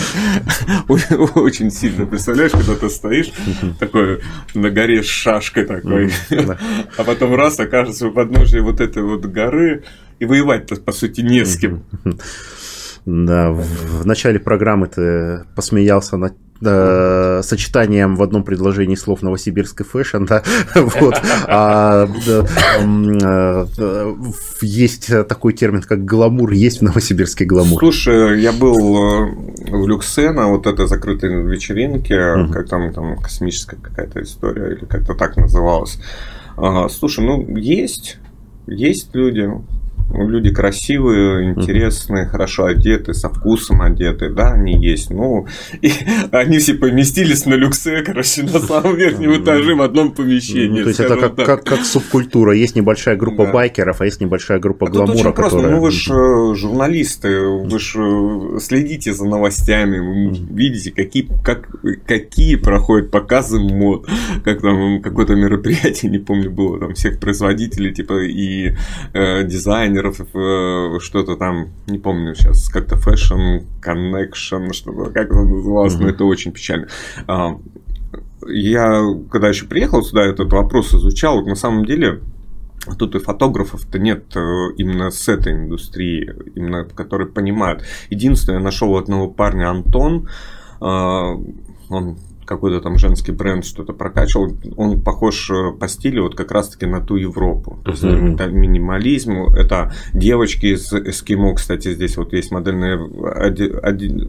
очень 0.87 1.71
сильно. 1.71 2.05
Представляешь, 2.05 2.51
когда 2.51 2.75
ты 2.75 2.89
стоишь 2.89 3.31
такой 3.79 4.21
на 4.53 4.69
горе 4.69 5.03
с 5.03 5.05
шашкой 5.05 5.65
такой, 5.65 6.11
а 6.97 7.03
потом 7.03 7.35
раз 7.35 7.59
окажется 7.59 8.07
у 8.07 8.11
подножия 8.11 8.61
вот 8.61 8.81
этой 8.81 9.03
вот 9.03 9.25
горы, 9.25 9.83
и 10.19 10.25
воевать-то, 10.25 10.75
по 10.77 10.91
сути, 10.91 11.21
не 11.21 11.45
с 11.45 11.57
кем. 11.57 11.83
Да, 13.05 13.51
в 13.51 14.05
начале 14.05 14.39
программы 14.39 14.87
ты 14.87 15.45
посмеялся 15.55 16.17
над 16.17 16.33
э, 16.61 17.41
сочетанием 17.43 18.15
в 18.15 18.23
одном 18.23 18.43
предложении 18.43 18.95
слов 18.95 19.21
Новосибирск 19.21 19.81
и 19.81 19.83
fashion, 19.83 20.25
да, 20.25 20.43
вот. 20.75 21.21
А, 21.47 22.07
э, 22.27 24.15
есть 24.61 25.07
такой 25.27 25.53
термин, 25.53 25.81
как 25.81 26.05
гламур, 26.05 26.51
есть 26.51 26.79
в 26.79 26.83
Новосибирске 26.83 27.45
гламур. 27.45 27.79
Слушай, 27.79 28.41
я 28.41 28.51
был 28.51 28.77
э, 28.77 29.31
в 29.71 29.87
Люксе 29.87 30.31
на 30.31 30.47
вот 30.47 30.67
этой 30.67 30.87
закрытой 30.87 31.43
вечеринке, 31.43 32.33
угу. 32.33 32.53
как 32.53 32.69
там, 32.69 32.93
там 32.93 33.17
космическая 33.17 33.77
какая-то 33.77 34.21
история, 34.21 34.75
или 34.75 34.85
как-то 34.85 35.13
так 35.13 35.37
называлось. 35.37 35.99
Слушай, 36.89 37.25
ну, 37.25 37.55
есть, 37.55 38.17
есть 38.67 39.15
люди, 39.15 39.49
люди 40.11 40.53
красивые, 40.53 41.51
интересные, 41.51 42.25
хорошо 42.25 42.65
одеты, 42.65 43.13
со 43.13 43.29
вкусом 43.29 43.81
одеты, 43.81 44.29
да, 44.29 44.53
они 44.53 44.73
есть. 44.73 45.09
Ну, 45.09 45.47
и 45.81 45.91
они 46.31 46.59
все 46.59 46.73
поместились 46.73 47.45
на 47.45 47.55
люксе, 47.55 48.01
короче, 48.01 48.43
на 48.43 48.59
самом 48.59 48.95
верхнем 48.95 49.41
этаже 49.41 49.75
в 49.75 49.81
одном 49.81 50.11
помещении. 50.11 50.79
Ну, 50.79 50.83
то 50.83 50.89
есть 50.89 50.99
это 50.99 51.15
как, 51.15 51.35
как, 51.35 51.63
как 51.63 51.85
субкультура. 51.85 52.53
Есть 52.53 52.75
небольшая 52.75 53.15
группа 53.15 53.45
да. 53.45 53.53
байкеров, 53.53 54.01
а 54.01 54.05
есть 54.05 54.21
небольшая 54.21 54.59
группа 54.59 54.87
а 54.87 54.89
гламура, 54.89 55.13
очень 55.13 55.33
просто. 55.33 55.57
которая... 55.57 55.75
Ну, 55.75 55.81
вы 55.81 55.91
же 55.91 56.13
э, 56.13 56.55
журналисты, 56.55 57.41
вы 57.41 57.79
же 57.79 58.01
э, 58.01 58.59
следите 58.59 59.13
за 59.13 59.25
новостями, 59.25 59.99
вы 59.99 60.35
видите, 60.55 60.91
какие, 60.91 61.29
как, 61.43 61.69
какие 62.05 62.55
проходят 62.55 63.11
показы 63.11 63.59
мод, 63.59 64.07
как 64.43 64.61
там 64.61 65.01
какое-то 65.01 65.35
мероприятие, 65.35 66.11
не 66.11 66.19
помню, 66.19 66.51
было, 66.51 66.79
там 66.79 66.93
всех 66.93 67.19
производителей, 67.19 67.93
типа, 67.93 68.23
и 68.23 68.75
э, 69.13 69.43
дизайнеров, 69.43 69.98
э, 70.07 70.99
что-то 70.99 71.35
там, 71.35 71.69
не 71.87 71.97
помню 71.97 72.35
сейчас, 72.35 72.69
как-то 72.69 72.95
Fashion 72.95 73.65
Connection, 73.81 74.73
что-то, 74.73 75.11
как 75.11 75.27
это 75.27 75.41
называлось, 75.41 75.95
mm-hmm. 75.95 76.01
но 76.01 76.09
это 76.09 76.25
очень 76.25 76.51
печально. 76.51 76.87
А, 77.27 77.57
я, 78.47 79.01
когда 79.31 79.49
еще 79.49 79.65
приехал 79.65 80.03
сюда, 80.03 80.25
этот 80.25 80.51
вопрос 80.51 80.93
изучал, 80.93 81.45
на 81.45 81.55
самом 81.55 81.85
деле, 81.85 82.21
Тут 82.97 83.13
и 83.13 83.19
фотографов-то 83.19 83.99
нет 83.99 84.35
э, 84.35 84.39
именно 84.77 85.11
с 85.11 85.27
этой 85.27 85.53
индустрии, 85.53 86.33
именно 86.55 86.85
которые 86.85 87.27
понимают. 87.27 87.83
Единственное, 88.09 88.59
я 88.59 88.63
нашел 88.63 88.95
одного 88.97 89.27
парня 89.29 89.69
Антон, 89.69 90.29
э, 90.79 90.85
он 90.85 92.17
какой-то 92.49 92.81
там 92.81 92.97
женский 92.97 93.31
бренд 93.31 93.63
что-то 93.63 93.93
прокачивал, 93.93 94.57
он 94.75 95.01
похож 95.01 95.51
э, 95.51 95.71
по 95.79 95.87
стилю 95.87 96.23
вот 96.23 96.35
как 96.35 96.51
раз-таки 96.51 96.87
на 96.87 96.99
ту 96.99 97.15
Европу. 97.15 97.77
То 97.85 97.91
есть 97.91 98.03
mm-hmm. 98.03 98.33
это 98.33 98.47
минимализм, 98.47 99.53
это 99.55 99.93
девочки 100.13 100.65
из 100.73 100.91
Эскимо, 100.91 101.53
кстати, 101.53 101.93
здесь 101.93 102.17
вот 102.17 102.33
есть 102.33 102.51
модельное 102.51 102.97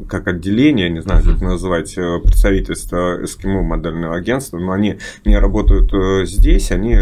как 0.06 0.28
отделение, 0.28 0.90
не 0.90 1.00
знаю, 1.00 1.24
как 1.24 1.40
называть, 1.40 1.96
э, 1.96 2.20
представительство 2.22 3.24
Эскимо 3.24 3.62
модельного 3.62 4.16
агентства, 4.16 4.58
но 4.58 4.72
они 4.72 4.98
не 5.24 5.38
работают 5.38 5.90
э, 5.94 6.26
здесь, 6.26 6.70
они 6.72 6.98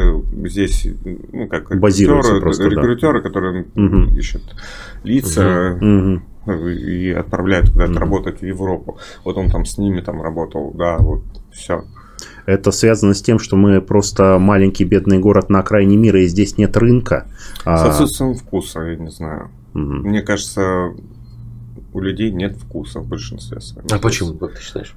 здесь, 0.46 0.86
ну, 1.32 1.48
как 1.48 1.72
рекрутеры, 1.72 2.40
просто, 2.40 2.68
рекрутеры 2.68 3.22
да. 3.22 3.28
которые 3.28 3.64
mm-hmm. 3.64 4.16
ищут 4.16 4.42
лица. 5.02 5.76
Mm-hmm 5.80 6.20
и 6.52 7.10
отправляют 7.10 7.70
куда-то 7.70 7.92
mm-hmm. 7.92 7.98
работать 7.98 8.40
в 8.40 8.44
Европу. 8.44 8.98
Вот 9.24 9.36
он 9.36 9.50
там 9.50 9.64
с 9.64 9.78
ними 9.78 10.00
там 10.00 10.22
работал, 10.22 10.72
да, 10.74 10.98
вот 10.98 11.22
все. 11.52 11.84
Это 12.46 12.70
связано 12.72 13.14
с 13.14 13.22
тем, 13.22 13.38
что 13.38 13.56
мы 13.56 13.80
просто 13.80 14.38
маленький 14.38 14.84
бедный 14.84 15.18
город 15.18 15.50
на 15.50 15.60
окраине 15.60 15.96
мира, 15.96 16.22
и 16.22 16.26
здесь 16.26 16.56
нет 16.58 16.76
рынка. 16.76 17.26
С 17.60 17.66
а 17.66 17.88
отсутствием 17.88 18.34
вкуса, 18.34 18.80
я 18.80 18.96
не 18.96 19.10
знаю. 19.10 19.50
Угу. 19.74 19.80
Мне 19.80 20.22
кажется, 20.22 20.94
у 21.92 22.00
людей 22.00 22.30
нет 22.30 22.56
вкуса 22.56 23.00
в 23.00 23.06
большинстве 23.06 23.60
своем. 23.60 23.86
А 23.90 23.98
почему, 23.98 24.34
как 24.34 24.54
ты 24.54 24.62
считаешь? 24.62 24.94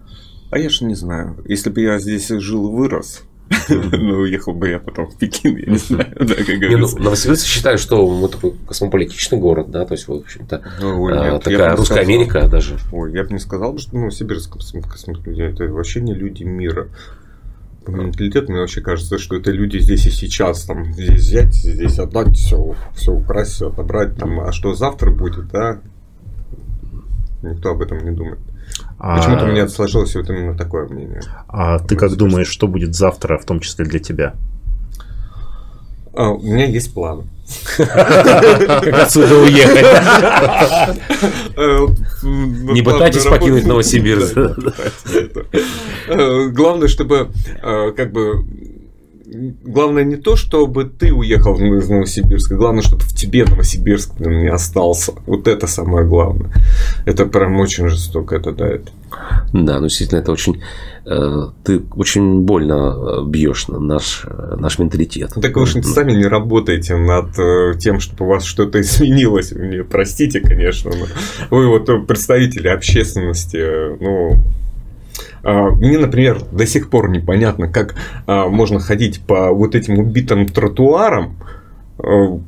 А 0.50 0.58
я 0.58 0.70
же 0.70 0.86
не 0.86 0.96
знаю. 0.96 1.38
Если 1.46 1.70
бы 1.70 1.82
я 1.82 2.00
здесь 2.00 2.28
жил 2.28 2.70
и 2.70 2.72
вырос, 2.72 3.24
ну, 3.70 4.20
уехал 4.20 4.54
бы 4.54 4.70
я 4.70 4.80
потом 4.80 5.08
в 5.08 5.18
Пекин, 5.18 5.58
я 5.58 5.72
не 5.72 5.78
знаю, 5.78 6.14
да, 6.20 6.36
как 6.36 6.58
говорится. 6.58 6.98
Ну, 6.98 7.04
Новосибирск 7.04 7.46
считает, 7.46 7.80
что 7.80 8.08
мы 8.08 8.30
такой 8.30 8.54
космополитичный 8.66 9.40
город, 9.40 9.72
да, 9.72 9.86
то 9.86 9.94
есть, 9.94 10.08
в 10.08 10.14
общем-то, 10.14 10.62
ну, 10.80 11.08
а, 11.10 11.40
такая 11.40 11.76
русская 11.76 12.02
Америка 12.02 12.48
даже. 12.48 12.78
Ой, 12.92 13.14
я 13.14 13.24
бы 13.24 13.34
не 13.34 13.40
сказал, 13.40 13.78
что 13.78 13.96
Новосибирск 13.96 14.56
это 14.56 15.66
вообще 15.66 16.02
не 16.02 16.14
люди 16.14 16.44
мира 16.44 16.88
по 17.86 17.90
менталитету 17.90 18.52
мне 18.52 18.62
вообще 18.62 18.82
кажется, 18.82 19.18
что 19.18 19.36
это 19.36 19.52
люди 19.52 19.80
здесь 19.80 20.06
и 20.06 20.12
сейчас, 20.12 20.66
там, 20.66 20.94
здесь 20.94 21.22
взять, 21.22 21.54
здесь 21.54 21.98
отдать, 22.00 22.38
все, 22.38 22.76
все 22.94 23.12
украсть, 23.12 23.54
все 23.54 23.70
отобрать, 23.70 24.16
там, 24.18 24.40
а 24.40 24.52
что 24.52 24.76
завтра 24.76 25.12
будет, 25.12 25.50
да, 25.50 25.82
никто 27.42 27.72
об 27.72 27.82
этом 27.82 28.06
не 28.06 28.12
думает. 28.12 28.40
А... 29.00 29.18
Почему-то 29.18 29.46
у 29.46 29.48
меня 29.48 29.68
сложилось 29.68 30.16
вот 30.16 30.30
именно 30.30 30.56
такое 30.56 30.88
мнение. 30.88 31.22
А 31.48 31.80
ты 31.80 31.96
как 31.96 32.16
думаешь, 32.16 32.48
что 32.48 32.68
будет 32.68 32.96
завтра, 32.96 33.38
в 33.38 33.46
том 33.46 33.60
числе 33.60 33.86
для 33.86 34.00
тебя? 34.00 34.36
А, 36.14 36.30
у 36.30 36.42
меня 36.42 36.66
есть 36.66 36.94
план. 36.94 37.24
Как 37.78 38.88
отсюда 38.94 39.40
уехать. 39.40 39.86
Э, 41.56 41.88
Не 42.24 42.82
пытайтесь 42.82 43.26
покинуть 43.26 43.66
Новосибирск. 43.66 44.38
Э, 46.08 46.48
главное, 46.50 46.88
чтобы 46.88 47.30
э, 47.62 47.92
как 47.96 48.12
бы 48.12 48.46
главное 49.32 50.04
не 50.04 50.18
то, 50.18 50.36
чтобы 50.36 50.86
ты 50.86 51.14
уехал 51.14 51.56
из 51.58 51.90
Новосибирска, 51.90 52.56
главное, 52.56 52.82
чтобы 52.82 53.04
в 53.04 53.16
тебе 53.16 53.46
Новосибирск 53.46 54.20
не 54.20 54.50
остался. 54.50 55.14
Вот 55.26 55.48
это 55.48 55.68
самое 55.68 56.06
главное. 56.06 56.52
Это 57.06 57.26
прям 57.26 57.60
очень 57.60 57.88
жестоко 57.88 58.36
это 58.36 58.52
дает. 58.52 58.92
Да, 59.54 59.80
ну 59.80 59.88
действительно, 59.88 60.20
это 60.20 60.32
очень 60.32 60.62
э, 61.06 61.48
ты 61.64 61.82
очень 61.96 62.42
больно 62.42 62.74
э, 62.74 63.26
бьешь 63.26 63.68
на 63.68 63.80
наш, 63.80 64.26
э, 64.26 64.56
наш 64.58 64.80
менталитет. 64.80 65.32
Ну, 65.36 65.42
так 65.42 65.56
вы 65.56 65.66
же 65.66 65.82
сами 65.84 66.14
не 66.14 66.26
работаете 66.26 66.96
над 66.96 67.80
тем, 67.80 68.00
чтобы 68.00 68.26
у 68.26 68.30
вас 68.30 68.44
что-то 68.44 68.82
изменилось. 68.82 69.52
Мне 69.52 69.84
простите, 69.84 70.42
конечно, 70.42 70.92
но 70.92 71.06
вы 71.56 71.68
вот 71.68 72.08
представители 72.08 72.68
общественности, 72.68 73.98
ну, 74.02 74.34
а, 74.34 74.38
мне, 75.44 75.98
например, 75.98 76.42
до 76.52 76.66
сих 76.66 76.90
пор 76.90 77.10
непонятно, 77.10 77.68
как 77.68 77.96
а, 78.28 78.48
можно 78.48 78.80
ходить 78.80 79.22
по 79.22 79.52
вот 79.52 79.76
этим 79.76 79.98
убитым 79.98 80.46
тротуарам, 80.46 81.38
а, 81.98 82.40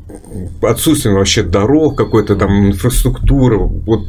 отсутствием 0.61 1.15
вообще 1.15 1.43
дорог, 1.43 1.97
какой-то 1.97 2.35
там 2.35 2.67
инфраструктуры, 2.67 3.57
вот. 3.57 4.07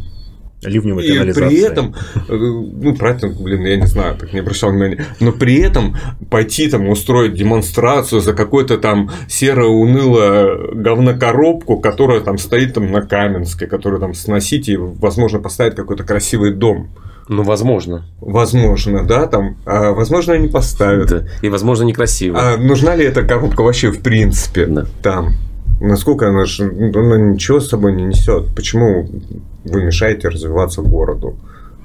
Ливневой 0.62 1.04
и 1.04 1.32
при 1.34 1.60
этом, 1.60 1.94
э, 2.26 2.34
ну, 2.34 2.94
это, 2.94 3.28
блин, 3.28 3.66
я 3.66 3.76
не 3.76 3.86
знаю, 3.86 4.16
так 4.16 4.32
не 4.32 4.40
обращал 4.40 4.70
внимания, 4.70 5.04
но 5.20 5.30
при 5.30 5.60
этом 5.60 5.94
пойти 6.30 6.70
там 6.70 6.88
устроить 6.88 7.34
демонстрацию 7.34 8.22
за 8.22 8.32
какой-то 8.32 8.78
там 8.78 9.10
серо-уныло 9.28 10.72
говнокоробку, 10.72 11.80
которая 11.80 12.20
там 12.20 12.38
стоит 12.38 12.72
там 12.72 12.90
на 12.90 13.02
Каменской, 13.02 13.68
которую 13.68 14.00
там 14.00 14.14
сносить 14.14 14.70
и, 14.70 14.76
возможно, 14.78 15.38
поставить 15.38 15.74
какой-то 15.74 16.02
красивый 16.02 16.54
дом. 16.54 16.88
Ну, 17.28 17.42
возможно. 17.42 18.04
Возможно, 18.20 19.04
да, 19.04 19.26
там. 19.26 19.56
А, 19.64 19.92
возможно, 19.92 20.34
они 20.34 20.48
поставят. 20.48 21.08
Да. 21.08 21.24
И, 21.42 21.48
возможно, 21.48 21.84
некрасиво. 21.84 22.38
А 22.38 22.56
нужна 22.56 22.94
ли 22.94 23.04
эта 23.04 23.22
коробка 23.22 23.62
вообще 23.62 23.90
в 23.90 24.02
принципе 24.02 24.66
да. 24.66 24.86
там? 25.02 25.34
Насколько 25.80 26.28
она 26.28 26.44
же 26.44 26.64
она 26.64 27.18
ничего 27.18 27.60
с 27.60 27.68
собой 27.68 27.92
не 27.94 28.04
несет? 28.04 28.54
Почему 28.54 29.08
вы 29.64 29.84
мешаете 29.84 30.28
развиваться 30.28 30.82
городу? 30.82 31.36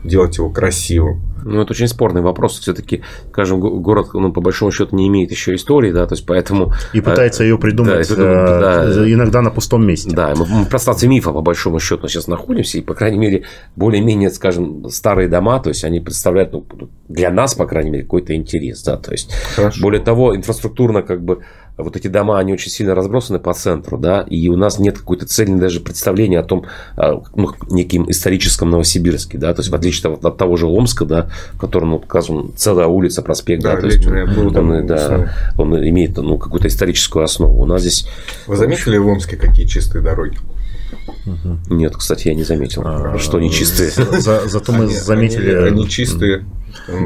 Делать 0.03 0.37
его 0.37 0.49
красивым. 0.49 1.21
Ну, 1.43 1.61
это 1.61 1.71
очень 1.71 1.87
спорный 1.87 2.21
вопрос. 2.21 2.59
Все-таки, 2.59 3.01
скажем, 3.31 3.59
город, 3.59 4.07
ну, 4.13 4.31
по 4.31 4.41
большому 4.41 4.71
счету, 4.71 4.95
не 4.95 5.07
имеет 5.07 5.31
еще 5.31 5.55
истории, 5.55 5.91
да, 5.91 6.05
то 6.05 6.13
есть 6.13 6.25
поэтому. 6.25 6.73
И 6.93 7.01
пытается 7.01 7.43
ее 7.43 7.57
придумать 7.57 8.09
да, 8.09 8.15
придумать, 8.15 8.95
да, 8.95 9.11
иногда 9.11 9.41
на 9.41 9.49
пустом 9.49 9.85
месте. 9.85 10.11
Да, 10.11 10.33
мы 10.35 10.45
в 10.45 10.69
пространстве 10.69 11.07
мифа, 11.07 11.31
по 11.31 11.41
большому 11.41 11.79
счету, 11.79 12.07
сейчас 12.07 12.27
находимся, 12.27 12.77
и, 12.77 12.81
по 12.81 12.93
крайней 12.93 13.19
мере, 13.19 13.43
более-менее, 13.75 14.29
скажем, 14.31 14.89
старые 14.89 15.29
дома, 15.29 15.59
то 15.59 15.69
есть 15.69 15.83
они 15.83 15.99
представляют, 15.99 16.53
ну, 16.53 16.65
для 17.07 17.31
нас, 17.31 17.55
по 17.55 17.65
крайней 17.65 17.91
мере, 17.91 18.03
какой-то 18.03 18.35
интерес, 18.35 18.83
да, 18.83 18.97
то 18.97 19.11
есть. 19.11 19.31
Хорошо. 19.55 19.81
Более 19.81 20.01
того, 20.01 20.35
инфраструктурно, 20.35 21.03
как 21.03 21.23
бы, 21.23 21.39
вот 21.81 21.95
эти 21.95 22.07
дома, 22.07 22.39
они 22.39 22.53
очень 22.53 22.71
сильно 22.71 22.95
разбросаны 22.95 23.39
по 23.39 23.53
центру, 23.53 23.97
да, 23.97 24.21
и 24.21 24.47
у 24.49 24.55
нас 24.55 24.79
нет 24.79 24.97
какой-то 24.97 25.25
цели, 25.25 25.53
даже 25.53 25.79
представления 25.79 26.39
о 26.39 26.43
том, 26.43 26.65
а, 26.95 27.21
ну, 27.35 27.51
неким 27.69 28.09
историческом 28.09 28.69
Новосибирске, 28.69 29.37
да, 29.37 29.53
то 29.53 29.61
есть 29.61 29.71
в 29.71 29.75
отличие 29.75 30.13
от, 30.13 30.23
от 30.23 30.37
того 30.37 30.55
же 30.57 30.67
Омска, 30.67 31.05
да, 31.05 31.29
в 31.53 31.59
котором, 31.59 31.91
ну, 31.91 32.03
скажем, 32.05 32.53
целая 32.55 32.87
улица, 32.87 33.21
проспект, 33.21 33.63
да, 33.63 33.75
да 33.75 33.81
то 33.81 33.87
есть 33.87 34.05
он, 34.05 34.57
он, 34.57 34.87
да, 34.87 35.33
он 35.57 35.75
имеет, 35.89 36.17
ну, 36.17 36.37
какую-то 36.37 36.67
историческую 36.67 37.23
основу. 37.23 37.61
У 37.61 37.65
нас 37.65 37.81
здесь... 37.81 38.07
Вы 38.47 38.55
заметили 38.55 38.97
в 38.97 39.07
Омске 39.07 39.37
какие 39.37 39.65
чистые 39.65 40.03
дороги? 40.03 40.37
Нет, 41.69 41.95
кстати, 41.95 42.27
я 42.27 42.35
не 42.35 42.43
заметил, 42.43 42.83
а, 42.85 43.17
что 43.17 43.37
они 43.37 43.51
чистые. 43.51 43.91
За, 43.91 44.47
зато 44.47 44.71
мы 44.71 44.85
они, 44.85 44.95
заметили... 44.95 45.51
Они, 45.51 45.67
они 45.67 45.89
чистые. 45.89 46.45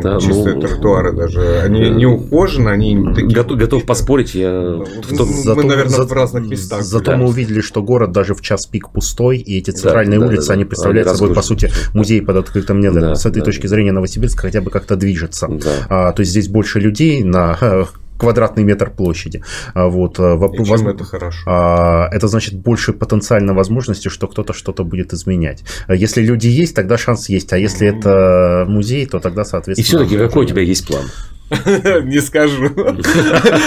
Да, 0.02 0.20
чистые 0.20 0.56
ну, 0.56 0.62
тротуары 0.62 1.14
даже. 1.14 1.62
Они 1.62 1.90
не 1.90 2.06
ухожены, 2.06 2.70
они 2.70 3.14
такие... 3.14 3.30
Готов, 3.30 3.58
готов 3.58 3.86
поспорить, 3.86 4.36
я... 4.36 4.52
Ну, 4.52 4.86
мы, 5.10 5.26
зато, 5.26 5.64
наверное, 5.64 5.90
за, 5.90 6.04
в 6.04 6.12
разных 6.12 6.46
местах. 6.48 6.84
Зато 6.84 7.12
да. 7.12 7.18
мы 7.18 7.28
увидели, 7.28 7.62
что 7.62 7.82
город 7.82 8.12
даже 8.12 8.36
в 8.36 8.42
час 8.42 8.66
пик 8.66 8.92
пустой, 8.92 9.38
и 9.38 9.58
эти 9.58 9.72
центральные 9.72 10.20
да, 10.20 10.28
улицы, 10.28 10.48
да, 10.50 10.54
они 10.54 10.66
представляют 10.66 11.08
они 11.08 11.18
собой, 11.18 11.36
по 11.36 11.42
сути, 11.42 11.72
музей 11.94 12.22
под 12.22 12.38
открытым 12.38 12.80
небом. 12.80 13.02
Да, 13.02 13.16
С 13.16 13.26
этой 13.26 13.40
да, 13.40 13.46
точки 13.46 13.68
зрения 13.68 13.92
Новосибирск 13.92 14.40
хотя 14.40 14.62
бы 14.62 14.70
как-то 14.70 14.96
движется. 14.96 15.48
Да. 15.48 15.88
А, 15.90 16.12
то 16.14 16.22
есть 16.22 16.32
здесь 16.32 16.48
больше 16.48 16.80
людей 16.80 17.24
на 17.24 17.58
квадратный 18.24 18.64
метр 18.64 18.90
площади. 18.90 19.44
А, 19.74 19.88
вот, 19.88 20.20
а, 20.20 20.36
И 20.54 20.66
чем 20.66 20.88
это 20.88 21.04
хорошо? 21.04 21.42
А, 21.46 22.08
это 22.12 22.28
значит 22.28 22.56
больше 22.56 22.94
потенциально 22.94 23.54
возможности, 23.54 24.08
что 24.08 24.28
кто-то 24.28 24.54
что-то 24.54 24.84
будет 24.84 25.14
изменять. 25.14 25.64
Если 25.90 26.22
люди 26.22 26.48
есть, 26.48 26.76
тогда 26.76 26.98
шанс 26.98 27.28
есть, 27.30 27.52
а 27.52 27.58
если 27.58 27.88
mm-hmm. 27.88 28.00
это 28.00 28.66
музей, 28.68 29.06
то 29.06 29.20
тогда, 29.20 29.44
соответственно... 29.44 29.84
И 29.84 30.06
все-таки 30.06 30.18
какой 30.18 30.46
у 30.46 30.48
тебя 30.48 30.62
есть 30.62 30.88
план? 30.88 31.04
Не 32.06 32.22
скажу. 32.22 32.70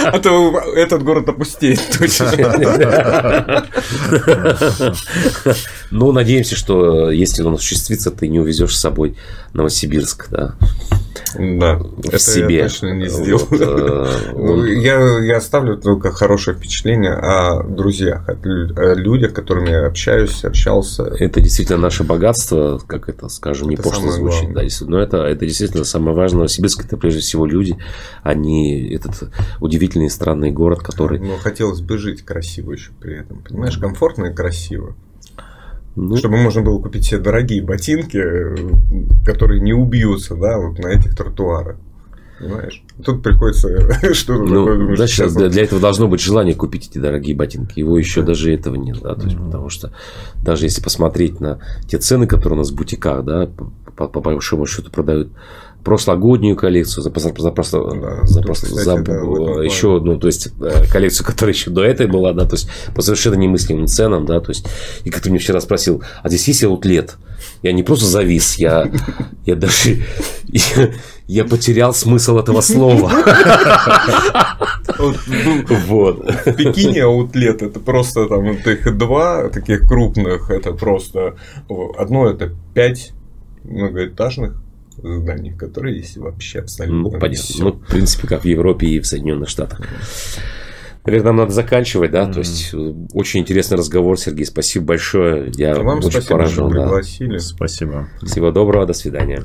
А 0.05 0.19
то 0.19 0.59
этот 0.75 1.03
город 1.03 1.29
опустеет 1.29 1.79
точно. 1.97 2.31
Ну, 5.91 6.11
надеемся, 6.11 6.55
что 6.55 7.11
если 7.11 7.43
он 7.43 7.53
осуществится, 7.53 8.09
ты 8.11 8.27
не 8.27 8.39
увезешь 8.39 8.75
с 8.75 8.79
собой 8.79 9.15
Новосибирск, 9.53 10.29
да. 10.29 10.55
Да, 11.37 11.75
в 11.77 11.99
это 12.07 12.19
себе. 12.19 12.55
я 12.57 12.63
точно 12.63 12.93
не 12.93 13.07
сделал. 13.09 13.41
Вот, 13.49 13.61
э, 13.61 14.07
он- 14.35 14.65
Я, 14.67 15.19
я 15.19 15.37
оставлю 15.37 15.77
только 15.77 16.11
хорошее 16.11 16.55
впечатление 16.57 17.13
о 17.13 17.63
друзьях, 17.63 18.27
о 18.29 18.33
лю- 18.33 18.73
о 18.77 18.93
людях, 18.93 19.31
с 19.31 19.33
которыми 19.33 19.69
я 19.69 19.85
общаюсь, 19.87 20.43
общался. 20.45 21.03
Это 21.03 21.41
действительно 21.41 21.77
наше 21.79 22.03
богатство, 22.03 22.79
как 22.85 23.09
это, 23.09 23.29
скажем, 23.29 23.69
не 23.69 23.75
Это 23.75 23.83
пошло 23.83 24.11
звучит, 24.11 24.53
да, 24.53 24.61
но 24.81 24.99
это, 24.99 25.17
это 25.17 25.45
действительно 25.45 25.83
самое 25.83 26.15
важное. 26.15 26.37
Новосибирск 26.37 26.85
это 26.85 26.97
прежде 26.97 27.19
всего 27.21 27.45
люди, 27.45 27.77
они 28.23 28.89
этот 28.93 29.29
удивительный 29.59 30.09
странный 30.09 30.51
город, 30.51 30.79
который, 30.79 31.19
Но 31.19 31.37
хотелось 31.37 31.81
бы 31.81 31.97
жить 31.97 32.23
красиво 32.23 32.71
еще 32.73 32.91
при 32.99 33.19
этом. 33.19 33.41
Понимаешь, 33.47 33.77
комфортно 33.77 34.25
и 34.27 34.33
красиво. 34.33 34.95
Ну, 35.97 36.15
Чтобы 36.15 36.37
можно 36.37 36.61
было 36.61 36.79
купить 36.79 37.05
себе 37.05 37.19
дорогие 37.19 37.63
ботинки, 37.63 38.23
которые 39.25 39.59
не 39.61 39.73
убьются, 39.73 40.35
да, 40.35 40.57
вот 40.59 40.77
на 40.77 40.89
этих 40.89 41.15
тротуарах. 41.15 41.77
Понимаешь? 42.39 42.83
Тут 43.03 43.23
приходится 43.23 43.67
что-то 44.13 44.43
такое, 44.43 44.75
ну, 44.75 44.77
думаешь, 44.77 44.99
да, 44.99 45.07
сейчас 45.07 45.33
для, 45.33 45.49
для 45.49 45.63
этого 45.63 45.81
должно 45.81 46.07
быть 46.07 46.21
желание 46.21 46.53
купить 46.53 46.87
эти 46.87 46.99
дорогие 46.99 47.35
ботинки. 47.35 47.79
Его 47.79 47.97
еще 47.97 48.21
даже 48.21 48.53
этого 48.53 48.75
нет, 48.75 48.99
да, 49.01 49.15
то 49.15 49.25
есть, 49.25 49.37
потому 49.37 49.69
что 49.69 49.91
даже 50.43 50.65
если 50.65 50.83
посмотреть 50.83 51.39
на 51.39 51.59
те 51.87 51.97
цены, 51.97 52.27
которые 52.27 52.57
у 52.57 52.59
нас 52.59 52.69
в 52.69 52.75
бутиках, 52.75 53.25
да, 53.25 53.49
по, 53.95 54.07
по 54.07 54.21
большому 54.21 54.67
счету 54.67 54.91
продают 54.91 55.31
прошлогоднюю 55.87 56.57
коллекцию, 56.57 57.01
за, 57.01 57.11
за, 57.17 57.33
за, 57.37 57.51
Да, 57.51 58.19
за, 58.23 58.41
тут, 58.41 58.55
кстати, 58.55 58.73
за- 58.73 58.97
да, 58.97 59.13
еще, 59.63 60.01
ну, 60.03 60.19
то 60.19 60.27
есть, 60.27 60.49
э, 60.59 60.85
коллекцию, 60.91 61.25
которая 61.31 61.55
еще 61.55 61.69
до 61.69 61.81
этой 61.81 62.07
была, 62.07 62.33
да, 62.33 62.45
то 62.45 62.55
есть, 62.55 62.69
по 62.93 63.01
совершенно 63.01 63.35
немыслимым 63.35 63.87
ценам, 63.87 64.25
да, 64.25 64.41
то 64.41 64.51
есть, 64.51 64.67
и 65.05 65.09
как 65.09 65.21
ты 65.21 65.29
мне 65.29 65.39
вчера 65.39 65.61
спросил, 65.61 66.03
а 66.21 66.27
здесь 66.27 66.45
есть 66.49 66.61
аутлет? 66.65 67.15
Я 67.63 67.71
не 67.71 67.83
просто 67.83 68.05
завис, 68.05 68.55
я, 68.55 68.91
я 69.45 69.55
даже, 69.55 70.03
я, 70.43 70.89
я 71.25 71.45
потерял 71.45 71.93
смысл 71.93 72.37
этого 72.37 72.59
слова. 72.59 73.09
Вот. 75.87 76.25
В 76.45 76.53
Пекине 76.53 77.03
аутлет 77.03 77.61
это 77.61 77.79
просто 77.79 78.25
там 78.27 78.45
вот 78.45 78.65
их 78.65 78.97
два 78.97 79.47
таких 79.49 79.87
крупных, 79.87 80.49
это 80.49 80.71
просто 80.71 81.35
одно 81.99 82.27
это 82.27 82.51
пять 82.73 83.11
многоэтажных 83.63 84.55
зданий, 84.97 85.53
которые 85.55 85.97
есть 85.97 86.17
вообще 86.17 86.59
абсолютно 86.59 87.01
Ну, 87.01 87.19
понятно. 87.19 87.55
Ну, 87.59 87.71
в 87.71 87.87
принципе, 87.87 88.27
как 88.27 88.41
в 88.43 88.45
Европе 88.45 88.87
и 88.87 88.99
в 88.99 89.05
Соединенных 89.07 89.49
Штатах. 89.49 89.81
Наверное, 91.05 91.27
нам 91.27 91.35
надо 91.37 91.51
заканчивать, 91.53 92.11
да? 92.11 92.25
То 92.25 92.39
есть, 92.39 92.73
э, 92.73 92.93
очень 93.13 93.39
интересный 93.39 93.77
разговор, 93.77 94.19
Сергей. 94.19 94.45
Спасибо 94.45 94.87
большое. 94.87 95.51
Я 95.55 95.75
Вам 95.75 95.99
очень 95.99 96.11
спасибо, 96.11 96.31
поражен. 96.31 96.53
что 96.53 96.67
да. 96.67 96.81
пригласили. 96.83 97.37
Спасибо. 97.37 98.09
Всего 98.23 98.51
доброго, 98.51 98.85
до 98.85 98.93
свидания. 98.93 99.41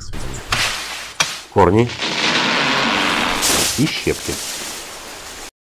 Корни. 1.53 1.87
И 3.79 3.85
щепки. 3.85 4.33